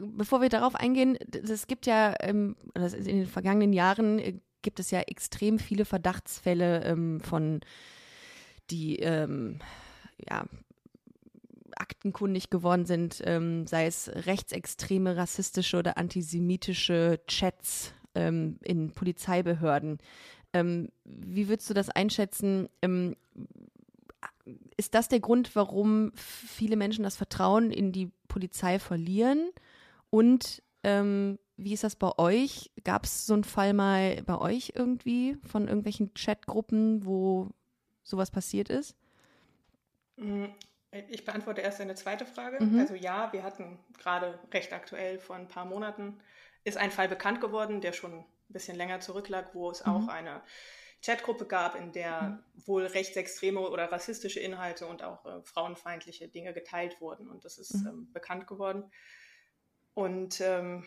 bevor 0.00 0.40
wir 0.40 0.48
darauf 0.48 0.74
eingehen, 0.74 1.16
es 1.16 1.66
gibt 1.66 1.86
ja 1.86 2.14
ähm, 2.20 2.56
in 2.74 3.04
den 3.04 3.26
vergangenen 3.26 3.72
Jahren 3.72 4.18
äh, 4.18 4.40
gibt 4.66 4.80
es 4.80 4.90
ja 4.90 4.98
extrem 5.02 5.60
viele 5.60 5.84
Verdachtsfälle 5.84 6.82
ähm, 6.82 7.20
von, 7.20 7.60
die 8.68 8.96
ähm, 8.96 9.60
ja, 10.28 10.44
aktenkundig 11.76 12.50
geworden 12.50 12.84
sind, 12.84 13.22
ähm, 13.24 13.68
sei 13.68 13.86
es 13.86 14.10
rechtsextreme, 14.12 15.16
rassistische 15.16 15.76
oder 15.76 15.98
antisemitische 15.98 17.20
Chats 17.28 17.94
ähm, 18.16 18.58
in 18.60 18.90
Polizeibehörden. 18.90 19.98
Ähm, 20.52 20.88
wie 21.04 21.48
würdest 21.48 21.70
du 21.70 21.74
das 21.74 21.88
einschätzen? 21.88 22.68
Ähm, 22.82 23.14
ist 24.76 24.94
das 24.94 25.06
der 25.06 25.20
Grund, 25.20 25.54
warum 25.54 26.10
viele 26.16 26.74
Menschen 26.74 27.04
das 27.04 27.14
Vertrauen 27.14 27.70
in 27.70 27.92
die 27.92 28.10
Polizei 28.26 28.80
verlieren? 28.80 29.48
Und 30.10 30.60
ähm, 30.82 31.38
wie 31.56 31.72
ist 31.72 31.84
das 31.84 31.96
bei 31.96 32.10
euch? 32.18 32.70
Gab 32.84 33.04
es 33.04 33.26
so 33.26 33.34
einen 33.34 33.44
Fall 33.44 33.72
mal 33.72 34.22
bei 34.22 34.38
euch 34.38 34.72
irgendwie 34.74 35.36
von 35.44 35.68
irgendwelchen 35.68 36.12
Chatgruppen, 36.14 37.04
wo 37.04 37.48
sowas 38.02 38.30
passiert 38.30 38.68
ist? 38.68 38.94
Mm, 40.16 40.46
ich 41.08 41.24
beantworte 41.24 41.60
erst 41.60 41.80
eine 41.80 41.94
zweite 41.94 42.26
Frage. 42.26 42.62
Mhm. 42.62 42.78
Also 42.78 42.94
ja, 42.94 43.32
wir 43.32 43.42
hatten 43.42 43.78
gerade 43.98 44.38
recht 44.52 44.72
aktuell 44.72 45.18
vor 45.18 45.36
ein 45.36 45.48
paar 45.48 45.64
Monaten 45.64 46.20
ist 46.66 46.76
ein 46.76 46.90
Fall 46.90 47.08
bekannt 47.08 47.40
geworden, 47.40 47.80
der 47.80 47.92
schon 47.92 48.12
ein 48.12 48.24
bisschen 48.48 48.76
länger 48.76 49.00
zurücklag, 49.00 49.54
wo 49.54 49.70
es 49.70 49.86
mhm. 49.86 49.92
auch 49.92 50.08
eine 50.08 50.42
Chatgruppe 51.00 51.46
gab, 51.46 51.76
in 51.76 51.92
der 51.92 52.22
mhm. 52.22 52.66
wohl 52.66 52.86
rechtsextreme 52.86 53.60
oder 53.60 53.92
rassistische 53.92 54.40
Inhalte 54.40 54.86
und 54.86 55.02
auch 55.02 55.24
äh, 55.24 55.42
frauenfeindliche 55.44 56.26
Dinge 56.26 56.52
geteilt 56.52 57.00
wurden. 57.00 57.28
Und 57.28 57.44
das 57.44 57.58
ist 57.58 57.74
mhm. 57.74 57.86
ähm, 57.86 58.12
bekannt 58.12 58.48
geworden. 58.48 58.90
Und 59.94 60.40
ähm, 60.40 60.84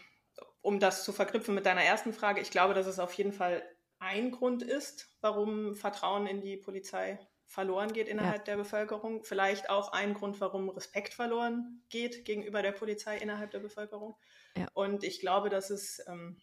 um 0.62 0.80
das 0.80 1.04
zu 1.04 1.13
verknüpfen 1.13 1.56
mit 1.56 1.65
deiner 1.65 1.84
ersten 1.84 2.13
Frage, 2.13 2.41
ich 2.41 2.52
glaube, 2.52 2.74
dass 2.74 2.88
es 2.88 3.00
auf 3.00 3.13
jeden 3.13 3.34
Fall 3.34 3.63
ein 4.00 4.32
Grund 4.32 4.63
ist, 4.63 5.10
warum 5.22 5.76
Vertrauen 5.76 6.28
in 6.28 6.41
die 6.41 6.58
Polizei 6.58 7.19
verloren 7.45 7.93
geht 7.93 8.08
innerhalb 8.08 8.39
ja. 8.39 8.43
der 8.43 8.58
Bevölkerung. 8.58 9.24
Vielleicht 9.24 9.69
auch 9.69 9.91
ein 9.91 10.13
Grund, 10.13 10.39
warum 10.39 10.69
Respekt 10.69 11.13
verloren 11.13 11.82
geht 11.89 12.24
gegenüber 12.24 12.62
der 12.62 12.72
Polizei 12.72 13.17
innerhalb 13.17 13.52
der 13.52 13.60
Bevölkerung. 13.60 14.15
Ja. 14.56 14.67
Und 14.74 15.04
ich 15.04 15.19
glaube, 15.19 15.50
dass 15.50 15.72
es 15.72 16.02
ähm, 16.08 16.39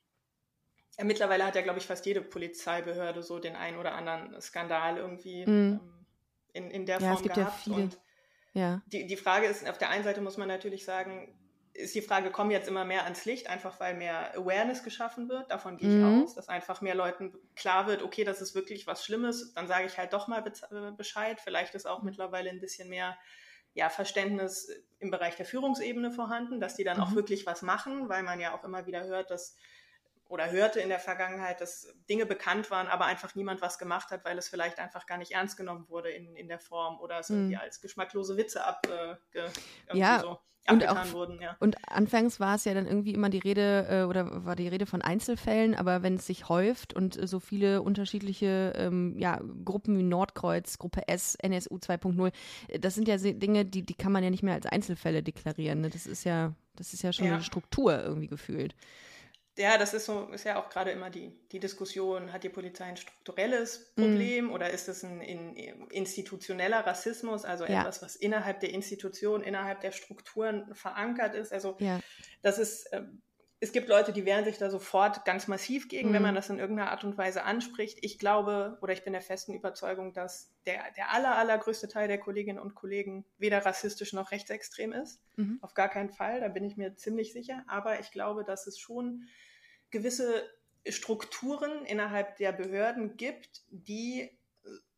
mittlerweile 1.03 1.47
hat 1.47 1.55
ja, 1.55 1.63
glaube 1.63 1.79
ich, 1.79 1.87
fast 1.87 2.05
jede 2.07 2.23
Polizeibehörde 2.23 3.23
so 3.23 3.39
den 3.39 3.55
einen 3.55 3.79
oder 3.79 3.95
anderen 3.95 4.41
Skandal 4.41 4.97
irgendwie 4.97 5.47
mhm. 5.47 5.81
ähm, 5.81 6.07
in, 6.53 6.71
in 6.71 6.87
der 6.87 6.99
Form 6.99 7.11
ja, 7.11 7.15
es 7.15 7.23
gibt 7.23 7.35
gehabt. 7.37 7.67
Ja 7.67 7.75
viele. 7.75 7.77
Und 7.77 7.99
ja. 8.55 8.83
Die, 8.87 9.07
die 9.07 9.17
Frage 9.17 9.47
ist, 9.47 9.69
auf 9.69 9.79
der 9.79 9.91
einen 9.91 10.03
Seite 10.03 10.21
muss 10.21 10.39
man 10.39 10.49
natürlich 10.49 10.85
sagen, 10.85 11.39
ist 11.77 11.95
die 11.95 12.03
Frage, 12.03 12.31
kommen 12.31 12.51
jetzt 12.51 12.69
immer 12.69 12.85
mehr 12.85 13.05
ans 13.05 13.25
Licht, 13.25 13.49
einfach 13.49 13.79
weil 13.81 13.95
mehr 13.95 14.37
Awareness 14.37 14.83
geschaffen 14.83 15.29
wird. 15.29 15.51
Davon 15.51 15.77
gehe 15.77 15.89
ich 15.89 15.95
mhm. 15.95 16.23
aus, 16.23 16.35
dass 16.35 16.49
einfach 16.49 16.81
mehr 16.81 16.95
Leuten 16.95 17.35
klar 17.55 17.87
wird, 17.87 18.03
okay, 18.03 18.25
das 18.25 18.41
ist 18.41 18.55
wirklich 18.55 18.87
was 18.87 19.05
Schlimmes. 19.05 19.53
Dann 19.55 19.69
sage 19.69 19.87
ich 19.87 19.99
halt 19.99 20.13
doch 20.13 20.29
mal 20.29 20.45
äh, 20.47 20.93
Bescheid. 20.97 21.41
Vielleicht 21.41 21.75
ist 21.75 21.87
auch 21.87 22.01
mhm. 22.01 22.07
mittlerweile 22.07 22.51
ein 22.51 22.61
bisschen 22.61 22.89
mehr 22.89 23.17
ja, 23.75 23.91
Verständnis 23.91 24.71
im 24.99 25.11
Bereich 25.11 25.37
der 25.37 25.45
Führungsebene 25.45 26.11
vorhanden, 26.11 26.61
dass 26.61 26.77
die 26.77 26.85
dann 26.85 26.97
mhm. 26.97 27.03
auch 27.03 27.15
wirklich 27.15 27.47
was 27.47 27.63
machen, 27.63 28.09
weil 28.09 28.23
man 28.23 28.41
ja 28.41 28.57
auch 28.57 28.65
immer 28.65 28.87
wieder 28.87 29.05
hört, 29.05 29.31
dass 29.31 29.57
oder 30.29 30.51
hörte 30.51 30.81
in 30.81 30.89
der 30.89 30.99
Vergangenheit, 30.99 31.61
dass 31.61 31.95
Dinge 32.09 32.27
bekannt 32.27 32.71
waren, 32.73 32.89
aber 32.89 33.05
einfach 33.05 33.37
niemand 33.37 33.61
was 33.63 33.79
gemacht 33.79 34.11
hat, 34.11 34.25
weil 34.25 34.37
es 34.39 34.49
vielleicht 34.49 34.81
einfach 34.81 35.07
gar 35.07 35.19
nicht 35.19 35.33
ernst 35.33 35.57
genommen 35.57 35.89
wurde 35.89 36.11
in, 36.11 36.35
in 36.35 36.49
der 36.49 36.59
Form 36.59 36.99
oder 36.99 37.21
es 37.21 37.31
irgendwie 37.31 37.55
mhm. 37.55 37.61
als 37.61 37.81
geschmacklose 37.81 38.37
Witze 38.37 38.65
ab, 38.65 38.85
äh, 38.89 39.49
ja. 39.93 40.19
so 40.19 40.41
und 40.71 40.89
auch, 40.89 41.13
wurden. 41.13 41.41
Ja. 41.41 41.57
Und 41.61 41.77
anfangs 41.89 42.41
war 42.41 42.57
es 42.57 42.65
ja 42.65 42.75
dann 42.75 42.87
irgendwie 42.87 43.13
immer 43.13 43.29
die 43.29 43.39
Rede 43.39 43.87
äh, 43.89 44.03
oder 44.05 44.45
war 44.45 44.57
die 44.57 44.69
Rede 44.69 44.87
von 44.87 45.03
Einzelfällen, 45.03 45.75
aber 45.75 46.03
wenn 46.03 46.17
es 46.17 46.27
sich 46.27 46.49
häuft 46.49 46.95
und 46.95 47.17
äh, 47.17 47.27
so 47.27 47.41
viele 47.41 47.83
unterschiedliche 47.83 48.73
ähm, 48.77 49.17
ja, 49.19 49.41
Gruppen 49.65 49.99
wie 49.99 50.03
Nordkreuz, 50.03 50.79
Gruppe 50.79 51.09
S, 51.09 51.37
NSU 51.37 51.77
2.0, 51.77 52.33
äh, 52.69 52.79
das 52.79 52.95
sind 52.95 53.09
ja 53.09 53.17
Dinge, 53.17 53.65
die, 53.65 53.83
die 53.83 53.95
kann 53.95 54.13
man 54.13 54.25
ja 54.25 54.31
nicht 54.31 54.43
mehr 54.43 54.55
als 54.55 54.67
Einzelfälle 54.67 55.23
deklarieren. 55.23 55.81
Ne? 55.81 55.91
Das 55.91 56.07
ist 56.07 56.25
ja, 56.25 56.53
das 56.75 56.93
ist 56.93 57.03
ja 57.03 57.13
schon 57.13 57.27
ja. 57.27 57.35
eine 57.35 57.43
Struktur 57.43 58.03
irgendwie 58.03 58.29
gefühlt. 58.29 58.75
Ja, 59.59 59.79
das 59.79 59.95
ist 59.95 60.05
so, 60.05 60.29
ist 60.33 60.45
ja 60.45 60.61
auch 60.61 60.69
gerade 60.69 60.91
immer 60.91 61.09
die, 61.09 61.33
die 61.51 61.61
Diskussion, 61.61 62.33
hat 62.33 62.45
die 62.45 62.51
Polizei 62.51 62.85
ein 62.85 62.99
strukturelles 62.99 63.95
Problem 63.95 64.49
mm. 64.49 64.51
oder 64.53 64.71
ist 64.71 64.89
es 64.89 65.03
ein, 65.03 65.21
ein, 65.23 65.57
institutioneller 65.91 66.87
Rassismus, 66.87 67.47
also 67.47 67.65
ja. 67.65 67.81
etwas, 67.81 68.03
was 68.03 68.17
innerhalb 68.17 68.61
der 68.61 68.71
Institution, 68.75 69.43
innerhalb 69.43 69.81
der 69.81 69.93
Strukturen 69.93 70.75
verankert 70.75 71.35
ist? 71.35 71.55
Also 71.55 71.77
ja. 71.79 72.01
das 72.43 72.59
ist, 72.59 72.93
äh, 72.93 73.05
es 73.59 73.73
gibt 73.73 73.89
Leute, 73.89 74.13
die 74.13 74.27
wehren 74.27 74.45
sich 74.45 74.59
da 74.59 74.69
sofort 74.69 75.25
ganz 75.25 75.49
massiv 75.49 75.89
gegen, 75.89 76.11
mm. 76.11 76.13
wenn 76.13 76.23
man 76.23 76.33
mhm. 76.33 76.37
das 76.37 76.51
in 76.51 76.59
irgendeiner 76.59 76.91
Art 76.91 77.05
und 77.05 77.17
Weise 77.17 77.45
anspricht. 77.45 77.99
Ich 78.03 78.19
glaube 78.19 78.77
oder 78.83 78.93
ich 78.93 79.05
bin 79.05 79.15
der 79.15 79.23
festen 79.23 79.55
Überzeugung, 79.55 80.13
dass 80.13 80.53
der, 80.67 80.83
der 80.99 81.15
aller, 81.15 81.35
allergrößte 81.35 81.89
Teil 81.89 82.09
der 82.09 82.19
Kolleginnen 82.19 82.59
und 82.59 82.75
Kollegen 82.75 83.25
weder 83.39 83.65
rassistisch 83.65 84.13
noch 84.13 84.33
rechtsextrem 84.33 84.93
ist. 84.93 85.23
Mm. 85.37 85.55
Auf 85.63 85.73
gar 85.73 85.89
keinen 85.89 86.11
Fall, 86.11 86.41
da 86.41 86.49
bin 86.49 86.65
ich 86.65 86.77
mir 86.77 86.95
ziemlich 86.97 87.33
sicher. 87.33 87.65
Aber 87.67 88.01
ich 88.01 88.11
glaube, 88.11 88.45
dass 88.45 88.67
es 88.67 88.79
schon 88.79 89.25
gewisse 89.97 90.45
Strukturen 90.87 91.87
innerhalb 91.87 92.37
der 92.37 92.53
Behörden 92.53 93.17
gibt, 93.17 93.63
die 93.71 94.31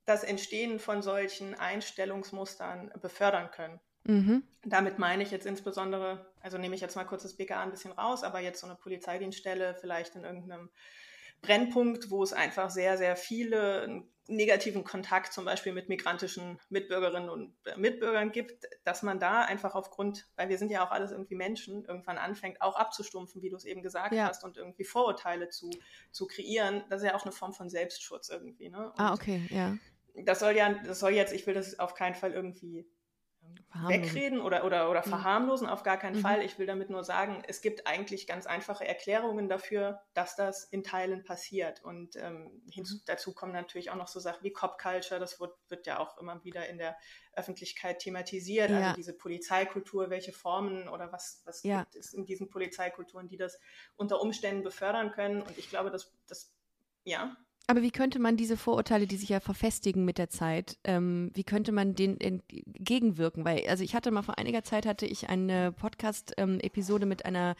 das 0.05 0.25
Entstehen 0.25 0.81
von 0.81 1.03
solchen 1.03 1.55
Einstellungsmustern 1.55 2.91
befördern 3.01 3.51
können. 3.51 3.81
Mhm. 4.05 4.43
Damit 4.65 4.99
meine 4.99 5.23
ich 5.23 5.31
jetzt 5.31 5.47
insbesondere, 5.47 6.33
also 6.41 6.59
nehme 6.59 6.75
ich 6.75 6.81
jetzt 6.81 6.97
mal 6.97 7.05
kurz 7.05 7.23
das 7.23 7.37
BKA 7.37 7.63
ein 7.63 7.71
bisschen 7.71 7.93
raus, 7.93 8.25
aber 8.25 8.41
jetzt 8.41 8.61
so 8.61 8.67
eine 8.67 8.75
Polizeidienststelle 8.75 9.77
vielleicht 9.81 10.17
in 10.17 10.25
irgendeinem 10.25 10.71
Brennpunkt, 11.43 12.11
wo 12.11 12.23
es 12.23 12.33
einfach 12.33 12.71
sehr, 12.71 12.99
sehr 12.99 13.17
viele 13.17 14.05
negativen 14.29 14.85
Kontakt 14.85 15.33
zum 15.33 15.47
Beispiel 15.47 15.73
mit 15.73 15.89
migrantischen 15.89 16.61
Mitbürgerinnen 16.69 17.31
und 17.31 17.55
äh, 17.65 17.77
Mitbürgern 17.79 18.31
gibt, 18.31 18.67
dass 18.85 19.03
man 19.03 19.19
da 19.19 19.43
einfach 19.43 19.75
aufgrund, 19.75 20.29
weil 20.37 20.51
wir 20.51 20.59
sind 20.59 20.71
ja 20.71 20.87
auch 20.87 20.91
alles 20.91 21.11
irgendwie 21.11 21.35
Menschen, 21.35 21.85
irgendwann 21.87 22.19
anfängt 22.19 22.61
auch 22.61 22.77
abzustumpfen, 22.77 23.43
wie 23.43 23.49
du 23.49 23.57
es 23.57 23.65
eben 23.65 23.83
gesagt 23.83 24.15
ja. 24.15 24.29
hast, 24.29 24.45
und 24.45 24.59
irgendwie 24.59 24.85
Vorurteile 24.85 25.49
zu, 25.49 25.71
zu 26.13 26.27
kreieren. 26.27 26.85
Das 26.91 27.01
ist 27.01 27.09
ja 27.09 27.15
auch 27.15 27.25
eine 27.25 27.33
Form 27.33 27.55
von 27.55 27.71
Selbstschutz 27.71 28.29
irgendwie. 28.29 28.69
Ne? 28.69 28.93
ah, 28.97 29.15
okay, 29.15 29.47
ja. 29.49 29.77
Das 30.25 30.41
soll 30.41 30.57
ja, 30.57 30.75
das 30.85 31.01
soll 31.01 31.13
jetzt, 31.13 31.33
ich 31.33 31.47
will 31.47 31.55
das 31.55 31.79
auf 31.79 31.95
keinen 31.95 32.15
Fall 32.15 32.33
irgendwie 32.33 32.87
wegreden 33.87 34.41
oder, 34.41 34.65
oder, 34.65 34.91
oder 34.91 35.03
mhm. 35.05 35.11
verharmlosen, 35.11 35.69
auf 35.69 35.83
gar 35.83 35.99
keinen 35.99 36.17
mhm. 36.17 36.21
Fall. 36.21 36.43
Ich 36.43 36.59
will 36.59 36.67
damit 36.67 36.91
nur 36.91 37.05
sagen, 37.05 37.43
es 37.47 37.61
gibt 37.61 37.87
eigentlich 37.87 38.27
ganz 38.27 38.47
einfache 38.47 38.87
Erklärungen 38.87 39.49
dafür, 39.49 40.01
dass 40.15 40.37
das 40.37 40.65
in 40.65 40.83
Teilen 40.83 41.23
passiert. 41.23 41.85
Und 41.85 42.17
ähm, 42.17 42.63
hinzu, 42.71 42.97
mhm. 42.97 43.01
dazu 43.07 43.35
kommen 43.35 43.53
natürlich 43.53 43.91
auch 43.91 43.97
noch 43.97 44.09
so 44.09 44.21
Sachen 44.21 44.43
wie 44.43 44.53
Cop 44.53 44.79
Culture, 44.79 45.21
das 45.21 45.39
wird, 45.39 45.55
wird 45.69 45.87
ja 45.87 45.99
auch 45.99 46.19
immer 46.19 46.43
wieder 46.45 46.69
in 46.69 46.79
der 46.79 46.97
Öffentlichkeit 47.33 48.01
thematisiert. 48.01 48.71
Also 48.71 48.81
ja. 48.81 48.87
Also 48.89 48.97
diese 48.97 49.17
Polizeikultur, 49.17 50.11
welche 50.11 50.33
Formen 50.33 50.89
oder 50.89 51.13
was, 51.13 51.43
was 51.45 51.63
ja. 51.63 51.83
gibt 51.83 51.97
es 51.97 52.13
in 52.13 52.25
diesen 52.25 52.49
Polizeikulturen, 52.49 53.29
die 53.29 53.37
das 53.37 53.61
unter 53.97 54.21
Umständen 54.21 54.63
befördern 54.63 55.13
können. 55.13 55.43
Und 55.43 55.57
ich 55.59 55.69
glaube, 55.69 55.91
dass 55.91 56.13
das, 56.27 56.53
ja. 57.05 57.37
Aber 57.71 57.83
wie 57.83 57.91
könnte 57.91 58.19
man 58.19 58.39
diese 58.39 58.57
Vorurteile, 58.57 59.07
die 59.07 59.19
sich 59.19 59.29
ja 59.29 59.41
verfestigen 59.41 60.07
mit 60.07 60.17
der 60.17 60.31
Zeit, 60.31 60.79
ähm, 60.85 61.31
wie 61.35 61.45
könnte 61.45 61.71
man 61.71 61.95
denen 61.95 62.19
entgegenwirken? 62.19 63.45
Weil, 63.45 63.69
also 63.69 63.85
ich 63.85 63.95
hatte 63.95 64.11
mal 64.11 64.23
vor 64.23 64.39
einiger 64.39 64.65
Zeit 64.65 64.87
hatte 64.87 65.05
ich 65.05 65.29
eine 65.29 65.73
Podcast-Episode 65.73 67.03
ähm, 67.03 67.09
mit 67.11 67.27
einer 67.27 67.57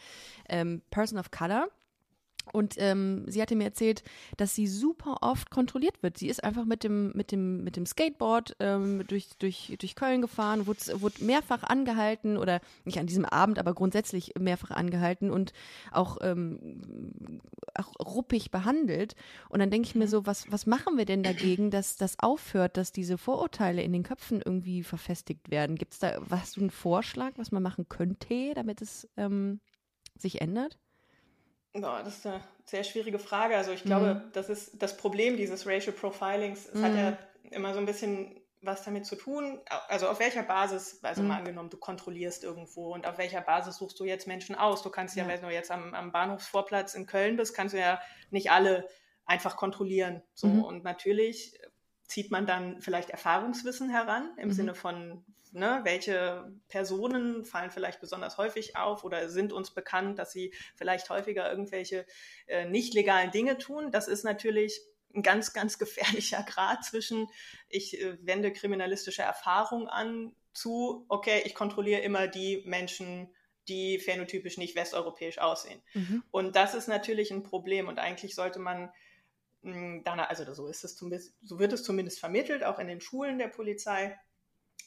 ähm, 0.49 0.81
Person 0.89 1.19
of 1.19 1.29
Color 1.29 1.67
und 2.53 2.75
ähm, 2.77 3.25
sie 3.27 3.41
hatte 3.41 3.55
mir 3.55 3.65
erzählt, 3.65 4.03
dass 4.37 4.55
sie 4.55 4.67
super 4.67 5.17
oft 5.21 5.49
kontrolliert 5.49 6.01
wird. 6.01 6.17
Sie 6.17 6.27
ist 6.27 6.43
einfach 6.43 6.65
mit 6.65 6.83
dem, 6.83 7.11
mit 7.13 7.31
dem, 7.31 7.63
mit 7.63 7.75
dem 7.75 7.85
Skateboard 7.85 8.55
ähm, 8.59 9.03
durch, 9.07 9.29
durch, 9.39 9.75
durch 9.79 9.95
Köln 9.95 10.21
gefahren, 10.21 10.67
wurde, 10.67 11.01
wurde 11.01 11.23
mehrfach 11.23 11.63
angehalten 11.63 12.37
oder 12.37 12.61
nicht 12.85 12.99
an 12.99 13.07
diesem 13.07 13.25
Abend, 13.25 13.59
aber 13.59 13.73
grundsätzlich 13.73 14.33
mehrfach 14.39 14.71
angehalten 14.71 15.31
und 15.31 15.53
auch, 15.91 16.17
ähm, 16.21 17.41
auch 17.75 17.93
ruppig 17.99 18.51
behandelt. 18.51 19.15
Und 19.49 19.59
dann 19.59 19.69
denke 19.69 19.87
ich 19.87 19.95
mir 19.95 20.05
mhm. 20.05 20.09
so, 20.09 20.25
was, 20.25 20.51
was 20.51 20.65
machen 20.65 20.97
wir 20.97 21.05
denn 21.05 21.23
dagegen, 21.23 21.71
dass 21.71 21.95
das 21.97 22.17
aufhört, 22.19 22.77
dass 22.77 22.91
diese 22.91 23.17
Vorurteile 23.17 23.81
in 23.81 23.93
den 23.93 24.03
Köpfen 24.03 24.41
irgendwie 24.43 24.83
verfestigt 24.83 25.51
werden? 25.51 25.75
Gibt 25.75 25.93
es 25.93 25.99
da, 25.99 26.19
hast 26.29 26.57
du 26.57 26.61
einen 26.61 26.71
Vorschlag, 26.71 27.33
was 27.37 27.51
man 27.51 27.63
machen 27.63 27.87
könnte, 27.89 28.53
damit 28.55 28.81
es 28.81 29.07
ähm, 29.17 29.59
sich 30.17 30.41
ändert? 30.41 30.77
Boah, 31.73 32.01
das 32.03 32.17
ist 32.17 32.25
eine 32.25 32.41
sehr 32.65 32.83
schwierige 32.83 33.19
Frage. 33.19 33.55
Also 33.55 33.71
ich 33.71 33.83
glaube, 33.83 34.15
mhm. 34.15 34.31
das 34.33 34.49
ist 34.49 34.81
das 34.81 34.97
Problem 34.97 35.37
dieses 35.37 35.67
Racial 35.67 35.95
Profilings. 35.95 36.67
Es 36.67 36.75
mhm. 36.75 36.83
hat 36.83 36.95
ja 36.95 37.11
mhm. 37.11 37.17
immer 37.51 37.73
so 37.73 37.79
ein 37.79 37.85
bisschen 37.85 38.41
was 38.61 38.83
damit 38.83 39.05
zu 39.05 39.15
tun. 39.15 39.61
Also 39.87 40.09
auf 40.09 40.19
welcher 40.19 40.43
Basis, 40.43 40.99
also 41.03 41.21
mhm. 41.21 41.29
mal 41.29 41.37
angenommen, 41.37 41.69
du 41.69 41.77
kontrollierst 41.77 42.43
irgendwo 42.43 42.93
und 42.93 43.07
auf 43.07 43.17
welcher 43.17 43.41
Basis 43.41 43.77
suchst 43.77 43.99
du 43.99 44.05
jetzt 44.05 44.27
Menschen 44.27 44.55
aus? 44.55 44.81
Du 44.81 44.89
kannst 44.89 45.15
ja, 45.15 45.23
ja. 45.23 45.29
wenn 45.29 45.41
du 45.41 45.49
jetzt 45.49 45.71
am, 45.71 45.93
am 45.93 46.11
Bahnhofsvorplatz 46.11 46.95
in 46.95 47.05
Köln 47.05 47.37
bist, 47.37 47.55
kannst 47.55 47.73
du 47.73 47.79
ja 47.79 48.01
nicht 48.31 48.51
alle 48.51 48.87
einfach 49.25 49.55
kontrollieren. 49.55 50.23
So 50.33 50.47
mhm. 50.47 50.63
und 50.63 50.83
natürlich 50.83 51.57
zieht 52.09 52.31
man 52.31 52.45
dann 52.45 52.81
vielleicht 52.81 53.11
Erfahrungswissen 53.11 53.89
heran 53.89 54.31
im 54.37 54.49
mhm. 54.49 54.53
Sinne 54.53 54.75
von 54.75 55.23
ne, 55.51 55.81
welche 55.83 56.51
Personen 56.67 57.45
fallen 57.45 57.71
vielleicht 57.71 58.01
besonders 58.01 58.37
häufig 58.37 58.75
auf 58.75 59.03
oder 59.03 59.29
sind 59.29 59.53
uns 59.53 59.71
bekannt, 59.71 60.19
dass 60.19 60.31
sie 60.31 60.53
vielleicht 60.75 61.09
häufiger 61.09 61.49
irgendwelche 61.49 62.05
äh, 62.47 62.65
nicht 62.65 62.93
legalen 62.95 63.31
Dinge 63.31 63.57
tun. 63.57 63.91
Das 63.91 64.07
ist 64.07 64.23
natürlich 64.23 64.81
ein 65.13 65.21
ganz, 65.21 65.53
ganz 65.53 65.77
gefährlicher 65.79 66.43
Grad 66.43 66.83
zwischen, 66.83 67.27
ich 67.69 68.01
äh, 68.01 68.17
wende 68.21 68.51
kriminalistische 68.51 69.21
Erfahrung 69.21 69.87
an, 69.87 70.35
zu, 70.51 71.05
okay, 71.09 71.43
ich 71.45 71.53
kontrolliere 71.53 72.01
immer 72.01 72.27
die 72.27 72.63
Menschen, 72.65 73.29
die 73.67 73.99
phänotypisch 73.99 74.57
nicht 74.57 74.75
westeuropäisch 74.75 75.37
aussehen. 75.37 75.81
Mhm. 75.93 76.23
Und 76.31 76.55
das 76.55 76.73
ist 76.73 76.87
natürlich 76.87 77.29
ein 77.29 77.43
Problem 77.43 77.87
und 77.87 77.99
eigentlich 77.99 78.33
sollte 78.33 78.57
man 78.57 78.91
hm, 79.63 80.03
dann, 80.03 80.19
also 80.19 80.51
so 80.53 80.67
ist 80.67 80.83
es 80.83 80.95
zumindest, 80.95 81.35
so 81.41 81.59
wird 81.59 81.73
es 81.73 81.83
zumindest 81.83 82.19
vermittelt, 82.19 82.63
auch 82.63 82.79
in 82.79 82.87
den 82.87 83.01
Schulen 83.01 83.37
der 83.37 83.47
Polizei, 83.47 84.17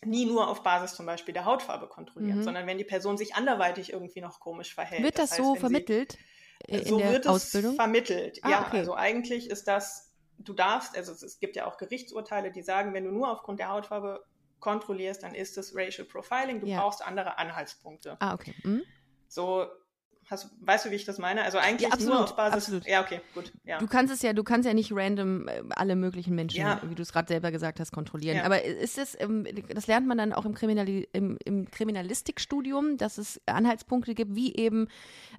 nie 0.05 0.27
nur 0.27 0.49
auf 0.49 0.63
Basis 0.63 0.95
zum 0.95 1.07
Beispiel 1.07 1.33
der 1.33 1.45
Hautfarbe 1.45 1.89
kontrollieren, 1.89 2.39
mhm. 2.39 2.43
sondern 2.43 2.67
wenn 2.67 2.79
die 2.79 2.85
Person 2.85 3.17
sich 3.17 3.35
anderweitig 3.35 3.93
irgendwie 3.93 4.21
noch 4.21 4.41
komisch 4.41 4.75
verhält. 4.75 5.03
Wird 5.03 5.19
das, 5.19 5.31
das 5.31 5.39
heißt, 5.39 5.47
so 5.47 5.55
vermittelt? 5.55 6.19
Sie, 6.67 6.77
in 6.77 6.85
so 6.85 6.99
der 6.99 7.13
wird 7.13 7.29
Ausbildung? 7.29 7.73
es 7.73 7.77
vermittelt. 7.77 8.39
Ah, 8.43 8.51
ja, 8.51 8.67
okay. 8.67 8.79
also 8.79 8.95
eigentlich 8.95 9.49
ist 9.49 9.69
das, 9.69 10.13
du 10.39 10.55
darfst, 10.55 10.97
also 10.97 11.13
es, 11.13 11.23
es 11.23 11.39
gibt 11.39 11.57
ja 11.57 11.67
auch 11.67 11.77
Gerichtsurteile, 11.77 12.51
die 12.51 12.63
sagen, 12.63 12.95
wenn 12.95 13.05
du 13.05 13.11
nur 13.11 13.31
aufgrund 13.31 13.61
der 13.61 13.69
Hautfarbe 13.69 14.25
kontrollierst, 14.63 15.23
dann 15.23 15.35
ist 15.35 15.59
es 15.59 15.77
Racial 15.77 16.07
Profiling. 16.07 16.61
Du 16.61 16.67
ja. 16.67 16.81
brauchst 16.81 17.05
andere 17.05 17.37
Anhaltspunkte. 17.37 18.17
Ah, 18.21 18.33
okay. 18.33 18.55
Mhm. 18.63 18.83
So, 19.29 19.67
Hast, 20.33 20.51
weißt 20.61 20.87
du, 20.87 20.91
wie 20.91 20.95
ich 20.95 21.05
das 21.05 21.19
meine? 21.19 21.43
Also 21.43 21.59
eigentlich 21.59 21.83
ja, 21.83 21.91
absolut, 21.91 22.15
nur 22.15 22.25
auf 22.25 22.37
Basis. 22.37 22.55
Absolut. 22.55 22.87
Ja, 22.87 23.03
okay, 23.03 23.21
gut. 23.35 23.53
Ja. 23.65 23.79
Du 23.79 23.87
kannst 23.87 24.13
es 24.13 24.23
ja, 24.23 24.33
du 24.33 24.43
kannst 24.43 24.67
ja 24.67 24.73
nicht 24.73 24.91
random 24.93 25.47
äh, 25.47 25.63
alle 25.71 25.95
möglichen 25.95 26.35
Menschen, 26.35 26.61
ja. 26.61 26.81
wie 26.85 26.95
du 26.95 27.03
es 27.03 27.13
gerade 27.13 27.29
selber 27.29 27.53
gesagt 27.53 27.81
hast, 27.81 27.93
kontrollieren. 27.93 28.41
Aber 28.41 28.65
ist 28.65 28.97
es, 28.97 29.15
ähm, 29.21 29.47
das 29.69 29.87
lernt 29.87 30.07
man 30.07 30.17
dann 30.17 30.33
auch 30.33 30.47
im, 30.47 30.55
Kriminali 30.55 31.07
im, 31.13 31.37
im 31.45 31.71
Kriminalistikstudium, 31.71 32.97
dass 32.97 33.19
es 33.19 33.43
Anhaltspunkte 33.45 34.15
gibt, 34.15 34.35
wie 34.35 34.55
eben 34.57 34.89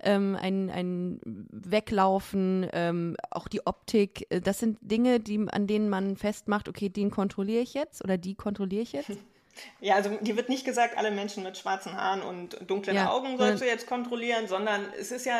ähm, 0.01 0.37
ein, 0.39 0.69
ein 0.69 1.19
Weglaufen, 1.51 2.67
ähm, 2.71 3.17
auch 3.31 3.47
die 3.47 3.65
Optik. 3.65 4.27
Äh, 4.29 4.41
das 4.41 4.59
sind 4.59 4.77
Dinge, 4.81 5.19
die, 5.19 5.43
an 5.49 5.65
denen 5.65 5.89
man 5.89 6.17
festmacht, 6.17 6.69
okay, 6.69 6.89
den 6.89 7.09
kontrolliere 7.09 7.63
ich 7.63 7.73
jetzt 7.73 8.03
oder 8.03 8.19
die 8.19 8.35
kontrolliere 8.35 8.83
ich 8.83 8.93
jetzt. 8.93 9.11
Ja, 9.79 9.95
also 9.95 10.09
dir 10.21 10.35
wird 10.35 10.49
nicht 10.49 10.65
gesagt, 10.65 10.97
alle 10.97 11.11
Menschen 11.11 11.43
mit 11.43 11.57
schwarzen 11.57 11.95
Haaren 11.95 12.21
und 12.21 12.57
dunklen 12.67 12.95
ja. 12.95 13.11
Augen 13.11 13.37
sollst 13.37 13.61
du 13.61 13.65
jetzt 13.65 13.87
kontrollieren, 13.87 14.47
sondern 14.47 14.85
es 14.99 15.11
ist 15.11 15.25
ja 15.25 15.39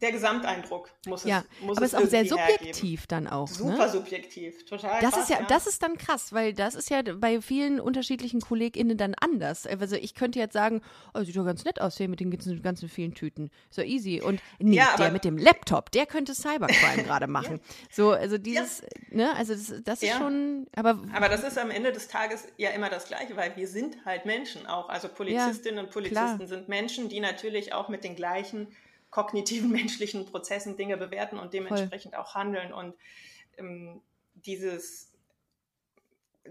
der 0.00 0.12
Gesamteindruck 0.12 0.90
muss 1.06 1.24
ja, 1.24 1.44
es 1.60 1.66
muss 1.66 1.76
aber 1.76 1.86
es 1.86 1.92
ist 1.92 1.98
auch 1.98 2.06
sehr 2.06 2.26
subjektiv 2.26 3.00
hergeben. 3.00 3.04
dann 3.08 3.26
auch. 3.28 3.48
Ne? 3.48 3.54
Super 3.54 3.86
ne? 3.86 3.88
subjektiv, 3.88 4.64
total. 4.64 5.00
Das 5.00 5.12
krass, 5.12 5.22
ist 5.24 5.30
ja, 5.30 5.40
ja, 5.40 5.46
das 5.46 5.66
ist 5.66 5.82
dann 5.82 5.96
krass, 5.96 6.32
weil 6.32 6.52
das 6.52 6.74
ist 6.74 6.90
ja 6.90 7.02
bei 7.02 7.40
vielen 7.40 7.80
unterschiedlichen 7.80 8.40
KollegInnen 8.40 8.96
dann 8.96 9.14
anders. 9.14 9.66
Also 9.66 9.96
ich 9.96 10.14
könnte 10.14 10.38
jetzt 10.38 10.52
sagen, 10.52 10.82
oh, 11.14 11.22
sieht 11.22 11.36
doch 11.36 11.44
ganz 11.44 11.64
nett 11.64 11.80
aus 11.80 11.96
hier 11.96 12.08
mit 12.08 12.20
den 12.20 12.30
ganzen, 12.30 12.62
ganzen 12.62 12.88
vielen 12.88 13.14
Tüten. 13.14 13.50
So 13.70 13.82
easy. 13.82 14.20
Und 14.20 14.40
nee, 14.58 14.76
ja, 14.76 14.96
der 14.96 15.10
mit 15.10 15.24
dem 15.24 15.38
Laptop, 15.38 15.90
der 15.90 16.06
könnte 16.06 16.34
Cybercrime 16.34 17.02
gerade 17.04 17.26
machen. 17.26 17.60
So, 17.90 18.12
also 18.12 18.38
dieses, 18.38 18.82
ne, 19.10 19.34
also 19.36 19.54
das, 19.54 19.82
das 19.84 20.02
ist 20.02 20.16
schon, 20.16 20.66
aber. 20.76 21.00
Aber 21.12 21.28
das 21.28 21.44
ist 21.44 21.58
am 21.58 21.70
Ende 21.70 21.92
des 21.92 22.08
Tages 22.08 22.46
ja 22.56 22.70
immer 22.70 22.90
das 22.90 23.06
Gleiche, 23.06 23.36
weil 23.36 23.56
wir 23.56 23.68
sind 23.68 24.04
halt 24.04 24.26
Menschen 24.26 24.66
auch. 24.66 24.88
Also 24.88 25.08
Polizistinnen 25.08 25.84
und 25.84 25.90
Polizisten 25.90 26.36
klar. 26.36 26.46
sind 26.46 26.68
Menschen, 26.68 27.08
die 27.08 27.20
natürlich 27.20 27.72
auch 27.72 27.88
mit 27.88 28.04
den 28.04 28.16
gleichen 28.16 28.68
kognitiven 29.14 29.70
menschlichen 29.80 30.26
Prozessen 30.26 30.76
Dinge 30.76 30.96
bewerten 30.96 31.38
und 31.38 31.54
dementsprechend 31.54 32.14
Voll. 32.14 32.22
auch 32.22 32.34
handeln. 32.34 32.72
Und 32.72 32.96
ähm, 33.56 34.02
dieses, 34.34 35.12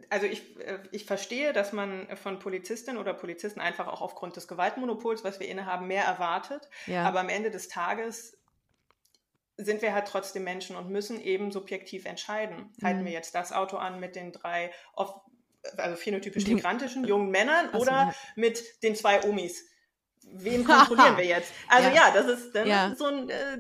also 0.09 0.25
ich, 0.25 0.57
äh, 0.61 0.79
ich 0.93 1.05
verstehe, 1.05 1.51
dass 1.51 1.73
man 1.73 2.07
von 2.15 2.39
Polizistinnen 2.39 3.01
oder 3.01 3.13
Polizisten 3.13 3.59
einfach 3.59 3.87
auch 3.87 4.01
aufgrund 4.01 4.37
des 4.37 4.47
Gewaltmonopols, 4.47 5.25
was 5.25 5.41
wir 5.41 5.49
innehaben, 5.49 5.87
mehr 5.87 6.05
erwartet. 6.05 6.69
Ja. 6.87 7.03
Aber 7.03 7.19
am 7.19 7.27
Ende 7.27 7.51
des 7.51 7.67
Tages 7.67 8.37
sind 9.57 9.81
wir 9.81 9.93
halt 9.93 10.07
trotzdem 10.07 10.45
Menschen 10.45 10.77
und 10.77 10.89
müssen 10.89 11.19
eben 11.19 11.51
subjektiv 11.51 12.05
entscheiden. 12.05 12.71
Mhm. 12.77 12.87
Halten 12.87 13.05
wir 13.05 13.11
jetzt 13.11 13.35
das 13.35 13.51
Auto 13.51 13.75
an 13.75 13.99
mit 13.99 14.15
den 14.15 14.31
drei 14.31 14.71
oft, 14.93 15.19
also 15.75 15.97
phänotypisch 15.97 16.47
migrantischen 16.47 17.03
jungen 17.03 17.29
Männern 17.29 17.71
oder 17.71 17.91
ja. 17.91 18.15
mit 18.37 18.81
den 18.83 18.95
zwei 18.95 19.21
Omis? 19.25 19.65
Wen 20.31 20.63
kontrollieren 20.63 21.17
wir 21.17 21.25
jetzt? 21.25 21.51
Also 21.67 21.89
ja, 21.89 21.95
ja 21.95 22.11
das 22.13 22.27
ist 22.27 22.55
dann 22.55 22.67
ja. 22.67 22.95
so 22.95 23.05
ein, 23.05 23.29
äh, 23.29 23.57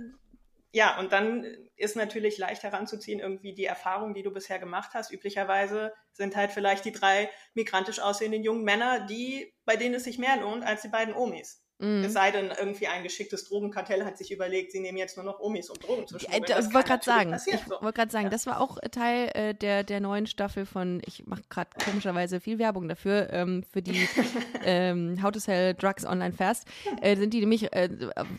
ja, 0.71 0.99
und 0.99 1.11
dann 1.11 1.45
ist 1.75 1.95
natürlich 1.95 2.37
leicht 2.37 2.63
heranzuziehen, 2.63 3.19
irgendwie 3.19 3.53
die 3.53 3.65
Erfahrung, 3.65 4.13
die 4.13 4.23
du 4.23 4.31
bisher 4.31 4.59
gemacht 4.59 4.91
hast. 4.93 5.11
Üblicherweise 5.11 5.93
sind 6.11 6.35
halt 6.35 6.51
vielleicht 6.51 6.85
die 6.85 6.91
drei 6.91 7.29
migrantisch 7.53 7.99
aussehenden 7.99 8.43
jungen 8.43 8.63
Männer, 8.63 9.05
die, 9.05 9.53
bei 9.65 9.75
denen 9.75 9.95
es 9.95 10.03
sich 10.03 10.17
mehr 10.17 10.37
lohnt 10.37 10.63
als 10.63 10.81
die 10.81 10.87
beiden 10.87 11.13
Omis. 11.13 11.62
Mhm. 11.83 12.05
Es 12.05 12.13
sei 12.13 12.31
denn, 12.31 12.49
irgendwie 12.57 12.87
ein 12.87 13.03
geschicktes 13.03 13.49
Drogenkartell 13.49 14.05
hat 14.05 14.17
sich 14.17 14.31
überlegt, 14.31 14.71
sie 14.71 14.79
nehmen 14.79 14.97
jetzt 14.97 15.17
nur 15.17 15.25
noch 15.25 15.41
Omis, 15.41 15.69
um 15.69 15.77
Drogen 15.77 16.07
zu 16.07 16.17
schmuggeln. 16.17 16.43
Äh, 16.43 16.59
ich 16.61 16.73
wollte 16.73 16.87
gerade 16.87 17.03
sagen, 17.03 17.33
ich 17.33 17.59
so. 17.67 17.81
wollte 17.81 17.93
gerade 17.93 18.11
sagen, 18.11 18.25
ja. 18.25 18.29
das 18.29 18.45
war 18.45 18.61
auch 18.61 18.77
Teil 18.91 19.29
äh, 19.33 19.53
der, 19.53 19.83
der 19.83 19.99
neuen 19.99 20.25
Staffel 20.25 20.65
von, 20.65 21.01
ich 21.05 21.27
mache 21.27 21.43
gerade 21.49 21.69
komischerweise 21.83 22.39
viel 22.39 22.57
Werbung 22.57 22.87
dafür, 22.87 23.33
ähm, 23.33 23.63
für 23.63 23.81
die 23.81 24.07
ähm, 24.63 25.21
How 25.21 25.31
to 25.31 25.39
Sell 25.39 25.73
Drugs 25.73 26.05
Online 26.05 26.33
Fast, 26.33 26.67
äh, 27.01 27.17
sind 27.17 27.33
die 27.33 27.41
nämlich, 27.41 27.73
äh, 27.73 27.89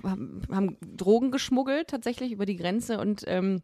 haben 0.03 0.79
Drogen 0.81 1.31
geschmuggelt 1.31 1.89
tatsächlich 1.89 2.33
über 2.33 2.47
die 2.47 2.57
Grenze 2.57 2.99
und 2.99 3.25
ähm, 3.27 3.63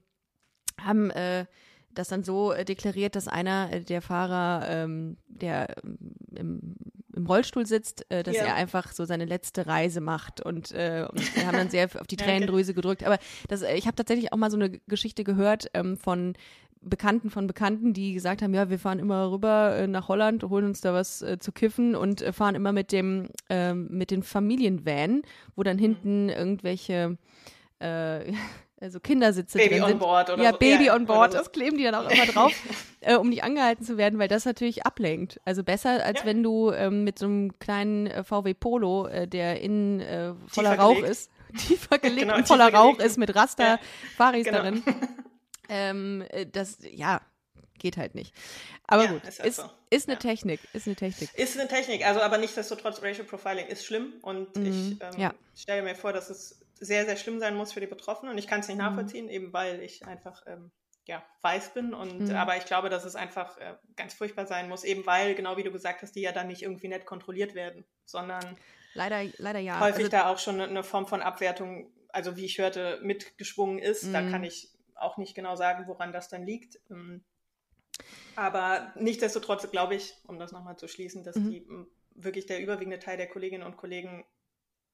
haben 0.79 1.11
äh, 1.11 1.47
das 1.93 2.09
dann 2.09 2.23
so 2.23 2.53
äh, 2.53 2.65
deklariert, 2.65 3.17
dass 3.17 3.29
einer 3.29 3.73
äh, 3.73 3.81
der 3.81 4.03
Fahrer, 4.03 4.69
ähm, 4.69 5.17
der 5.27 5.75
ähm, 5.85 5.99
im, 6.35 6.77
im, 7.15 7.27
Rollstuhl 7.27 7.67
sitzt, 7.67 8.11
äh, 8.11 8.23
dass 8.23 8.37
ja. 8.37 8.45
er 8.45 8.55
einfach 8.55 8.93
so 8.93 9.05
seine 9.05 9.25
letzte 9.25 9.67
Reise 9.67 10.01
macht 10.01 10.41
und, 10.41 10.73
äh, 10.73 11.07
wir 11.35 11.47
haben 11.47 11.57
dann 11.57 11.71
sehr 11.71 11.89
auf 11.99 12.07
die 12.07 12.17
Tränendrüse 12.17 12.75
gedrückt. 12.75 13.05
Aber 13.05 13.19
das, 13.49 13.63
äh, 13.63 13.75
ich 13.75 13.87
habe 13.87 13.97
tatsächlich 13.97 14.33
auch 14.33 14.37
mal 14.37 14.51
so 14.51 14.57
eine 14.57 14.71
Geschichte 14.71 15.25
gehört 15.25 15.71
ähm, 15.75 15.97
von 15.97 16.35
Bekannten 16.83 17.29
von 17.29 17.47
Bekannten, 17.47 17.93
die 17.93 18.15
gesagt 18.15 18.41
haben, 18.41 18.55
ja, 18.55 18.71
wir 18.71 18.79
fahren 18.79 18.99
immer 18.99 19.31
rüber 19.31 19.77
äh, 19.77 19.87
nach 19.87 20.09
Holland, 20.09 20.45
holen 20.45 20.65
uns 20.65 20.81
da 20.81 20.95
was 20.95 21.21
äh, 21.21 21.39
zu 21.39 21.53
kiffen 21.53 21.95
und 21.95 22.23
äh, 22.23 22.33
fahren 22.33 22.55
immer 22.55 22.73
mit 22.73 22.91
dem 22.91 23.29
ähm, 23.51 23.89
mit 23.91 24.11
den 24.11 24.23
Familienvan, 24.23 25.21
wo 25.57 25.63
dann 25.63 25.77
hinten 25.77 26.31
irgendwelche 26.31 27.19
äh, 27.81 28.33
also 28.81 28.99
Kindersitze 28.99 29.59
Baby 29.59 29.77
drin 29.77 29.85
sind. 29.85 29.93
on 29.93 29.99
board 29.99 30.31
oder 30.31 30.43
Ja, 30.43 30.53
so. 30.53 30.59
Baby 30.59 30.87
ja, 30.87 30.95
on 30.95 31.05
board, 31.05 31.33
so. 31.33 31.39
das 31.39 31.53
kleben 31.53 31.77
die 31.77 31.85
dann 31.85 31.95
auch 31.95 32.11
immer 32.11 32.27
drauf, 32.27 32.53
äh, 33.01 33.15
um 33.17 33.29
nicht 33.29 33.45
angehalten 33.45 33.85
zu 33.85 33.99
werden, 33.99 34.19
weil 34.19 34.29
das 34.29 34.47
natürlich 34.47 34.87
ablenkt. 34.87 35.39
Also 35.45 35.63
besser, 35.63 36.05
als 36.05 36.21
ja. 36.21 36.27
wenn 36.27 36.43
du 36.43 36.71
ähm, 36.73 37.05
mit 37.05 37.19
so 37.19 37.27
einem 37.27 37.59
kleinen 37.59 38.07
äh, 38.07 38.25
VW 38.25 38.55
Polo, 38.55 39.07
äh, 39.07 39.29
der 39.29 39.61
innen 39.61 40.01
äh, 40.01 40.33
voller 40.47 40.79
Rauch 40.79 40.95
gelegt. 40.95 41.11
ist, 41.11 41.31
tiefer 41.59 41.99
gelegt 41.99 42.23
genau, 42.23 42.37
und 42.37 42.47
voller 42.47 42.73
Rauch 42.73 42.93
gelegt. 42.97 43.11
ist 43.11 43.19
mit 43.19 43.35
Raster-Faris 43.35 44.47
ja, 44.47 44.63
genau. 44.63 44.81
darin. 44.81 44.83
ähm, 45.69 46.25
äh, 46.31 46.47
das, 46.47 46.79
ja, 46.81 47.21
geht 47.79 47.99
halt 47.99 48.15
nicht. 48.15 48.35
Aber 48.87 49.05
ja, 49.05 49.13
gut, 49.13 49.25
ist, 49.25 49.41
halt 49.41 49.49
ist, 49.49 49.57
so. 49.57 49.71
ist, 49.91 50.09
eine 50.09 50.15
ja. 50.15 50.21
Technik, 50.21 50.61
ist 50.73 50.87
eine 50.87 50.97
Technik. 50.97 51.35
Ist 51.35 51.59
eine 51.59 51.69
Technik, 51.69 52.07
also 52.07 52.21
aber 52.21 52.39
nichtsdestotrotz, 52.39 53.03
Racial 53.03 53.27
Profiling 53.27 53.67
ist 53.67 53.85
schlimm 53.85 54.15
und 54.23 54.57
mhm. 54.57 54.67
ich 54.67 55.03
ähm, 55.03 55.21
ja. 55.21 55.35
stelle 55.55 55.83
mir 55.83 55.95
vor, 55.95 56.13
dass 56.13 56.31
es 56.31 56.61
sehr, 56.81 57.05
sehr 57.05 57.17
schlimm 57.17 57.39
sein 57.39 57.55
muss 57.55 57.73
für 57.73 57.81
die 57.81 57.87
Betroffenen. 57.87 58.33
Und 58.33 58.39
ich 58.39 58.47
kann 58.47 58.61
es 58.61 58.69
nicht 58.69 58.79
mhm. 58.79 58.85
nachvollziehen, 58.85 59.29
eben 59.29 59.53
weil 59.53 59.81
ich 59.83 60.05
einfach 60.07 60.43
ähm, 60.47 60.73
ja, 61.07 61.23
weiß 61.43 61.75
bin. 61.75 61.95
Und 61.95 62.29
mhm. 62.29 62.35
aber 62.35 62.57
ich 62.57 62.65
glaube, 62.65 62.89
dass 62.89 63.05
es 63.05 63.17
einfach 63.17 63.59
äh, 63.59 63.77
ganz 63.97 64.15
furchtbar 64.15 64.47
sein 64.47 64.69
muss, 64.69 64.85
eben 64.85 65.07
weil, 65.07 65.35
genau 65.35 65.57
wie 65.57 65.63
du 65.63 65.71
gesagt 65.71 66.03
hast, 66.03 66.13
die 66.17 66.23
ja 66.23 66.33
dann 66.33 66.49
nicht 66.49 66.63
irgendwie 66.63 66.89
nett 66.89 67.07
kontrolliert 67.07 67.55
werden, 67.55 67.85
sondern 68.05 68.57
leider, 68.95 69.23
leider 69.39 69.59
ja. 69.59 69.79
häufig 69.81 70.05
also, 70.05 70.11
da 70.11 70.29
auch 70.29 70.39
schon 70.39 70.61
eine 70.61 70.83
Form 70.83 71.07
von 71.07 71.23
Abwertung, 71.23 71.93
also 72.09 72.37
wie 72.37 72.45
ich 72.45 72.59
hörte, 72.59 73.01
mitgeschwungen 73.03 73.79
ist. 73.79 74.05
Mhm. 74.05 74.13
Da 74.13 74.31
kann 74.31 74.45
ich 74.45 74.71
auch 74.95 75.17
nicht 75.19 75.35
genau 75.35 75.57
sagen, 75.57 75.87
woran 75.87 76.13
das 76.13 76.29
dann 76.29 76.45
liegt. 76.45 76.79
Ähm, 76.91 77.25
aber 78.37 78.93
nichtsdestotrotz 78.97 79.71
glaube 79.71 79.95
ich, 79.95 80.15
um 80.27 80.39
das 80.39 80.53
nochmal 80.53 80.77
zu 80.77 80.89
schließen, 80.89 81.25
dass 81.25 81.37
mhm. 81.37 81.51
die 81.51 81.67
wirklich 82.15 82.47
der 82.47 82.61
überwiegende 82.61 82.99
Teil 82.99 83.17
der 83.17 83.29
Kolleginnen 83.29 83.65
und 83.65 83.77
Kollegen 83.77 84.25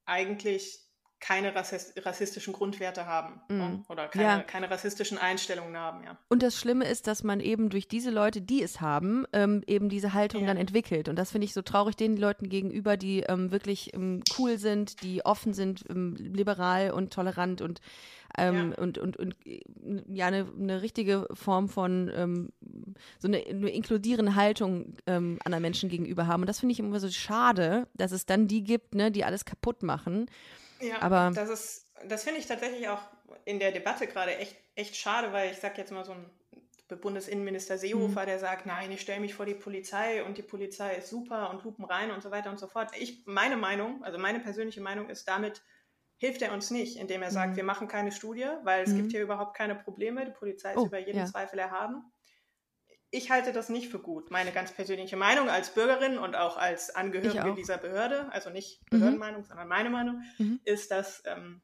eigentlich 0.05 0.86
keine 1.27 1.55
rassistischen 1.57 2.53
Grundwerte 2.53 3.07
haben 3.07 3.41
mm. 3.49 3.85
oder 3.89 4.07
keine, 4.07 4.25
ja. 4.25 4.43
keine, 4.43 4.71
rassistischen 4.71 5.19
Einstellungen 5.19 5.77
haben, 5.77 6.05
ja. 6.05 6.17
Und 6.29 6.41
das 6.41 6.57
Schlimme 6.57 6.85
ist, 6.85 7.09
dass 7.09 7.25
man 7.25 7.41
eben 7.41 7.69
durch 7.69 7.89
diese 7.89 8.11
Leute, 8.11 8.41
die 8.41 8.63
es 8.63 8.81
haben, 8.81 9.27
ähm, 9.33 9.65
eben 9.67 9.89
diese 9.89 10.15
Haltung 10.15 10.43
ja. 10.43 10.47
dann 10.47 10.57
entwickelt. 10.57 11.09
Und 11.09 11.17
das 11.17 11.33
finde 11.33 11.47
ich 11.47 11.53
so 11.53 11.63
traurig 11.63 11.97
den 11.97 12.17
Leuten 12.17 12.49
gegenüber, 12.49 12.97
die 12.97 13.23
ähm, 13.23 13.51
wirklich 13.51 13.93
ähm, 13.95 14.23
cool 14.39 14.57
sind, 14.59 15.03
die 15.03 15.25
offen 15.25 15.53
sind, 15.53 15.83
ähm, 15.91 16.15
liberal 16.15 16.93
und 16.93 17.13
tolerant 17.13 17.61
und 17.61 17.81
ähm, 18.39 18.73
ja. 18.77 18.83
und, 18.83 18.99
und, 18.99 19.17
und 19.17 19.35
ja, 20.09 20.27
eine, 20.27 20.47
eine 20.57 20.83
richtige 20.83 21.27
Form 21.33 21.69
von 21.69 22.09
ähm, 22.15 22.53
so 23.19 23.27
eine, 23.27 23.39
eine 23.39 23.71
inkludierende 23.71 24.37
Haltung 24.37 24.97
ähm, 25.09 25.41
anderen 25.45 25.63
Menschen 25.63 25.89
gegenüber 25.89 26.29
haben. 26.29 26.43
Und 26.43 26.47
das 26.47 26.61
finde 26.61 26.75
ich 26.75 26.79
immer 26.79 27.01
so 27.01 27.11
schade, 27.11 27.89
dass 27.95 28.13
es 28.13 28.27
dann 28.27 28.47
die 28.47 28.63
gibt, 28.63 28.95
ne, 28.95 29.11
die 29.11 29.25
alles 29.25 29.45
kaputt 29.45 29.83
machen. 29.83 30.27
Ja, 30.81 31.03
aber 31.03 31.31
das 31.35 31.49
ist, 31.49 31.93
das 32.07 32.25
finde 32.25 32.41
ich 32.41 32.47
tatsächlich 32.47 32.89
auch 32.89 33.01
in 33.45 33.59
der 33.59 33.73
Debatte 33.73 34.07
gerade 34.07 34.37
echt, 34.37 34.57
echt 34.75 34.97
schade, 34.97 35.33
weil 35.33 35.53
ich 35.53 35.59
sage 35.59 35.75
jetzt 35.79 35.93
mal 35.93 36.05
so 36.05 36.13
ein 36.13 36.31
Bundesinnenminister 37.01 37.79
Seehofer, 37.79 38.23
mhm. 38.23 38.27
der 38.27 38.39
sagt, 38.39 38.67
nein, 38.67 38.93
ich 38.93 39.01
stelle 39.01 39.21
mich 39.21 39.35
vor 39.35 39.47
die 39.47 39.55
Polizei 39.55 40.23
und 40.23 40.39
die 40.39 40.43
Polizei 40.43 40.97
ist 40.97 41.09
super 41.09 41.51
und 41.51 41.65
hupen 41.65 41.85
rein 41.85 42.13
und 42.13 42.23
so 42.23 42.31
weiter 42.31 42.51
und 42.51 42.59
so 42.59 42.69
fort. 42.69 42.91
Ich, 42.99 43.27
meine 43.27 43.57
Meinung, 43.57 44.05
also 44.05 44.19
meine 44.19 44.39
persönliche 44.39 44.81
Meinung 44.81 45.09
ist, 45.09 45.27
damit 45.27 45.63
hilft 46.19 46.43
er 46.43 46.53
uns 46.53 46.71
nicht, 46.71 46.97
indem 46.97 47.23
er 47.23 47.31
sagt, 47.31 47.53
mhm. 47.53 47.57
wir 47.57 47.65
machen 47.65 47.89
keine 47.89 48.13
Studie, 48.13 48.49
weil 48.63 48.85
es 48.85 48.91
mhm. 48.91 48.99
gibt 48.99 49.13
hier 49.13 49.23
überhaupt 49.23 49.57
keine 49.57 49.75
Probleme, 49.75 50.25
die 50.25 50.31
Polizei 50.31 50.73
ist 50.73 50.79
oh, 50.79 50.87
über 50.87 50.99
jeden 50.99 51.19
ja. 51.19 51.27
Zweifel 51.27 51.59
erhaben 51.59 52.05
ich 53.17 53.31
halte 53.31 53.53
das 53.53 53.69
nicht 53.69 53.89
für 53.91 53.99
gut. 53.99 54.31
Meine 54.31 54.53
ganz 54.53 54.73
persönliche 54.73 55.17
Meinung 55.17 55.49
als 55.49 55.71
Bürgerin 55.71 56.19
und 56.19 56.37
auch 56.37 56.57
als 56.57 56.95
Angehörige 56.95 57.51
auch. 57.51 57.55
dieser 57.57 57.79
Behörde, 57.79 58.31
also 58.33 58.51
nicht 58.51 58.81
Mhm. 58.93 58.99
Behördenmeinung, 58.99 59.45
sondern 59.45 59.69
meine 59.69 59.91
Meinung, 59.91 60.23
Mhm. 60.39 60.61
ist, 60.65 60.91
dass 60.91 61.23
ähm, 61.27 61.63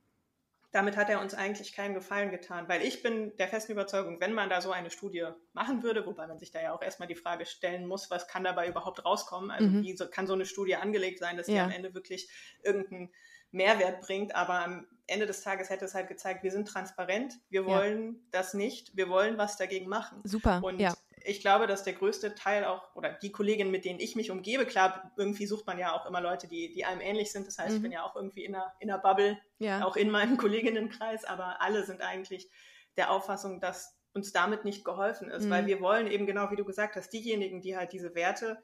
damit 0.71 0.97
hat 0.97 1.11
er 1.11 1.21
uns 1.21 1.35
eigentlich 1.35 1.75
keinen 1.75 1.93
Gefallen 1.93 2.31
getan. 2.31 2.67
Weil 2.67 2.81
ich 2.81 3.03
bin 3.03 3.37
der 3.37 3.47
festen 3.49 3.73
Überzeugung, 3.73 4.21
wenn 4.21 4.33
man 4.33 4.49
da 4.49 4.63
so 4.63 4.73
eine 4.73 4.91
Studie 4.91 5.27
machen 5.53 5.83
würde, 5.83 6.07
wobei 6.07 6.27
man 6.27 6.39
sich 6.39 6.51
da 6.51 6.63
ja 6.63 6.73
auch 6.73 6.81
erstmal 6.81 7.09
die 7.09 7.15
Frage 7.15 7.45
stellen 7.45 7.87
muss, 7.87 8.11
was 8.11 8.27
kann 8.27 8.43
dabei 8.43 8.69
überhaupt 8.69 9.05
rauskommen? 9.05 9.51
Also 9.51 9.69
Mhm. 9.69 9.83
wie 9.83 9.95
so, 9.97 10.09
kann 10.09 10.27
so 10.27 10.33
eine 10.33 10.47
Studie 10.47 10.77
angelegt 10.77 11.19
sein, 11.19 11.37
dass 11.37 11.47
die 11.47 11.53
Ja. 11.53 11.65
am 11.65 11.71
Ende 11.71 11.93
wirklich 11.95 12.31
irgendeinen 12.63 13.13
Mehrwert 13.51 14.01
bringt, 14.01 14.35
aber 14.35 14.65
am 14.65 14.87
Ende 15.07 15.27
des 15.27 15.43
Tages 15.43 15.69
hätte 15.69 15.85
es 15.85 15.95
halt 15.95 16.09
gezeigt, 16.09 16.43
wir 16.43 16.51
sind 16.51 16.67
transparent, 16.67 17.35
wir 17.51 17.61
Ja. 17.63 17.67
wollen 17.67 18.27
das 18.31 18.55
nicht, 18.55 18.97
wir 18.97 19.11
wollen 19.11 19.37
was 19.37 19.59
dagegen 19.59 19.91
machen. 19.91 20.23
Super. 20.25 20.63
Und 20.65 20.79
ja. 20.81 20.95
Ich 21.25 21.41
glaube, 21.41 21.67
dass 21.67 21.85
der 21.85 21.93
größte 21.95 22.35
Teil 22.35 22.65
auch, 22.65 22.95
oder 22.97 23.13
die 23.13 23.33
Kolleginnen, 23.33 23.71
mit 23.71 23.85
denen 23.85 24.01
ich 24.01 24.17
mich 24.17 24.31
umgebe, 24.31 24.67
klar, 24.67 25.13
irgendwie 25.17 25.47
sucht 25.47 25.67
man 25.67 25.79
ja 25.79 25.93
auch 25.93 26.07
immer 26.07 26.21
Leute, 26.21 26.49
die, 26.49 26.73
die 26.73 26.85
einem 26.85 27.01
ähnlich 27.01 27.33
sind. 27.33 27.47
Das 27.47 27.59
heißt, 27.59 27.73
ich 27.75 27.79
Mhm. 27.79 27.83
bin 27.83 27.93
ja 27.93 28.03
auch 28.05 28.17
irgendwie 28.17 28.45
in 28.45 28.55
einer, 28.55 28.73
in 28.81 28.91
einer 28.91 29.01
Bubble, 29.01 29.39
ja. 29.59 29.85
auch 29.85 29.97
in 29.97 30.11
meinem 30.11 30.37
Kolleginnenkreis, 30.39 31.25
aber 31.25 31.61
alle 31.61 31.85
sind 31.85 32.01
eigentlich 32.03 32.51
der 32.97 33.11
Auffassung, 33.11 33.61
dass 33.61 33.99
uns 34.15 34.33
damit 34.33 34.65
nicht 34.65 34.85
geholfen 34.85 35.31
ist, 35.31 35.47
Mhm. 35.47 35.51
weil 35.51 35.67
wir 35.67 35.81
wollen 35.81 36.07
eben 36.07 36.27
genau, 36.27 36.51
wie 36.51 36.57
du 36.57 36.65
gesagt 36.65 36.97
hast, 36.97 37.11
diejenigen, 37.13 37.63
die 37.63 37.77
halt 37.77 37.93
diese 37.93 38.15
Werte, 38.15 38.63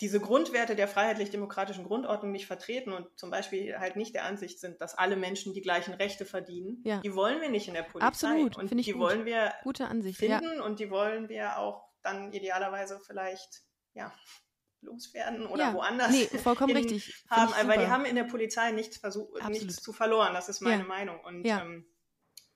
diese 0.00 0.20
Grundwerte 0.20 0.76
der 0.76 0.86
freiheitlich-demokratischen 0.86 1.84
Grundordnung 1.84 2.30
nicht 2.30 2.46
vertreten 2.46 2.92
und 2.92 3.06
zum 3.18 3.30
Beispiel 3.30 3.78
halt 3.78 3.96
nicht 3.96 4.14
der 4.14 4.24
Ansicht 4.24 4.60
sind, 4.60 4.80
dass 4.80 4.96
alle 4.96 5.16
Menschen 5.16 5.54
die 5.54 5.60
gleichen 5.60 5.92
Rechte 5.94 6.24
verdienen, 6.24 6.80
Ja. 6.84 7.00
die 7.00 7.14
wollen 7.14 7.40
wir 7.40 7.48
nicht 7.48 7.66
in 7.68 7.74
der 7.74 7.82
Polizei. 7.82 8.06
Absolut, 8.06 8.56
und 8.56 8.72
ich 8.72 8.86
die 8.86 8.92
gut. 8.92 9.00
wollen 9.02 9.24
wir 9.24 9.52
Gute 9.64 9.86
Ansicht. 9.86 10.20
Ja. 10.22 10.38
finden 10.38 10.60
und 10.60 10.78
die 10.78 10.90
wollen 10.90 11.28
wir 11.28 11.58
auch 11.58 11.88
dann 12.02 12.32
idealerweise 12.32 13.00
vielleicht 13.00 13.62
ja, 13.94 14.12
loswerden 14.82 15.46
oder 15.46 15.64
ja. 15.64 15.74
woanders 15.74 16.10
Nee, 16.12 16.26
vollkommen 16.38 16.72
richtig. 16.76 17.24
Haben, 17.28 17.52
weil 17.68 17.78
die 17.80 17.88
haben 17.88 18.04
in 18.04 18.14
der 18.14 18.24
Polizei 18.24 18.70
nichts, 18.70 18.98
versuch, 18.98 19.34
Absolut. 19.34 19.50
nichts 19.62 19.76
zu 19.82 19.92
verloren. 19.92 20.32
Das 20.34 20.48
ist 20.48 20.60
meine 20.60 20.82
Ja. 20.82 20.88
Meinung. 20.88 21.18
Und 21.24 21.44
Ja. 21.44 21.62
ähm, 21.62 21.84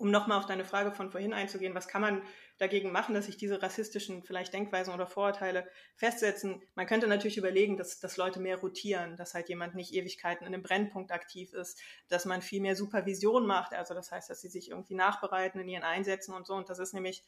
um 0.03 0.11
nochmal 0.11 0.38
auf 0.38 0.46
deine 0.46 0.64
Frage 0.64 0.90
von 0.90 1.12
vorhin 1.12 1.32
einzugehen, 1.32 1.76
was 1.76 1.86
kann 1.86 2.03
man 2.03 2.22
dagegen 2.59 2.90
machen, 2.90 3.14
dass 3.14 3.26
sich 3.26 3.36
diese 3.36 3.62
rassistischen 3.62 4.24
vielleicht 4.24 4.53
Denkweisen 4.53 4.92
oder 4.92 5.07
Vorurteile 5.07 5.64
festsetzen? 5.94 6.61
Man 6.74 6.86
könnte 6.86 7.07
natürlich 7.07 7.38
überlegen, 7.38 7.76
dass, 7.76 8.00
dass 8.00 8.16
Leute 8.16 8.40
mehr 8.40 8.57
rotieren, 8.57 9.16
dass 9.16 9.34
halt 9.34 9.48
jemand 9.48 9.76
nicht 9.76 9.94
Ewigkeiten 9.94 10.44
in 10.44 10.53
einem 10.53 10.64
Brennpunkt 10.64 11.12
aktiv 11.12 11.53
ist, 11.53 11.80
dass 12.09 12.24
man 12.24 12.42
viel 12.42 12.61
mehr 12.61 12.74
Supervision 12.74 13.46
macht, 13.46 13.74
also 13.74 13.94
das 13.94 14.11
heißt, 14.11 14.28
dass 14.28 14.40
sie 14.40 14.48
sich 14.48 14.70
irgendwie 14.70 14.96
nachbereiten 14.96 15.61
in 15.61 15.68
ihren 15.68 15.84
Einsätzen 15.84 16.34
und 16.34 16.48
so. 16.48 16.55
Und 16.55 16.68
das 16.68 16.80
ist 16.80 16.94
nämlich 16.94 17.22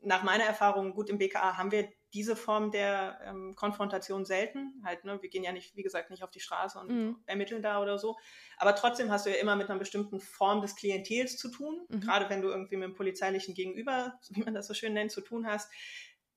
nach 0.00 0.22
meiner 0.22 0.44
Erfahrung, 0.44 0.94
gut 0.94 1.10
im 1.10 1.18
BKA 1.18 1.58
haben 1.58 1.72
wir 1.72 1.92
diese 2.14 2.36
Form 2.36 2.70
der 2.70 3.20
ähm, 3.24 3.54
Konfrontation 3.54 4.24
selten. 4.24 4.80
Halt, 4.84 5.04
ne, 5.04 5.20
wir 5.20 5.28
gehen 5.28 5.44
ja 5.44 5.52
nicht, 5.52 5.76
wie 5.76 5.82
gesagt, 5.82 6.10
nicht 6.10 6.22
auf 6.22 6.30
die 6.30 6.40
Straße 6.40 6.78
und 6.78 6.88
Mhm. 6.90 7.16
ermitteln 7.26 7.62
da 7.62 7.82
oder 7.82 7.98
so. 7.98 8.16
Aber 8.56 8.74
trotzdem 8.74 9.10
hast 9.10 9.26
du 9.26 9.30
ja 9.30 9.36
immer 9.36 9.56
mit 9.56 9.68
einer 9.68 9.78
bestimmten 9.78 10.18
Form 10.20 10.62
des 10.62 10.74
Klientels 10.76 11.36
zu 11.36 11.50
tun. 11.50 11.84
Mhm. 11.88 12.00
Gerade 12.00 12.30
wenn 12.30 12.40
du 12.42 12.48
irgendwie 12.48 12.76
mit 12.76 12.88
dem 12.88 12.94
polizeilichen 12.94 13.54
Gegenüber, 13.54 14.18
wie 14.30 14.42
man 14.42 14.54
das 14.54 14.66
so 14.66 14.74
schön 14.74 14.94
nennt, 14.94 15.10
zu 15.12 15.20
tun 15.20 15.46
hast. 15.46 15.70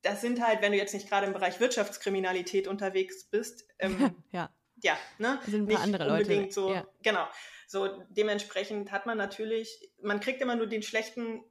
Das 0.01 0.19
sind 0.19 0.45
halt, 0.45 0.61
wenn 0.61 0.72
du 0.72 0.78
jetzt 0.78 0.93
nicht 0.93 1.07
gerade 1.07 1.28
im 1.28 1.34
Bereich 1.34 1.59
Wirtschaftskriminalität 1.59 2.67
unterwegs 2.67 3.26
bist, 3.30 3.67
ähm, 3.80 3.95
ja. 4.32 4.49
ja, 4.82 4.97
ne? 5.19 5.38
Das 5.41 5.51
sind 5.51 5.61
ein 5.63 5.67
paar 5.67 5.76
nicht 5.76 5.84
andere 5.84 6.09
Leute. 6.09 6.22
unbedingt 6.24 6.53
so, 6.53 6.74
Ja. 6.74 6.88
genau. 7.03 7.28
So 7.67 8.03
dementsprechend 8.09 8.91
hat 8.91 9.05
man 9.05 9.17
natürlich, 9.17 9.91
man 10.01 10.19
kriegt 10.19 10.41
immer 10.41 10.55
nur 10.55 10.67
den 10.67 10.84
schlechten 10.84 11.43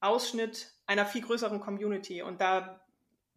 Ausschnitt 0.00 0.72
einer 0.86 1.04
viel 1.04 1.22
größeren 1.22 1.60
Community 1.60 2.22
und 2.22 2.40
da 2.40 2.80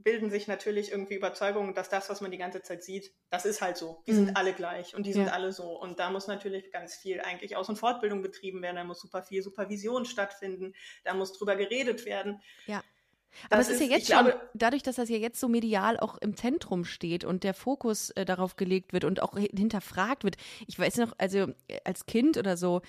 bilden 0.02 0.30
sich 0.30 0.48
natürlich 0.48 0.92
irgendwie 0.92 1.16
Überzeugungen, 1.16 1.74
dass 1.76 1.90
das, 1.90 2.10
was 2.10 2.22
man 2.22 2.32
die 2.32 2.38
ganze 2.38 2.62
Zeit 2.62 2.84
sieht, 2.84 3.14
das 3.30 3.46
ist 3.46 3.62
halt 3.62 3.76
so. 3.78 4.02
Die 4.08 4.12
Mhm. 4.14 4.16
sind 4.16 4.38
alle 4.38 4.54
gleich 4.54 4.96
und 4.96 5.06
die 5.06 5.12
sind 5.14 5.26
Ja. 5.28 5.34
alle 5.34 5.52
so. 5.52 5.78
Und 5.80 6.00
da 6.00 6.10
muss 6.10 6.28
natürlich 6.28 6.72
ganz 6.72 6.96
viel 6.96 7.20
eigentlich 7.22 7.56
Aus- 7.58 7.68
und 7.70 7.76
Fortbildung 7.78 8.22
betrieben 8.22 8.62
werden, 8.62 8.78
da 8.78 8.84
muss 8.86 9.02
super 9.02 9.22
viel 9.24 9.44
Supervision 9.44 10.06
stattfinden, 10.06 10.74
da 11.04 11.14
muss 11.14 11.34
drüber 11.34 11.56
geredet 11.58 12.06
werden. 12.06 12.42
Ja. 12.66 12.82
Aber 13.50 13.58
Das 13.58 13.68
es 13.68 13.74
ist 13.76 13.80
ja 13.82 13.86
ist- 13.86 13.92
jetzt 13.92 14.10
ich 14.10 14.16
schon, 14.16 14.26
glaube- 14.26 14.50
dadurch, 14.56 14.82
dass 14.84 14.96
das 14.96 15.08
ja 15.10 15.18
jetzt 15.18 15.40
so 15.40 15.48
medial 15.50 16.00
auch 16.00 16.18
im 16.18 16.36
Zentrum 16.36 16.84
steht 16.86 17.24
und 17.26 17.44
der 17.44 17.54
Fokus 17.54 18.10
äh, 18.12 18.26
darauf 18.26 18.56
gelegt 18.56 18.92
wird 18.94 19.04
und 19.04 19.22
auch 19.22 19.36
hi- 19.36 19.52
hinterfragt 19.56 20.24
wird. 20.24 20.38
Ich 20.66 20.80
weiß 20.80 20.98
noch, 20.98 21.14
also 21.20 21.40
äh, 21.68 21.80
als 21.84 22.06
Kind 22.08 22.38
oder 22.38 22.58
so, 22.58 22.82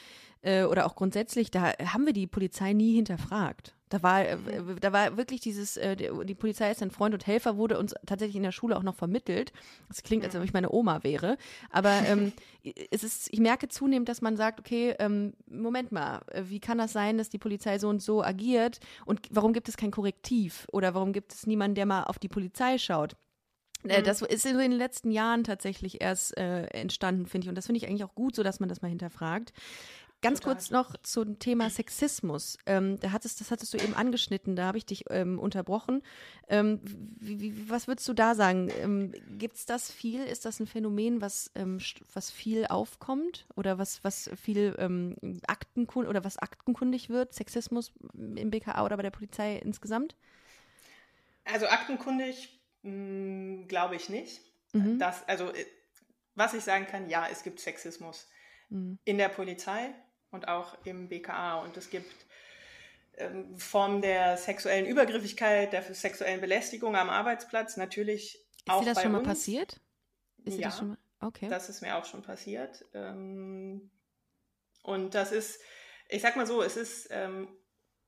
äh, 0.43 0.63
oder 0.65 0.87
auch 0.87 0.95
grundsätzlich, 0.95 1.51
da 1.51 1.75
haben 1.93 2.07
wir 2.07 2.15
die 2.15 2.27
Polizei 2.27 2.73
nie 2.73 2.95
hinterfragt. 2.95 3.75
Da 3.91 4.03
war, 4.03 4.25
äh, 4.25 4.39
da 4.81 4.93
war 4.93 5.17
wirklich 5.17 5.41
dieses, 5.41 5.77
äh, 5.77 5.97
die 5.97 6.35
Polizei 6.35 6.71
ist 6.71 6.83
ein 6.83 6.93
Freund 6.93 7.13
und 7.13 7.27
Helfer, 7.27 7.57
wurde 7.57 7.79
uns 7.79 7.93
tatsächlich 8.07 8.37
in 8.37 8.45
der 8.45 8.53
Schule 8.53 8.77
auch 8.77 8.83
noch 8.83 8.95
vermittelt. 8.95 9.53
Das 9.89 10.03
klingt, 10.03 10.25
als 10.25 10.35
ob 10.35 10.45
ich 10.45 10.53
meine 10.53 10.73
Oma 10.73 11.03
wäre. 11.03 11.37
Aber 11.71 11.91
ähm, 12.07 12.33
es 12.91 13.05
ist, 13.05 13.29
ich 13.33 13.41
merke 13.41 13.69
zunehmend, 13.69 14.09
dass 14.09 14.23
man 14.23 14.37
sagt, 14.37 14.61
okay, 14.61 14.95
ähm, 15.01 15.35
Moment 15.47 15.93
mal, 15.93 16.23
äh, 16.29 16.45
wie 16.47 16.61
kann 16.61 16.79
das 16.79 16.93
sein, 16.93 17.19
dass 17.19 17.29
die 17.29 17.39
Polizei 17.39 17.79
so 17.79 17.89
und 17.89 18.01
so 18.01 18.23
agiert? 18.23 18.79
Und 19.05 19.27
warum 19.31 19.53
gibt 19.53 19.69
es 19.69 19.77
kein 19.77 19.91
Korrektiv? 19.91 20.67
Oder 20.73 20.95
warum 20.95 21.13
gibt 21.13 21.35
es 21.35 21.47
niemanden, 21.47 21.75
der 21.75 21.87
mal 21.87 22.05
auf 22.05 22.21
die 22.21 22.29
Polizei 22.29 22.79
schaut? 22.79 23.17
Mhm. 23.83 24.05
Das 24.05 24.23
ist 24.23 24.47
in 24.47 24.57
den 24.57 24.73
letzten 24.73 25.11
Jahren 25.11 25.43
tatsächlich 25.43 26.01
erst 26.01 26.37
äh, 26.37 26.67
entstanden, 26.67 27.27
finde 27.27 27.47
ich. 27.47 27.49
Und 27.49 27.55
das 27.57 27.67
finde 27.67 27.79
ich 27.79 27.89
eigentlich 27.89 28.05
auch 28.05 28.15
gut, 28.15 28.37
so 28.37 28.43
dass 28.43 28.61
man 28.61 28.69
das 28.69 28.83
mal 28.83 28.89
hinterfragt. 28.89 29.53
Ganz 30.23 30.41
Total. 30.41 30.55
kurz 30.55 30.71
noch 30.71 30.97
zum 31.03 31.39
Thema 31.39 31.71
Sexismus. 31.71 32.59
Ähm, 32.67 33.01
da 33.01 33.11
hattest, 33.13 33.41
das 33.41 33.51
hattest 33.51 33.73
du 33.73 33.79
eben 33.79 33.95
angeschnitten, 33.95 34.55
da 34.55 34.67
habe 34.67 34.77
ich 34.77 34.85
dich 34.85 35.05
ähm, 35.09 35.39
unterbrochen. 35.39 36.03
Ähm, 36.49 36.81
wie, 37.19 37.41
wie, 37.41 37.71
was 37.71 37.89
würdest 37.89 38.07
du 38.07 38.13
da 38.13 38.35
sagen? 38.35 38.71
Ähm, 38.81 39.13
Gibt 39.39 39.57
es 39.57 39.65
das 39.65 39.91
viel? 39.91 40.23
Ist 40.23 40.45
das 40.45 40.61
ein 40.61 40.67
Phänomen, 40.67 41.23
was, 41.23 41.51
ähm, 41.55 41.79
was 42.13 42.31
viel 42.31 42.67
aufkommt? 42.67 43.47
Oder 43.57 43.79
was, 43.79 44.05
was 44.05 44.31
viel 44.37 44.75
ähm, 44.79 45.17
Aktenkund 45.47 46.07
oder 46.07 46.23
was 46.23 46.37
aktenkundig 46.37 47.09
wird? 47.09 47.33
Sexismus 47.33 47.93
im 48.13 48.51
BKA 48.51 48.85
oder 48.85 48.97
bei 48.99 49.03
der 49.03 49.11
Polizei 49.11 49.57
insgesamt? 49.57 50.17
Also 51.45 51.67
aktenkundig 51.67 52.61
mh, 52.83 53.67
glaube 53.69 53.97
ich 53.97 54.09
nicht. 54.09 54.41
Mhm. 54.73 54.99
Das, 54.99 55.27
also 55.29 55.51
äh, 55.53 55.67
was 56.35 56.55
ich 56.55 56.63
sagen 56.65 56.87
kann, 56.87 57.09
ja, 57.09 57.27
es 57.31 57.43
gibt 57.43 57.61
Sexismus 57.61 58.27
Mhm. 58.73 58.99
in 59.05 59.19
der 59.19 59.29
Polizei 59.29 59.93
und 60.31 60.49
auch 60.49 60.77
im 60.85 61.09
BKA 61.09 61.61
und 61.63 61.77
es 61.77 61.91
gibt 61.91 62.13
ähm, 63.17 63.57
Formen 63.59 64.03
der 64.03 64.37
sexuellen 64.37 64.87
Übergriffigkeit, 64.87 65.73
der 65.73 65.83
sexuellen 65.95 66.41
Belästigung 66.41 66.97
am 66.97 67.11
Arbeitsplatz 67.11 67.77
natürlich 67.77 68.39
Ist 68.57 68.69
auch 68.69 68.81
dir 68.81 68.87
das 68.87 68.97
bei 68.97 69.03
schon 69.03 69.13
mal 69.13 69.19
uns. 69.19 69.29
passiert? 69.29 69.81
Ist 70.45 70.57
dir 70.57 70.63
Ja. 70.63 70.69
das 70.69 70.79
schon 70.79 70.89
mal? 70.89 70.99
Okay. 71.21 71.49
Das 71.51 71.69
ist 71.69 71.83
mir 71.83 71.97
auch 71.97 72.05
schon 72.05 72.23
passiert. 72.23 72.85
Ähm, 72.95 73.91
und 74.83 75.15
das 75.15 75.33
ist, 75.33 75.61
ich 76.09 76.23
sag 76.23 76.37
mal 76.37 76.47
so, 76.47 76.63
es 76.63 76.77
ist 76.77 77.09
ähm, 77.11 77.49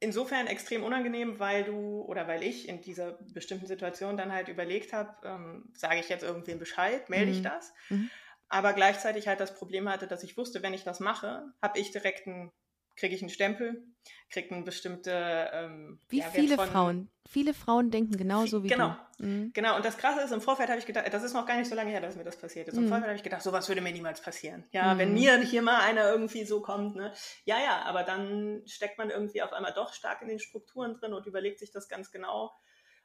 insofern 0.01 0.47
extrem 0.47 0.83
unangenehm, 0.83 1.39
weil 1.39 1.65
du 1.65 2.03
oder 2.03 2.27
weil 2.27 2.43
ich 2.43 2.69
in 2.69 2.81
dieser 2.81 3.13
bestimmten 3.35 3.67
Situation 3.67 4.17
dann 4.17 4.33
halt 4.33 4.49
überlegt 4.49 4.93
habe, 4.93 5.15
ähm, 5.27 5.73
sage 5.75 6.01
ich 6.01 6.09
jetzt 6.09 6.23
irgendwem 6.25 6.59
Bescheid, 6.59 7.09
melde 7.11 7.31
ich 7.31 7.39
Mhm. 7.39 7.43
das? 7.43 7.73
Mhm. 7.91 8.11
Aber 8.53 8.75
gleichzeitig 8.75 9.29
halt 9.29 9.41
das 9.41 9.55
Problem 9.55 9.89
hatte, 9.89 10.07
dass 10.07 10.23
ich 10.23 10.37
wusste, 10.37 10.63
wenn 10.63 10.75
ich 10.75 10.85
das 10.85 11.01
mache, 11.01 11.43
habe 11.63 11.79
ich 11.79 11.91
direkt 11.91 12.27
einen, 12.27 12.53
kriege 12.97 13.15
ich 13.15 13.23
einen 13.23 13.31
Stempel, 13.31 13.83
kriege 14.31 14.55
eine 14.55 14.63
bestimmte 14.65 15.51
ähm, 15.55 15.99
Wie 16.11 16.19
ja, 16.19 16.27
viele 16.27 16.57
von- 16.57 16.69
Frauen? 16.69 17.09
Viele 17.27 17.55
Frauen 17.55 17.91
denken 17.91 18.17
genauso 18.19 18.63
wie 18.63 18.69
Genau. 18.69 18.95
du. 19.19 19.25
Mhm. 19.25 19.53
Genau, 19.55 19.77
und 19.77 19.85
das 19.85 19.97
Krasse 19.97 20.21
ist, 20.21 20.33
im 20.33 20.43
Vorfeld 20.43 20.69
habe 20.69 20.79
ich 20.79 20.85
gedacht, 20.85 21.07
das 21.11 21.23
ist 21.23 21.33
noch 21.33 21.47
gar 21.47 21.57
nicht 21.57 21.69
so 21.69 21.75
lange 21.75 21.91
her, 21.93 22.01
dass 22.03 22.17
mir 22.17 22.25
das 22.25 22.37
passiert 22.37 22.69
ist. 22.69 22.77
Im 22.77 22.85
Mhm. 22.85 22.89
Vorfeld 22.89 23.07
habe 23.09 23.17
ich 23.17 23.23
gedacht, 23.23 23.43
sowas 23.43 23.69
würde 23.69 23.81
mir 23.81 23.93
niemals 23.93 24.21
passieren. 24.21 24.65
Ja, 24.73 24.93
Mhm. 24.95 24.99
wenn 24.99 25.15
mir 25.15 25.39
hier 25.41 25.63
mal 25.63 25.81
einer 25.81 26.11
irgendwie 26.11 26.45
so 26.45 26.61
kommt, 26.61 26.95
ne? 26.97 27.15
Ja, 27.45 27.59
ja, 27.59 27.83
aber 27.85 28.03
dann 28.03 28.63
steckt 28.67 28.99
man 28.99 29.09
irgendwie 29.09 29.41
auf 29.41 29.53
einmal 29.55 29.73
doch 29.73 29.95
stark 29.95 30.21
in 30.21 30.29
den 30.29 30.41
Strukturen 30.41 30.93
drin 30.93 31.15
und 31.15 31.27
überlegt 31.27 31.59
sich 31.59 31.71
das 31.71 31.89
ganz 31.89 32.11
genau, 32.11 32.53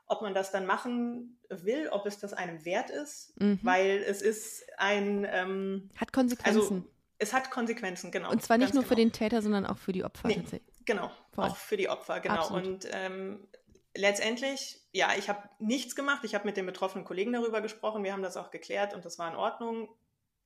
ob 0.07 0.21
man 0.21 0.33
das 0.33 0.51
dann 0.51 0.65
machen 0.65 1.37
will, 1.49 1.89
ob 1.89 2.05
es 2.05 2.17
das 2.19 2.33
einem 2.33 2.63
wert 2.65 2.89
ist, 2.89 3.33
Mhm. 3.39 3.59
weil 3.61 4.03
es 4.07 4.21
ist 4.21 4.63
ein, 4.77 5.27
ähm, 5.29 5.89
Hat 5.97 6.11
Konsequenzen. 6.13 6.59
also 6.61 6.83
es 7.19 7.33
hat 7.33 7.49
Konsequenzen, 7.51 8.11
genau. 8.11 8.29
Und 8.31 8.41
zwar 8.43 8.57
nicht 8.57 8.73
nur 8.73 8.83
für 8.83 8.89
genau. 8.95 9.07
den 9.07 9.11
Täter, 9.11 9.41
sondern 9.41 9.65
auch 9.65 9.77
für 9.77 9.91
die 9.91 10.03
Opfer 10.03 10.27
Nee. 10.27 10.35
tatsächlich. 10.35 10.75
Genau, 10.85 11.11
Voll. 11.33 11.45
auch 11.45 11.55
für 11.57 11.75
die 11.77 11.89
Opfer, 11.89 12.19
genau. 12.19 12.35
Absolut. 12.35 12.65
Und 12.67 12.87
ähm, 12.91 13.47
letztendlich, 13.95 14.79
ja, 14.91 15.09
ich 15.17 15.27
habe 15.29 15.49
nichts 15.59 15.95
gemacht. 15.95 16.23
Ich 16.23 16.35
habe 16.35 16.45
mit 16.45 16.55
den 16.57 16.65
betroffenen 16.65 17.05
Kollegen 17.05 17.33
darüber 17.33 17.61
gesprochen. 17.61 18.03
Wir 18.03 18.13
haben 18.13 18.23
das 18.23 18.37
auch 18.37 18.51
geklärt 18.51 18.93
und 18.93 19.03
das 19.03 19.17
war 19.19 19.29
in 19.29 19.35
Ordnung, 19.35 19.89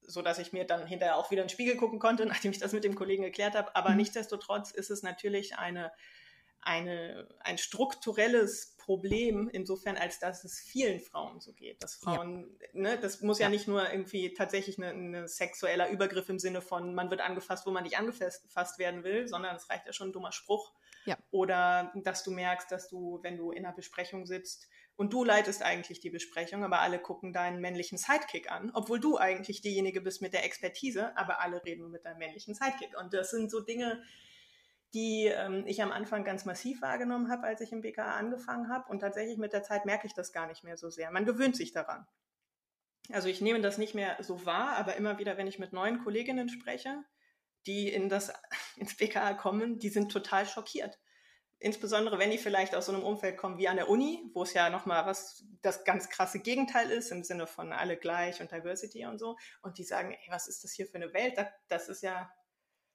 so 0.02 0.22
dass 0.22 0.40
ich 0.40 0.54
mir 0.54 0.66
dann 0.66 0.88
hinterher 0.88 1.18
auch 1.18 1.30
wieder 1.30 1.42
in 1.44 1.48
den 1.48 1.54
Spiegel 1.54 1.76
gucken 1.78 2.00
konnte, 2.00 2.26
nachdem 2.48 2.52
ich 2.52 2.60
das 2.60 2.74
mit 2.74 2.84
dem 2.84 2.96
Kollegen 2.96 3.24
geklärt 3.24 3.54
habe. 3.56 3.76
Aber 3.76 3.90
Mhm. 3.92 3.98
nichtsdestotrotz 3.98 4.72
ist 4.72 4.90
es 4.90 5.04
natürlich 5.04 5.58
eine, 5.58 5.92
eine, 6.62 7.28
ein 7.40 7.58
strukturelles 7.58 8.76
Problem, 8.78 9.50
insofern 9.52 9.96
als 9.98 10.20
dass 10.20 10.44
es 10.44 10.60
vielen 10.60 11.00
Frauen 11.00 11.40
so 11.40 11.54
geht. 11.54 11.82
Dass 11.84 12.02
Ja. 12.04 12.16
Frauen, 12.16 12.58
ne, 12.74 12.98
das 13.00 13.22
muss 13.22 13.40
ja, 13.40 13.46
Ja. 13.46 13.50
nicht 13.50 13.68
nur 13.68 13.92
irgendwie 13.92 14.34
tatsächlich 14.34 14.78
ein 14.78 15.28
sexueller 15.28 15.90
Übergriff 15.90 16.30
im 16.30 16.40
Sinne 16.40 16.62
von, 16.62 16.94
man 16.94 17.10
wird 17.10 17.22
angefasst, 17.22 17.66
wo 17.66 17.72
man 17.72 17.84
nicht 17.84 17.98
angefasst 17.98 18.80
werden 18.80 19.04
will, 19.04 19.28
sondern 19.28 19.56
es 19.56 19.70
reicht 19.70 19.86
ja 19.86 19.94
schon 19.94 20.10
ein 20.10 20.14
dummer 20.14 20.32
Spruch. 20.32 20.74
Ja. 21.06 21.18
Oder 21.32 21.92
dass 21.96 22.24
du 22.24 22.32
merkst, 22.32 22.72
dass 22.72 22.88
du, 22.90 23.20
wenn 23.24 23.38
du 23.38 23.52
in 23.52 23.66
einer 23.66 23.76
Besprechung 23.76 24.28
sitzt 24.28 24.68
und 24.98 25.14
du 25.14 25.24
leitest 25.24 25.64
eigentlich 25.64 26.00
die 26.00 26.12
Besprechung, 26.12 26.64
aber 26.64 26.82
alle 26.82 27.00
gucken 27.00 27.34
deinen 27.34 27.60
männlichen 27.60 27.98
Sidekick 27.98 28.52
an, 28.52 28.72
obwohl 28.76 29.00
du 29.00 29.18
eigentlich 29.18 29.62
diejenige 29.62 30.02
bist 30.02 30.22
mit 30.22 30.34
der 30.34 30.44
Expertise, 30.46 31.18
aber 31.18 31.40
alle 31.40 31.64
reden 31.66 31.90
mit 31.90 32.06
deinem 32.06 32.20
männlichen 32.20 32.54
Sidekick. 32.54 32.96
Und 33.00 33.14
das 33.16 33.32
sind 33.32 33.50
so 33.50 33.62
Dinge, 33.62 34.04
die 34.94 35.26
ähm, 35.28 35.64
ich 35.66 35.82
am 35.82 35.92
Anfang 35.92 36.24
ganz 36.24 36.46
massiv 36.46 36.82
wahrgenommen 36.82 37.30
habe, 37.32 37.44
als 37.44 37.62
ich 37.62 37.72
im 37.72 37.82
BKA 37.82 38.16
angefangen 38.16 38.70
habe. 38.70 38.90
Und 38.90 39.00
tatsächlich 39.00 39.38
mit 39.38 39.54
der 39.54 39.64
Zeit 39.64 39.86
merke 39.86 40.08
ich 40.08 40.14
das 40.14 40.34
gar 40.34 40.48
nicht 40.48 40.64
mehr 40.64 40.78
so 40.78 40.90
sehr. 40.90 41.12
Man 41.12 41.26
gewöhnt 41.26 41.56
sich 41.56 41.72
daran. 41.72 42.06
Also 43.12 43.28
ich 43.28 43.42
nehme 43.42 43.62
das 43.62 43.78
nicht 43.78 43.96
mehr 43.96 44.18
so 44.22 44.46
wahr, 44.46 44.78
aber 44.78 44.96
immer 44.96 45.18
wieder, 45.18 45.38
wenn 45.38 45.48
ich 45.48 45.60
mit 45.60 45.74
neuen 45.74 46.04
Kolleginnen 46.04 46.50
spreche, 46.50 47.04
die 47.66 47.90
in 47.90 48.10
das, 48.10 48.34
ins 48.76 48.96
BKA 48.96 49.34
kommen, 49.34 49.80
die 49.80 49.90
sind 49.90 50.12
total 50.12 50.46
schockiert. 50.46 51.00
Insbesondere, 51.64 52.18
wenn 52.18 52.32
die 52.32 52.40
vielleicht 52.40 52.74
aus 52.74 52.88
so 52.88 52.92
einem 52.92 53.04
Umfeld 53.04 53.38
kommen 53.38 53.60
wie 53.60 53.68
an 53.68 53.76
der 53.76 53.88
Uni, 53.88 54.32
wo 54.34 54.42
es 54.42 54.54
ja 54.54 54.72
nochmal 54.72 55.06
was, 55.06 55.46
das 55.62 55.84
ganz 55.84 56.10
krasse 56.10 56.40
Gegenteil 56.40 56.90
ist, 56.90 57.12
im 57.12 57.24
Sinne 57.24 57.46
von 57.46 57.72
alle 57.72 57.98
gleich 57.98 58.42
und 58.42 58.52
Diversity 58.52 59.06
und 59.06 59.20
so. 59.20 59.38
Und 59.62 59.78
die 59.78 59.84
sagen, 59.84 60.12
ey, 60.12 60.32
was 60.32 60.48
ist 60.48 60.64
das 60.64 60.72
hier 60.72 60.88
für 60.88 60.96
eine 60.96 61.14
Welt? 61.14 61.38
Das, 61.38 61.48
das 61.68 61.90
ist 61.90 62.02
ja, 62.02 62.32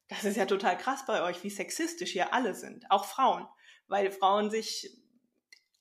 das 0.09 0.25
ist 0.25 0.37
ja 0.37 0.47
total 0.47 0.77
krass 0.79 1.05
bei 1.07 1.23
euch, 1.23 1.43
wie 1.43 1.51
sexistisch 1.51 2.13
hier 2.13 2.33
alle 2.33 2.55
sind, 2.55 2.91
auch 2.91 3.05
Frauen, 3.05 3.47
weil 3.89 4.11
Frauen 4.11 4.51
sich 4.51 4.97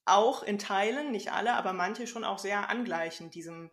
auch 0.05 0.43
in 0.43 0.59
Teilen, 0.59 1.11
nicht 1.11 1.31
alle, 1.31 1.53
aber 1.53 1.73
manche 1.73 2.07
schon 2.07 2.23
auch 2.23 2.39
sehr 2.39 2.69
angleichen, 2.69 3.31
diesem. 3.31 3.71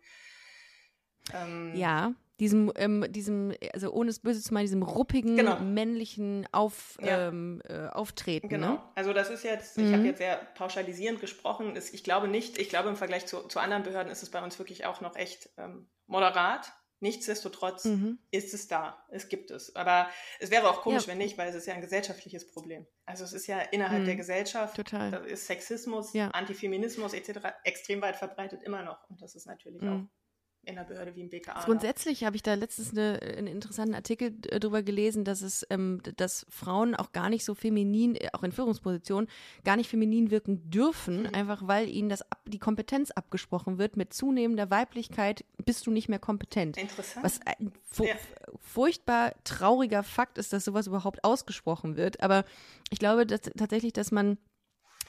Ähm, 1.33 1.73
ja, 1.75 2.13
diesem, 2.39 2.71
ähm, 2.75 3.05
diesem, 3.09 3.53
also 3.73 3.91
ohne 3.91 4.09
es 4.09 4.19
böse 4.19 4.41
zu 4.41 4.53
meinen, 4.53 4.65
diesem 4.65 4.83
ruppigen, 4.83 5.37
genau. 5.37 5.59
männlichen 5.59 6.47
Auf, 6.51 6.97
ja. 7.01 7.27
ähm, 7.29 7.61
äh, 7.69 7.87
Auftreten. 7.87 8.49
Genau. 8.49 8.73
Ne? 8.73 8.83
Also 8.95 9.13
das 9.13 9.29
ist 9.29 9.43
jetzt, 9.43 9.77
mhm. 9.77 9.85
ich 9.85 9.93
habe 9.93 10.05
jetzt 10.05 10.17
sehr 10.17 10.37
pauschalisierend 10.55 11.21
gesprochen. 11.21 11.77
Ich 11.91 12.03
glaube 12.03 12.27
nicht, 12.27 12.57
ich 12.57 12.69
glaube 12.69 12.89
im 12.89 12.95
Vergleich 12.95 13.27
zu, 13.27 13.47
zu 13.47 13.59
anderen 13.59 13.83
Behörden 13.83 14.11
ist 14.11 14.23
es 14.23 14.31
bei 14.31 14.43
uns 14.43 14.57
wirklich 14.59 14.85
auch 14.85 14.99
noch 14.99 15.15
echt 15.15 15.49
ähm, 15.57 15.87
moderat. 16.07 16.73
Nichtsdestotrotz 17.03 17.83
mhm. 17.83 18.17
ist 18.31 18.53
es 18.53 18.69
da, 18.69 19.05
es 19.11 19.27
gibt 19.27 19.51
es. 19.51 19.75
Aber 19.75 20.09
es 20.39 20.51
wäre 20.51 20.69
auch 20.69 20.81
komisch, 20.81 21.03
ja. 21.03 21.09
wenn 21.09 21.17
nicht, 21.17 21.37
weil 21.37 21.49
es 21.49 21.55
ist 21.55 21.67
ja 21.67 21.73
ein 21.73 21.81
gesellschaftliches 21.81 22.47
Problem. 22.47 22.87
Also 23.05 23.25
es 23.25 23.33
ist 23.33 23.45
ja 23.45 23.59
innerhalb 23.59 24.03
mhm. 24.03 24.05
der 24.05 24.15
Gesellschaft, 24.15 24.77
Total. 24.77 25.11
da 25.11 25.17
ist 25.17 25.45
Sexismus, 25.45 26.13
ja. 26.13 26.29
Antifeminismus 26.29 27.13
etc. 27.13 27.39
extrem 27.65 28.01
weit 28.01 28.15
verbreitet 28.15 28.63
immer 28.63 28.83
noch. 28.83 29.09
Und 29.09 29.21
das 29.21 29.35
ist 29.35 29.47
natürlich 29.47 29.81
mhm. 29.81 29.89
auch 29.89 30.22
in 30.65 30.77
einer 30.77 30.87
Behörde 30.87 31.15
wie 31.15 31.21
im 31.21 31.29
BKA. 31.29 31.63
Grundsätzlich 31.65 32.23
habe 32.23 32.35
ich 32.35 32.43
da 32.43 32.53
letztens 32.53 32.91
eine, 32.91 33.19
einen 33.21 33.47
interessanten 33.47 33.95
Artikel 33.95 34.33
äh, 34.47 34.59
darüber 34.59 34.81
gelesen, 34.81 35.25
dass 35.25 35.41
es, 35.41 35.65
ähm, 35.69 36.01
dass 36.17 36.45
Frauen 36.49 36.95
auch 36.95 37.11
gar 37.11 37.29
nicht 37.29 37.43
so 37.43 37.53
feminin, 37.53 38.15
äh, 38.15 38.29
auch 38.33 38.43
in 38.43 38.51
Führungspositionen, 38.51 39.29
gar 39.65 39.75
nicht 39.75 39.89
feminin 39.89 40.31
wirken 40.31 40.69
dürfen, 40.69 41.23
mhm. 41.23 41.33
einfach 41.33 41.67
weil 41.67 41.89
ihnen 41.89 42.09
das 42.09 42.23
die 42.45 42.59
Kompetenz 42.59 43.11
abgesprochen 43.11 43.77
wird. 43.77 43.97
Mit 43.97 44.13
zunehmender 44.13 44.69
Weiblichkeit 44.69 45.43
bist 45.65 45.85
du 45.85 45.91
nicht 45.91 46.07
mehr 46.07 46.19
kompetent. 46.19 46.77
Interessant. 46.77 47.25
Was 47.25 47.39
ein 47.45 47.73
ja. 47.99 48.15
furchtbar 48.59 49.33
trauriger 49.43 50.03
Fakt 50.03 50.37
ist, 50.37 50.53
dass 50.53 50.65
sowas 50.65 50.87
überhaupt 50.87 51.23
ausgesprochen 51.23 51.97
wird. 51.97 52.21
Aber 52.21 52.45
ich 52.89 52.99
glaube 52.99 53.25
dass, 53.25 53.41
tatsächlich, 53.41 53.93
dass 53.93 54.11
man 54.11 54.37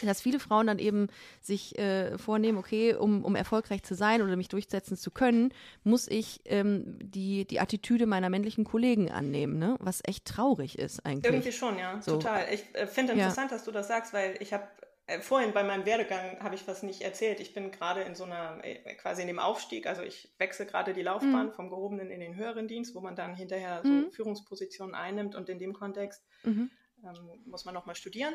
dass 0.03 0.21
viele 0.21 0.41
Frauen 0.41 0.67
dann 0.67 0.79
eben 0.79 1.09
sich 1.41 1.79
äh, 1.79 2.19
vornehmen, 2.19 2.59
okay, 2.59 2.95
um, 2.95 3.25
um 3.25 3.37
erfolgreich 3.37 3.83
zu 3.83 3.95
sein 3.95 4.23
oder 4.23 4.37
mich 4.37 4.49
durchsetzen 4.49 4.97
zu 4.97 5.11
können, 5.11 5.53
muss 5.83 6.09
ich 6.09 6.41
ähm, 6.45 6.99
die, 7.01 7.47
die 7.47 7.61
Attitüde 7.61 8.07
meiner 8.07 8.31
männlichen 8.31 8.65
Kollegen 8.65 9.11
annehmen, 9.11 9.59
ne? 9.59 9.77
was 9.81 10.01
echt 10.05 10.25
traurig 10.25 10.79
ist 10.79 11.05
eigentlich. 11.05 11.33
Irgendwie 11.33 11.53
schon, 11.53 11.79
ja, 11.79 12.01
so. 12.01 12.13
total. 12.13 12.47
Ich 12.53 12.65
äh, 12.75 12.87
finde 12.87 13.13
interessant, 13.13 13.51
ja. 13.51 13.57
dass 13.57 13.65
du 13.65 13.71
das 13.71 13.89
sagst, 13.89 14.13
weil 14.13 14.37
ich 14.41 14.53
habe 14.53 14.67
äh, 15.07 15.21
vorhin 15.21 15.53
bei 15.53 15.63
meinem 15.63 15.85
Werdegang 15.85 16.41
habe 16.41 16.55
ich 16.55 16.67
was 16.67 16.83
nicht 16.83 17.03
erzählt. 17.03 17.41
Ich 17.41 17.53
bin 17.53 17.71
gerade 17.71 18.03
in 18.03 18.15
so 18.15 18.25
einer, 18.25 18.59
äh, 18.63 18.95
quasi 18.95 19.21
in 19.23 19.29
dem 19.29 19.39
Aufstieg, 19.39 19.87
also 19.87 20.03
ich 20.03 20.35
wechsle 20.39 20.67
gerade 20.67 20.95
die 20.95 21.03
Laufbahn 21.03 21.47
mhm. 21.47 21.53
vom 21.53 21.69
gehobenen 21.69 22.11
in 22.11 22.21
den 22.21 22.37
höheren 22.37 22.69
Dienst, 22.69 22.95
wo 22.95 23.01
man 23.01 23.15
dann 23.15 23.35
hinterher 23.35 23.83
so 23.85 23.91
mhm. 23.91 24.13
Führungspositionen 24.13 24.95
einnimmt 24.95 25.35
und 25.35 25.49
in 25.49 25.59
dem 25.59 25.75
Kontext 25.75 26.25
mhm. 26.43 26.71
ähm, 27.05 27.43
muss 27.45 27.65
man 27.65 27.75
nochmal 27.75 27.95
studieren 27.95 28.35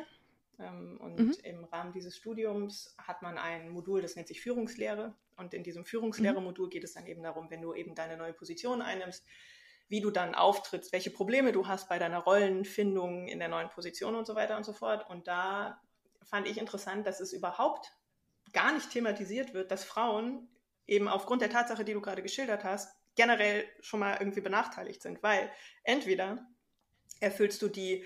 und 0.58 1.18
mhm. 1.18 1.36
im 1.42 1.64
Rahmen 1.64 1.92
dieses 1.92 2.16
Studiums 2.16 2.94
hat 2.98 3.22
man 3.22 3.38
ein 3.38 3.70
Modul, 3.70 4.02
das 4.02 4.16
nennt 4.16 4.28
sich 4.28 4.40
Führungslehre. 4.40 5.14
Und 5.36 5.54
in 5.54 5.62
diesem 5.62 5.86
Führungslehre-Modul 5.86 6.68
geht 6.68 6.84
es 6.84 6.92
dann 6.92 7.06
eben 7.06 7.22
darum, 7.22 7.50
wenn 7.50 7.62
du 7.62 7.72
eben 7.72 7.94
deine 7.94 8.18
neue 8.18 8.34
Position 8.34 8.82
einnimmst, 8.82 9.24
wie 9.88 10.00
du 10.00 10.10
dann 10.10 10.34
auftrittst, 10.34 10.92
welche 10.92 11.10
Probleme 11.10 11.52
du 11.52 11.66
hast 11.66 11.88
bei 11.88 11.98
deiner 11.98 12.18
Rollenfindung 12.18 13.26
in 13.26 13.38
der 13.38 13.48
neuen 13.48 13.70
Position 13.70 14.14
und 14.14 14.26
so 14.26 14.34
weiter 14.34 14.56
und 14.56 14.64
so 14.64 14.72
fort. 14.72 15.08
Und 15.08 15.26
da 15.26 15.80
fand 16.22 16.46
ich 16.46 16.58
interessant, 16.58 17.06
dass 17.06 17.20
es 17.20 17.32
überhaupt 17.32 17.92
gar 18.52 18.72
nicht 18.72 18.90
thematisiert 18.90 19.54
wird, 19.54 19.70
dass 19.70 19.84
Frauen 19.84 20.48
eben 20.86 21.08
aufgrund 21.08 21.42
der 21.42 21.50
Tatsache, 21.50 21.84
die 21.84 21.94
du 21.94 22.00
gerade 22.00 22.22
geschildert 22.22 22.64
hast, 22.64 22.94
generell 23.16 23.64
schon 23.80 24.00
mal 24.00 24.16
irgendwie 24.20 24.40
benachteiligt 24.40 25.02
sind, 25.02 25.22
weil 25.22 25.50
entweder 25.82 26.46
erfüllst 27.20 27.60
du 27.62 27.68
die 27.68 28.04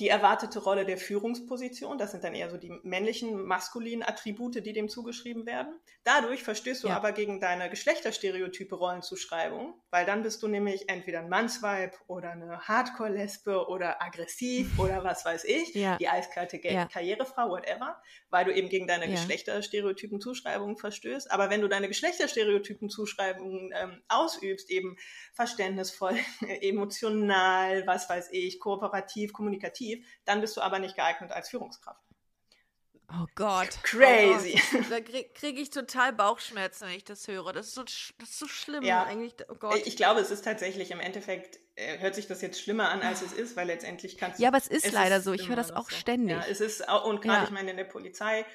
die 0.00 0.08
erwartete 0.08 0.58
Rolle 0.60 0.86
der 0.86 0.96
Führungsposition. 0.96 1.98
Das 1.98 2.12
sind 2.12 2.24
dann 2.24 2.34
eher 2.34 2.48
so 2.48 2.56
die 2.56 2.72
männlichen, 2.82 3.42
maskulinen 3.42 4.02
Attribute, 4.02 4.64
die 4.64 4.72
dem 4.72 4.88
zugeschrieben 4.88 5.44
werden. 5.44 5.74
Dadurch 6.04 6.42
verstößt 6.42 6.84
du 6.84 6.88
ja. 6.88 6.96
aber 6.96 7.12
gegen 7.12 7.38
deine 7.38 7.68
geschlechterstereotype 7.68 8.74
Rollenzuschreibung, 8.74 9.74
weil 9.90 10.06
dann 10.06 10.22
bist 10.22 10.42
du 10.42 10.48
nämlich 10.48 10.88
entweder 10.88 11.18
ein 11.18 11.28
Mannsweib 11.28 11.98
oder 12.06 12.30
eine 12.30 12.60
Hardcore-Lesbe 12.60 13.68
oder 13.68 14.00
aggressiv 14.02 14.70
oder 14.78 15.04
was 15.04 15.26
weiß 15.26 15.44
ich, 15.44 15.74
ja. 15.74 15.98
die 15.98 16.08
eiskalte 16.08 16.58
ja. 16.62 16.86
Karrierefrau, 16.86 17.50
whatever, 17.50 18.00
weil 18.30 18.46
du 18.46 18.54
eben 18.54 18.70
gegen 18.70 18.86
deine 18.86 19.06
Geschlechterstereotypen 19.06 20.20
Zuschreibungen 20.20 20.78
verstößt. 20.78 21.30
Aber 21.30 21.50
wenn 21.50 21.60
du 21.60 21.68
deine 21.68 21.88
Geschlechterstereotypen 21.88 22.88
Zuschreibungen 22.88 23.70
ähm, 23.76 24.00
ausübst, 24.08 24.70
eben 24.70 24.96
verständnisvoll, 25.34 26.16
emotional, 26.62 27.86
was 27.86 28.08
weiß 28.08 28.30
ich, 28.32 28.58
kooperativ, 28.58 29.34
kommunikativ, 29.34 29.89
effektiv, 29.90 30.06
dann 30.24 30.40
bist 30.40 30.56
du 30.56 30.60
aber 30.60 30.78
nicht 30.78 30.96
geeignet 30.96 31.32
als 31.32 31.48
Führungskraft. 31.48 32.00
Oh 33.12 33.26
Gott. 33.34 33.70
Crazy. 33.82 34.60
Oh 34.72 34.76
Gott. 34.76 34.90
Da 34.90 35.00
kriege 35.00 35.28
krieg 35.34 35.58
ich 35.58 35.70
total 35.70 36.12
Bauchschmerzen, 36.12 36.86
wenn 36.86 36.94
ich 36.94 37.04
das 37.04 37.26
höre. 37.26 37.52
Das 37.52 37.66
ist 37.66 37.74
so, 37.74 37.82
das 37.82 38.12
ist 38.20 38.38
so 38.38 38.46
schlimm 38.46 38.84
ja. 38.84 39.02
eigentlich. 39.02 39.34
Oh 39.48 39.56
Gott. 39.56 39.82
Ich 39.84 39.96
glaube, 39.96 40.20
es 40.20 40.30
ist 40.30 40.44
tatsächlich 40.44 40.92
im 40.92 41.00
Endeffekt, 41.00 41.58
äh, 41.74 41.98
hört 41.98 42.14
sich 42.14 42.28
das 42.28 42.40
jetzt 42.40 42.60
schlimmer 42.60 42.88
an, 42.88 43.02
als 43.02 43.22
es 43.22 43.32
ist, 43.32 43.56
weil 43.56 43.66
letztendlich 43.66 44.16
kannst 44.16 44.38
du. 44.38 44.44
Ja, 44.44 44.48
aber 44.50 44.58
es 44.58 44.68
ist 44.68 44.86
es 44.86 44.92
leider 44.92 45.16
ist 45.16 45.24
so. 45.24 45.32
Ich 45.32 45.48
höre 45.48 45.56
das 45.56 45.72
auch 45.72 45.90
so. 45.90 45.96
ständig. 45.96 46.36
Ja, 46.36 46.44
es 46.48 46.60
ist 46.60 46.88
auch, 46.88 47.04
und 47.04 47.20
gerade, 47.20 47.38
ja. 47.38 47.44
ich 47.44 47.50
meine, 47.50 47.72
in 47.72 47.76
der 47.76 47.84
Polizei, 47.84 48.46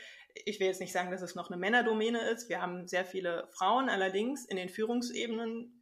ich 0.45 0.61
will 0.61 0.67
jetzt 0.67 0.79
nicht 0.79 0.93
sagen, 0.93 1.11
dass 1.11 1.21
es 1.21 1.35
noch 1.35 1.49
eine 1.49 1.57
Männerdomäne 1.57 2.21
ist. 2.29 2.47
Wir 2.47 2.61
haben 2.61 2.87
sehr 2.87 3.03
viele 3.03 3.49
Frauen, 3.51 3.89
allerdings 3.89 4.45
in 4.45 4.55
den 4.55 4.69
Führungsebenen 4.69 5.74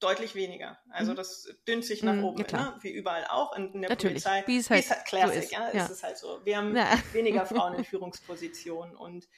deutlich 0.00 0.34
weniger. 0.34 0.78
Also 0.90 1.12
mhm. 1.12 1.16
das 1.16 1.48
dünnt 1.68 1.84
sich 1.84 2.02
nach 2.02 2.14
mhm, 2.14 2.24
oben, 2.24 2.42
ne? 2.42 2.78
wie 2.80 2.90
überall 2.90 3.26
auch 3.28 3.56
in, 3.56 3.72
in 3.72 3.82
der 3.82 3.90
Natürlich. 3.90 4.24
Polizei. 4.24 4.44
Wie 4.46 4.56
es 4.58 4.70
halt, 4.70 4.90
halt 4.90 5.04
Classic, 5.04 5.44
so 5.44 5.54
ja, 5.54 5.70
ja. 5.72 5.84
Es 5.84 5.90
ist 5.90 6.02
halt 6.02 6.18
so. 6.18 6.40
Wir 6.44 6.56
haben 6.56 6.76
ja. 6.76 6.86
weniger 7.12 7.46
Frauen 7.46 7.74
in 7.74 7.84
Führungspositionen 7.84 8.96
und 8.96 9.28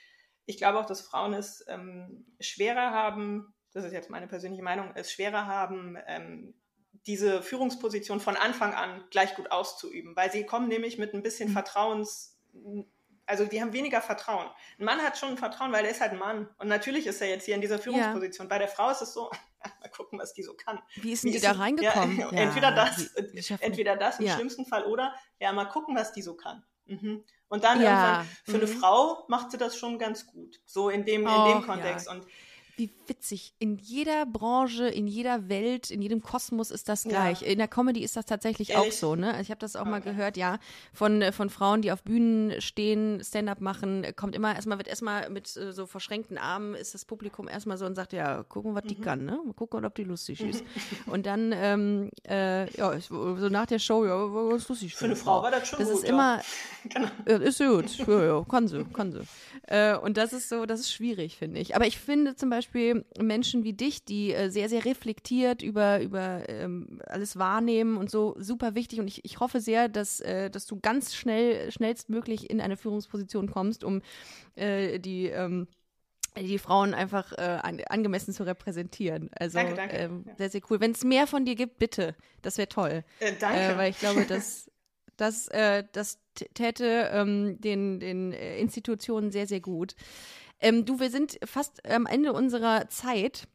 ich 0.47 0.57
glaube 0.57 0.79
auch, 0.79 0.87
dass 0.87 1.01
Frauen 1.03 1.35
es 1.35 1.65
ähm, 1.69 2.27
schwerer 2.41 2.91
haben, 2.91 3.55
das 3.73 3.85
ist 3.85 3.93
jetzt 3.93 4.11
meine 4.11 4.27
persönliche 4.27 4.63
Meinung, 4.63 4.93
es 4.95 5.13
schwerer 5.13 5.47
haben, 5.47 5.97
ähm, 6.07 6.55
diese 7.07 7.43
Führungsposition 7.43 8.21
von 8.21 8.37
Anfang 8.37 8.75
an 8.75 9.05
gleich 9.11 9.35
gut 9.35 9.51
auszuüben, 9.51 10.15
weil 10.15 10.31
sie 10.31 10.45
kommen 10.45 10.69
nämlich 10.69 10.99
mit 10.99 11.15
ein 11.15 11.23
bisschen 11.23 11.51
mhm. 11.51 11.55
Vertrauens, 11.55 12.39
also 13.27 13.45
die 13.45 13.61
haben 13.61 13.73
weniger 13.73 14.01
Vertrauen. 14.03 14.49
Ein 14.79 14.85
Mann 14.85 15.01
hat 15.01 15.19
schon 15.19 15.31
ein 15.31 15.39
Vertrauen, 15.39 15.73
weil 15.73 15.85
er 15.85 15.91
ist 15.91 16.01
halt 16.01 16.13
ein 16.13 16.19
Mann. 16.19 16.49
Und 16.59 16.69
natürlich 16.69 17.07
ist 17.07 17.21
er 17.21 17.29
jetzt 17.29 17.45
hier 17.45 17.55
in 17.55 17.61
dieser 17.61 17.79
Führungsposition. 17.79 18.47
Ja. 18.47 18.49
Bei 18.49 18.59
der 18.59 18.69
Frau 18.69 18.91
ist 18.91 19.01
es 19.01 19.15
so, 19.15 19.31
mal 19.81 19.89
gucken, 19.89 20.19
was 20.19 20.33
die 20.33 20.43
so 20.43 20.55
kann. 20.55 20.81
Wie 20.97 21.13
ist 21.13 21.25
denn 21.25 21.33
die 21.33 21.41
da 21.41 21.53
reingekommen? 21.53 22.19
Ja, 22.19 22.31
ja, 22.33 22.39
entweder 22.39 22.73
das, 22.73 23.11
wie 23.17 23.55
entweder 23.61 23.97
das 23.97 24.21
im 24.21 24.29
schlimmsten 24.29 24.67
Fall 24.67 24.85
oder 24.85 25.15
ja, 25.41 25.53
mal 25.53 25.67
gucken, 25.67 25.97
was 25.97 26.13
die 26.13 26.23
so 26.23 26.35
kann. 26.35 26.65
Mhm. 26.87 27.25
Und 27.49 27.65
dann 27.65 27.81
irgendwann, 27.81 28.27
für 28.45 28.53
mhm. 28.53 28.57
eine 28.57 28.67
Frau 28.67 29.25
macht 29.29 29.51
sie 29.51 29.59
das 29.59 29.77
schon 29.77 29.99
ganz 29.99 30.27
gut. 30.27 30.61
So 30.65 30.89
in 30.89 31.05
dem, 31.05 31.27
in 31.27 31.45
dem 31.45 31.63
Kontext. 31.63 32.09
Und 32.09 32.27
wie 32.77 32.91
witzig. 33.07 33.55
In 33.59 33.77
jeder 33.77 34.25
Branche, 34.25 34.89
in 34.89 35.07
jeder 35.07 35.49
Welt, 35.49 35.91
in 35.91 36.01
jedem 36.01 36.23
Kosmos 36.23 36.71
ist 36.71 36.89
das 36.89 37.05
gleich. 37.05 37.43
Ja. 37.43 37.49
In 37.49 37.59
der 37.59 37.69
Comedy 37.69 38.03
ist 38.03 38.17
das 38.17 38.25
tatsächlich 38.25 38.71
Ehrlich? 38.71 38.89
auch 38.89 38.93
so. 38.93 39.15
Ne? 39.15 39.39
Ich 39.43 39.51
habe 39.51 39.59
das 39.59 39.77
auch 39.77 39.83
okay. 39.83 39.91
mal 39.91 40.01
gehört, 40.01 40.37
ja, 40.37 40.59
von, 40.93 41.21
äh, 41.21 41.33
von 41.33 41.51
Frauen, 41.51 41.83
die 41.83 41.93
auf 41.93 42.03
Bühnen 42.03 42.61
stehen, 42.61 43.23
Stand-up 43.23 43.61
machen, 43.61 44.07
kommt 44.17 44.35
immer 44.35 44.55
erstmal, 44.55 44.79
wird 44.79 44.89
erstmal 44.89 45.29
mit 45.29 45.55
äh, 45.57 45.73
so 45.73 45.87
verschränkten 45.87 46.39
Armen, 46.39 46.75
ist 46.75 46.95
das 46.95 47.05
Publikum 47.05 47.47
erstmal 47.47 47.77
so 47.77 47.85
und 47.85 47.95
sagt, 47.95 48.15
ja, 48.15 48.43
gucken, 48.45 48.75
was 48.75 48.85
die 48.85 48.97
mhm. 48.97 49.03
kann, 49.03 49.25
ne? 49.25 49.39
Mal 49.45 49.53
gucken, 49.53 49.85
ob 49.85 49.95
die 49.95 50.05
lustig 50.05 50.41
ist. 50.49 50.65
und 51.07 51.27
dann, 51.27 51.53
ähm, 51.55 52.11
äh, 52.27 52.71
ja, 52.77 52.99
so 53.01 53.49
nach 53.49 53.67
der 53.67 53.79
Show, 53.79 54.07
ja, 54.07 54.15
was 54.15 54.69
lustig. 54.69 54.95
Für 54.95 55.05
eine 55.05 55.17
Frau 55.17 55.43
war 55.43 55.51
das 55.51 55.69
schon 55.69 55.79
das 55.79 55.89
gut. 55.89 55.99
Das 55.99 56.05
ist 56.05 56.09
immer, 56.09 56.41
genau. 56.89 57.09
ja, 57.29 57.37
ist 57.37 57.59
gut, 57.59 57.99
ja, 58.09 58.25
ja, 58.25 58.45
kann 58.49 58.67
sie, 58.67 58.85
kann 58.85 59.13
sie. 59.13 59.21
Äh, 59.69 59.97
und 59.97 60.17
das 60.17 60.33
ist 60.33 60.49
so, 60.49 60.65
das 60.65 60.81
ist 60.81 60.93
schwierig, 60.93 61.37
finde 61.37 61.61
ich. 61.61 61.77
Aber 61.77 61.87
ich 61.87 61.99
finde 61.99 62.35
zum 62.35 62.49
Beispiel 62.49 62.62
Menschen 63.19 63.65
wie 63.65 63.73
dich, 63.73 64.05
die 64.05 64.33
äh, 64.33 64.51
sehr, 64.51 64.69
sehr 64.69 64.85
reflektiert 64.85 65.63
über, 65.63 66.01
über 66.01 66.49
ähm, 66.49 67.01
alles 67.07 67.39
wahrnehmen 67.39 67.97
und 67.97 68.11
so, 68.11 68.35
super 68.39 68.75
wichtig. 68.75 69.01
Und 69.01 69.09
ich, 69.09 69.25
ich 69.25 69.41
hoffe 69.41 69.61
sehr, 69.61 69.89
dass, 69.89 70.21
äh, 70.21 70.51
dass 70.51 70.67
du 70.67 70.81
ganz 70.81 71.15
schnell, 71.15 71.71
schnellstmöglich 71.71 72.51
in 72.51 72.61
eine 72.61 72.77
Führungsposition 72.77 73.51
kommst, 73.51 73.85
um 73.85 74.03
äh, 74.55 74.99
die 74.99 75.27
ähm, 75.27 75.67
die 76.41 76.59
Frauen 76.59 76.95
einfach 76.95 77.33
äh, 77.33 77.43
an, 77.63 77.81
angemessen 77.89 78.33
zu 78.33 78.45
repräsentieren. 78.45 79.31
Also 79.39 79.59
danke, 79.59 79.75
danke. 79.75 79.97
Ähm, 79.97 80.25
sehr, 80.39 80.51
sehr 80.51 80.63
cool. 80.71 80.81
Wenn 80.81 80.93
es 80.93 81.05
mehr 81.05 81.27
von 81.27 81.45
dir 81.45 81.55
gibt, 81.55 81.79
bitte. 81.79 82.17
Das 82.41 82.57
wäre 82.57 82.69
toll. 82.69 83.05
Äh, 83.21 83.33
danke. 83.39 83.61
Äh, 83.61 83.77
weil 83.77 83.91
ich 83.91 83.99
glaube, 83.99 84.25
dass 84.25 84.71
das, 85.17 85.49
äh, 85.49 85.85
das 85.93 86.19
täte 86.55 87.11
ähm, 87.13 87.61
den, 87.61 88.01
den 88.01 88.33
äh, 88.33 88.59
Institutionen 88.59 89.31
sehr, 89.31 89.47
sehr 89.47 89.61
gut. 89.61 89.95
Ähm, 90.63 90.85
du, 90.85 91.01
wir 91.01 91.11
sind 91.11 91.39
fast 91.45 91.87
am 91.89 92.07
Ende 92.07 92.33
unserer 92.33 92.89
Zeit. 92.89 93.49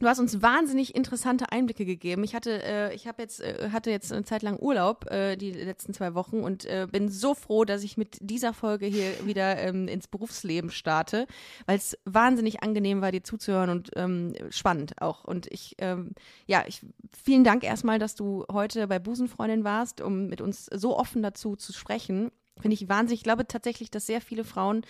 Du 0.00 0.08
hast 0.08 0.18
uns 0.18 0.42
wahnsinnig 0.42 0.96
interessante 0.96 1.52
Einblicke 1.52 1.84
gegeben. 1.84 2.24
Ich 2.24 2.34
hatte, 2.34 2.62
äh, 2.62 2.94
ich 2.94 3.06
habe 3.06 3.22
jetzt, 3.22 3.40
äh, 3.40 3.68
hatte 3.70 3.90
jetzt 3.90 4.10
eine 4.10 4.24
Zeit 4.24 4.42
lang 4.42 4.58
Urlaub 4.58 5.08
äh, 5.10 5.36
die 5.36 5.52
letzten 5.52 5.92
zwei 5.92 6.14
Wochen 6.14 6.40
und 6.40 6.64
äh, 6.64 6.88
bin 6.90 7.08
so 7.10 7.34
froh, 7.34 7.64
dass 7.64 7.84
ich 7.84 7.98
mit 7.98 8.16
dieser 8.20 8.54
Folge 8.54 8.86
hier 8.86 9.26
wieder 9.26 9.58
ähm, 9.58 9.86
ins 9.86 10.08
Berufsleben 10.08 10.70
starte, 10.70 11.26
weil 11.66 11.76
es 11.76 11.96
wahnsinnig 12.04 12.62
angenehm 12.62 13.02
war, 13.02 13.12
dir 13.12 13.22
zuzuhören 13.22 13.70
und 13.70 13.90
ähm, 13.94 14.32
spannend 14.48 15.00
auch. 15.00 15.24
Und 15.24 15.46
ich, 15.52 15.76
ähm, 15.78 16.14
ja, 16.46 16.64
ich, 16.66 16.80
vielen 17.12 17.44
Dank 17.44 17.62
erstmal, 17.62 17.98
dass 17.98 18.14
du 18.14 18.44
heute 18.50 18.88
bei 18.88 18.98
Busenfreundin 18.98 19.62
warst, 19.62 20.00
um 20.00 20.26
mit 20.26 20.40
uns 20.40 20.66
so 20.66 20.98
offen 20.98 21.22
dazu 21.22 21.54
zu 21.54 21.72
sprechen. 21.72 22.32
Finde 22.60 22.74
ich 22.74 22.88
wahnsinnig. 22.88 23.20
Ich 23.20 23.24
glaube 23.24 23.46
tatsächlich, 23.46 23.90
dass 23.90 24.06
sehr 24.06 24.20
viele 24.20 24.44
Frauen 24.44 24.82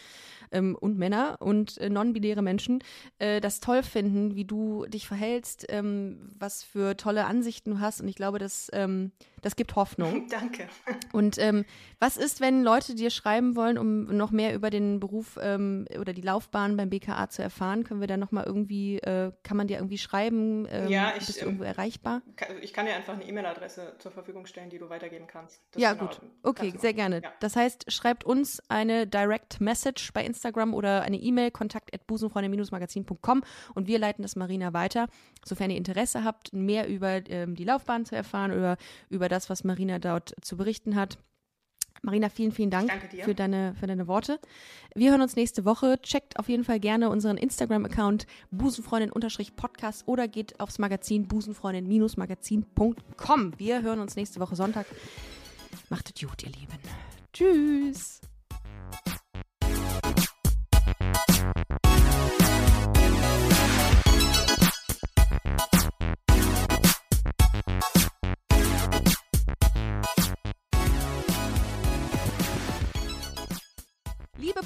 ähm, 0.51 0.77
und 0.79 0.99
Männer 0.99 1.37
und 1.41 1.79
äh, 1.79 1.89
non-binäre 1.89 2.43
Menschen 2.43 2.83
äh, 3.19 3.41
das 3.41 3.61
toll 3.61 3.83
finden, 3.83 4.35
wie 4.35 4.45
du 4.45 4.85
dich 4.87 5.07
verhältst, 5.07 5.67
ähm, 5.69 6.29
was 6.39 6.63
für 6.63 6.97
tolle 6.97 7.25
Ansichten 7.25 7.71
du 7.71 7.81
hast. 7.81 8.01
Und 8.01 8.09
ich 8.09 8.17
glaube, 8.17 8.39
das, 8.39 8.69
ähm, 8.73 9.13
das 9.41 9.57
gibt 9.57 9.77
Hoffnung. 9.77 10.29
Danke. 10.31 10.69
Und 11.13 11.39
ähm, 11.39 11.65
was 11.99 12.17
ist, 12.17 12.41
wenn 12.41 12.63
Leute 12.63 12.95
dir 12.95 13.11
schreiben 13.11 13.57
wollen, 13.57 13.79
um 13.79 14.05
noch 14.05 14.31
mehr 14.31 14.55
über 14.55 14.71
den 14.71 15.01
Beruf 15.01 15.39
ähm, 15.41 15.87
oder 15.99 16.13
die 16.13 16.23
Laufbahn 16.23 16.77
beim 16.77 16.91
BKA 16.91 17.29
zu 17.29 17.43
erfahren? 17.43 17.85
Können 17.85 18.01
wir 18.01 18.09
da 18.09 18.17
nochmal 18.17 18.45
irgendwie, 18.45 18.99
äh, 18.99 19.33
kann 19.43 19.57
man 19.57 19.67
dir 19.67 19.77
irgendwie 19.77 19.99
schreiben? 19.99 20.67
Ähm, 20.71 20.89
Ja, 20.89 21.13
ich, 21.17 21.27
bist 21.27 21.41
du 21.41 21.47
irgendwo 21.47 21.65
erreichbar? 21.65 22.23
Ich 22.61 22.73
kann 22.73 22.87
dir 22.87 22.95
einfach 22.95 23.15
eine 23.15 23.25
E-Mail-Adresse 23.25 23.95
zur 23.99 24.13
Verfügung 24.13 24.47
stellen, 24.47 24.69
die 24.69 24.79
du 24.79 24.89
weitergeben 24.91 25.27
kannst. 25.27 25.63
Das 25.71 25.83
Ja, 25.83 25.93
in 25.93 25.99
gut. 25.99 26.21
Okay, 26.43 26.75
sehr 26.79 26.93
gerne. 26.93 27.23
Ja. 27.23 27.33
Das 27.41 27.52
heißt, 27.57 27.91
schreibt 27.91 28.25
uns 28.25 28.61
eine 28.69 29.07
Direct 29.07 29.61
Message 29.61 30.13
bei 30.13 30.25
Instagram 30.25 30.75
oder 30.75 31.03
eine 31.03 31.19
E-Mail, 31.19 31.51
kontakt 31.51 31.95
at 31.95 32.07
busenfreunde-magazin.com 32.07 33.43
und 33.75 33.87
wir 33.87 33.99
leiten 33.99 34.23
das 34.23 34.37
Marina 34.37 34.73
weiter. 34.73 35.09
Sofern 35.45 35.71
ihr 35.71 35.77
Interesse 35.77 36.25
habt, 36.25 36.53
mehr 36.53 36.89
über 36.89 37.21
ähm, 37.29 37.55
die 37.55 37.65
Laufbahn 37.65 38.05
zu 38.05 38.17
erfahren 38.17 38.53
oder 38.53 38.77
über 39.09 39.29
das, 39.29 39.51
was 39.51 39.65
Marina 39.65 39.99
dort 39.99 40.35
zu 40.41 40.57
berichten 40.57 40.97
hat. 40.97 41.19
Marina, 42.05 42.29
vielen, 42.29 42.51
vielen 42.51 42.71
Dank 42.71 42.91
für 43.23 43.35
deine, 43.35 43.77
für 43.79 43.87
deine 43.87 44.09
Worte. 44.09 44.41
Wir 44.95 45.13
hören 45.13 45.23
uns 45.23 45.37
nächste 45.37 45.65
Woche. 45.65 46.01
Checkt 46.03 46.37
auf 46.37 46.49
jeden 46.49 46.65
Fall 46.65 46.81
gerne 46.81 47.11
unseren 47.11 47.37
Instagram-Account 47.37 48.27
busenfreundin-podcast 48.51 50.09
oder 50.09 50.27
geht 50.27 50.59
aufs 50.59 50.81
Magazin 50.81 51.29
busenfreundin-magazin.com. 51.29 53.53
Wir 53.57 53.83
hören 53.83 54.01
uns 54.01 54.17
nächste 54.17 54.41
Woche 54.41 54.57
Sonntag. 54.57 54.87
Macht 55.91 56.13
es 56.13 56.21
gut, 56.29 56.43
ihr 56.43 56.51
Lieben. 56.51 56.81
Tschüss. 57.33 58.21